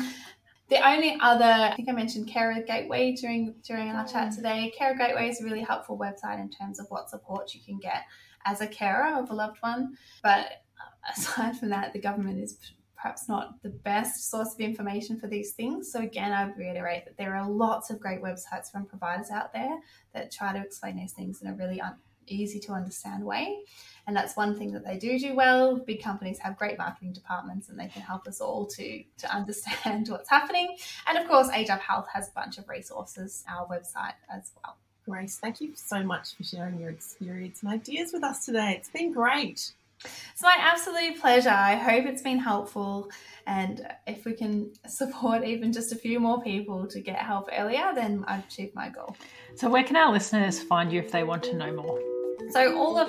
the 0.69 0.87
only 0.87 1.17
other, 1.19 1.45
I 1.45 1.73
think 1.75 1.89
I 1.89 1.93
mentioned 1.93 2.27
Carer 2.27 2.61
Gateway 2.61 3.13
during 3.13 3.55
during 3.63 3.89
our 3.89 4.07
chat 4.07 4.29
mm. 4.29 4.35
today. 4.35 4.73
Carer 4.77 4.95
Gateway 4.95 5.29
is 5.29 5.41
a 5.41 5.43
really 5.43 5.61
helpful 5.61 5.97
website 5.97 6.39
in 6.39 6.49
terms 6.49 6.79
of 6.79 6.85
what 6.89 7.09
support 7.09 7.53
you 7.53 7.61
can 7.65 7.79
get 7.79 8.03
as 8.45 8.61
a 8.61 8.67
carer 8.67 9.17
of 9.17 9.29
a 9.29 9.33
loved 9.33 9.57
one. 9.61 9.97
But 10.23 10.63
aside 11.17 11.57
from 11.57 11.69
that, 11.69 11.93
the 11.93 11.99
government 11.99 12.39
is 12.39 12.57
perhaps 12.95 13.29
not 13.29 13.61
the 13.63 13.69
best 13.69 14.29
source 14.29 14.53
of 14.53 14.59
information 14.59 15.17
for 15.17 15.27
these 15.27 15.53
things. 15.53 15.91
So 15.91 16.01
again, 16.01 16.33
I 16.33 16.51
reiterate 16.51 17.05
that 17.05 17.17
there 17.17 17.35
are 17.35 17.49
lots 17.49 17.89
of 17.89 17.99
great 17.99 18.21
websites 18.21 18.69
from 18.71 18.85
providers 18.85 19.29
out 19.31 19.53
there 19.53 19.79
that 20.13 20.31
try 20.31 20.51
to 20.51 20.59
explain 20.59 20.97
these 20.97 21.13
things 21.13 21.41
in 21.41 21.47
a 21.47 21.53
really 21.53 21.79
un- 21.79 21.95
easy 22.31 22.59
to 22.61 22.73
understand 22.73 23.23
way. 23.23 23.59
And 24.07 24.15
that's 24.15 24.35
one 24.35 24.57
thing 24.57 24.71
that 24.71 24.83
they 24.83 24.97
do 24.97 25.19
do 25.19 25.35
well. 25.35 25.77
Big 25.77 26.01
companies 26.01 26.39
have 26.39 26.57
great 26.57 26.77
marketing 26.77 27.13
departments 27.13 27.69
and 27.69 27.79
they 27.79 27.87
can 27.87 28.01
help 28.01 28.27
us 28.27 28.41
all 28.41 28.65
to, 28.65 29.03
to 29.19 29.31
understand 29.35 30.07
what's 30.07 30.29
happening. 30.29 30.75
And 31.07 31.17
of 31.17 31.27
course, 31.27 31.49
Age 31.53 31.69
Up 31.69 31.81
Health 31.81 32.07
has 32.11 32.29
a 32.29 32.31
bunch 32.31 32.57
of 32.57 32.67
resources, 32.67 33.43
our 33.47 33.67
website 33.67 34.15
as 34.33 34.51
well. 34.63 34.77
Grace, 35.05 35.37
thank 35.37 35.61
you 35.61 35.73
so 35.75 36.03
much 36.03 36.35
for 36.35 36.43
sharing 36.43 36.79
your 36.79 36.89
experience 36.89 37.61
and 37.63 37.71
ideas 37.71 38.11
with 38.13 38.23
us 38.23 38.45
today. 38.45 38.75
It's 38.77 38.89
been 38.89 39.11
great. 39.11 39.73
It's 40.03 40.41
my 40.41 40.55
absolute 40.57 41.19
pleasure. 41.19 41.49
I 41.49 41.75
hope 41.75 42.05
it's 42.05 42.21
been 42.21 42.39
helpful. 42.39 43.09
And 43.45 43.87
if 44.07 44.25
we 44.25 44.33
can 44.33 44.71
support 44.87 45.43
even 45.43 45.73
just 45.73 45.91
a 45.91 45.95
few 45.95 46.19
more 46.19 46.41
people 46.41 46.87
to 46.87 46.99
get 46.99 47.17
help 47.17 47.49
earlier, 47.55 47.91
then 47.93 48.23
I've 48.27 48.45
achieved 48.45 48.75
my 48.75 48.89
goal. 48.89 49.15
So, 49.55 49.69
where 49.69 49.83
can 49.83 49.95
our 49.95 50.11
listeners 50.11 50.59
find 50.59 50.91
you 50.91 50.99
if 50.99 51.11
they 51.11 51.23
want 51.23 51.43
to 51.43 51.55
know 51.55 51.73
more? 51.73 52.08
So 52.51 52.77
all 52.77 52.97
of 52.97 53.07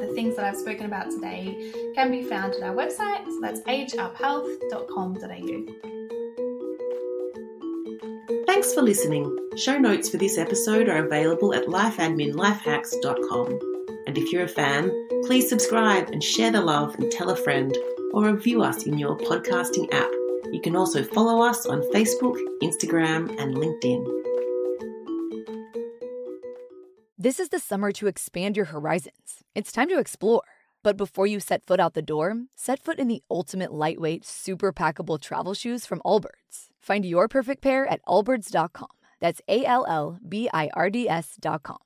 the 0.00 0.12
things 0.14 0.36
that 0.36 0.44
I've 0.44 0.56
spoken 0.56 0.86
about 0.86 1.10
today 1.10 1.72
can 1.94 2.10
be 2.10 2.22
found 2.22 2.54
at 2.54 2.62
our 2.62 2.74
website. 2.74 3.26
So 3.26 3.40
that's 3.40 3.60
ageuphealth.com.au. 3.62 5.66
Thanks 8.46 8.74
for 8.74 8.82
listening. 8.82 9.38
Show 9.56 9.78
notes 9.78 10.08
for 10.08 10.16
this 10.16 10.38
episode 10.38 10.88
are 10.88 11.04
available 11.04 11.54
at 11.54 11.66
lifeadminlifehacks.com. 11.66 13.58
And 14.06 14.18
if 14.18 14.32
you're 14.32 14.44
a 14.44 14.48
fan, 14.48 14.90
please 15.26 15.48
subscribe 15.48 16.10
and 16.10 16.22
share 16.22 16.50
the 16.50 16.60
love 16.60 16.94
and 16.96 17.10
tell 17.10 17.30
a 17.30 17.36
friend 17.36 17.76
or 18.12 18.24
review 18.24 18.62
us 18.62 18.84
in 18.84 18.98
your 18.98 19.16
podcasting 19.16 19.92
app. 19.92 20.10
You 20.50 20.60
can 20.62 20.76
also 20.76 21.02
follow 21.02 21.42
us 21.42 21.66
on 21.66 21.82
Facebook, 21.92 22.38
Instagram, 22.62 23.30
and 23.40 23.54
LinkedIn. 23.54 24.04
This 27.22 27.38
is 27.38 27.50
the 27.50 27.60
summer 27.60 27.92
to 27.92 28.08
expand 28.08 28.56
your 28.56 28.66
horizons. 28.66 29.44
It's 29.54 29.70
time 29.70 29.88
to 29.90 30.00
explore. 30.00 30.42
But 30.82 30.96
before 30.96 31.24
you 31.28 31.38
set 31.38 31.64
foot 31.64 31.78
out 31.78 31.94
the 31.94 32.02
door, 32.02 32.46
set 32.56 32.80
foot 32.80 32.98
in 32.98 33.06
the 33.06 33.22
ultimate 33.30 33.72
lightweight, 33.72 34.24
super 34.24 34.72
packable 34.72 35.20
travel 35.20 35.54
shoes 35.54 35.86
from 35.86 36.00
Allbirds. 36.04 36.70
Find 36.80 37.04
your 37.04 37.28
perfect 37.28 37.62
pair 37.62 37.86
at 37.86 38.04
allbirds.com. 38.06 38.88
That's 39.20 39.40
A 39.46 39.64
L 39.64 39.86
L 39.88 40.18
B 40.28 40.50
I 40.52 40.68
R 40.74 40.90
D 40.90 41.08
S.com. 41.08 41.78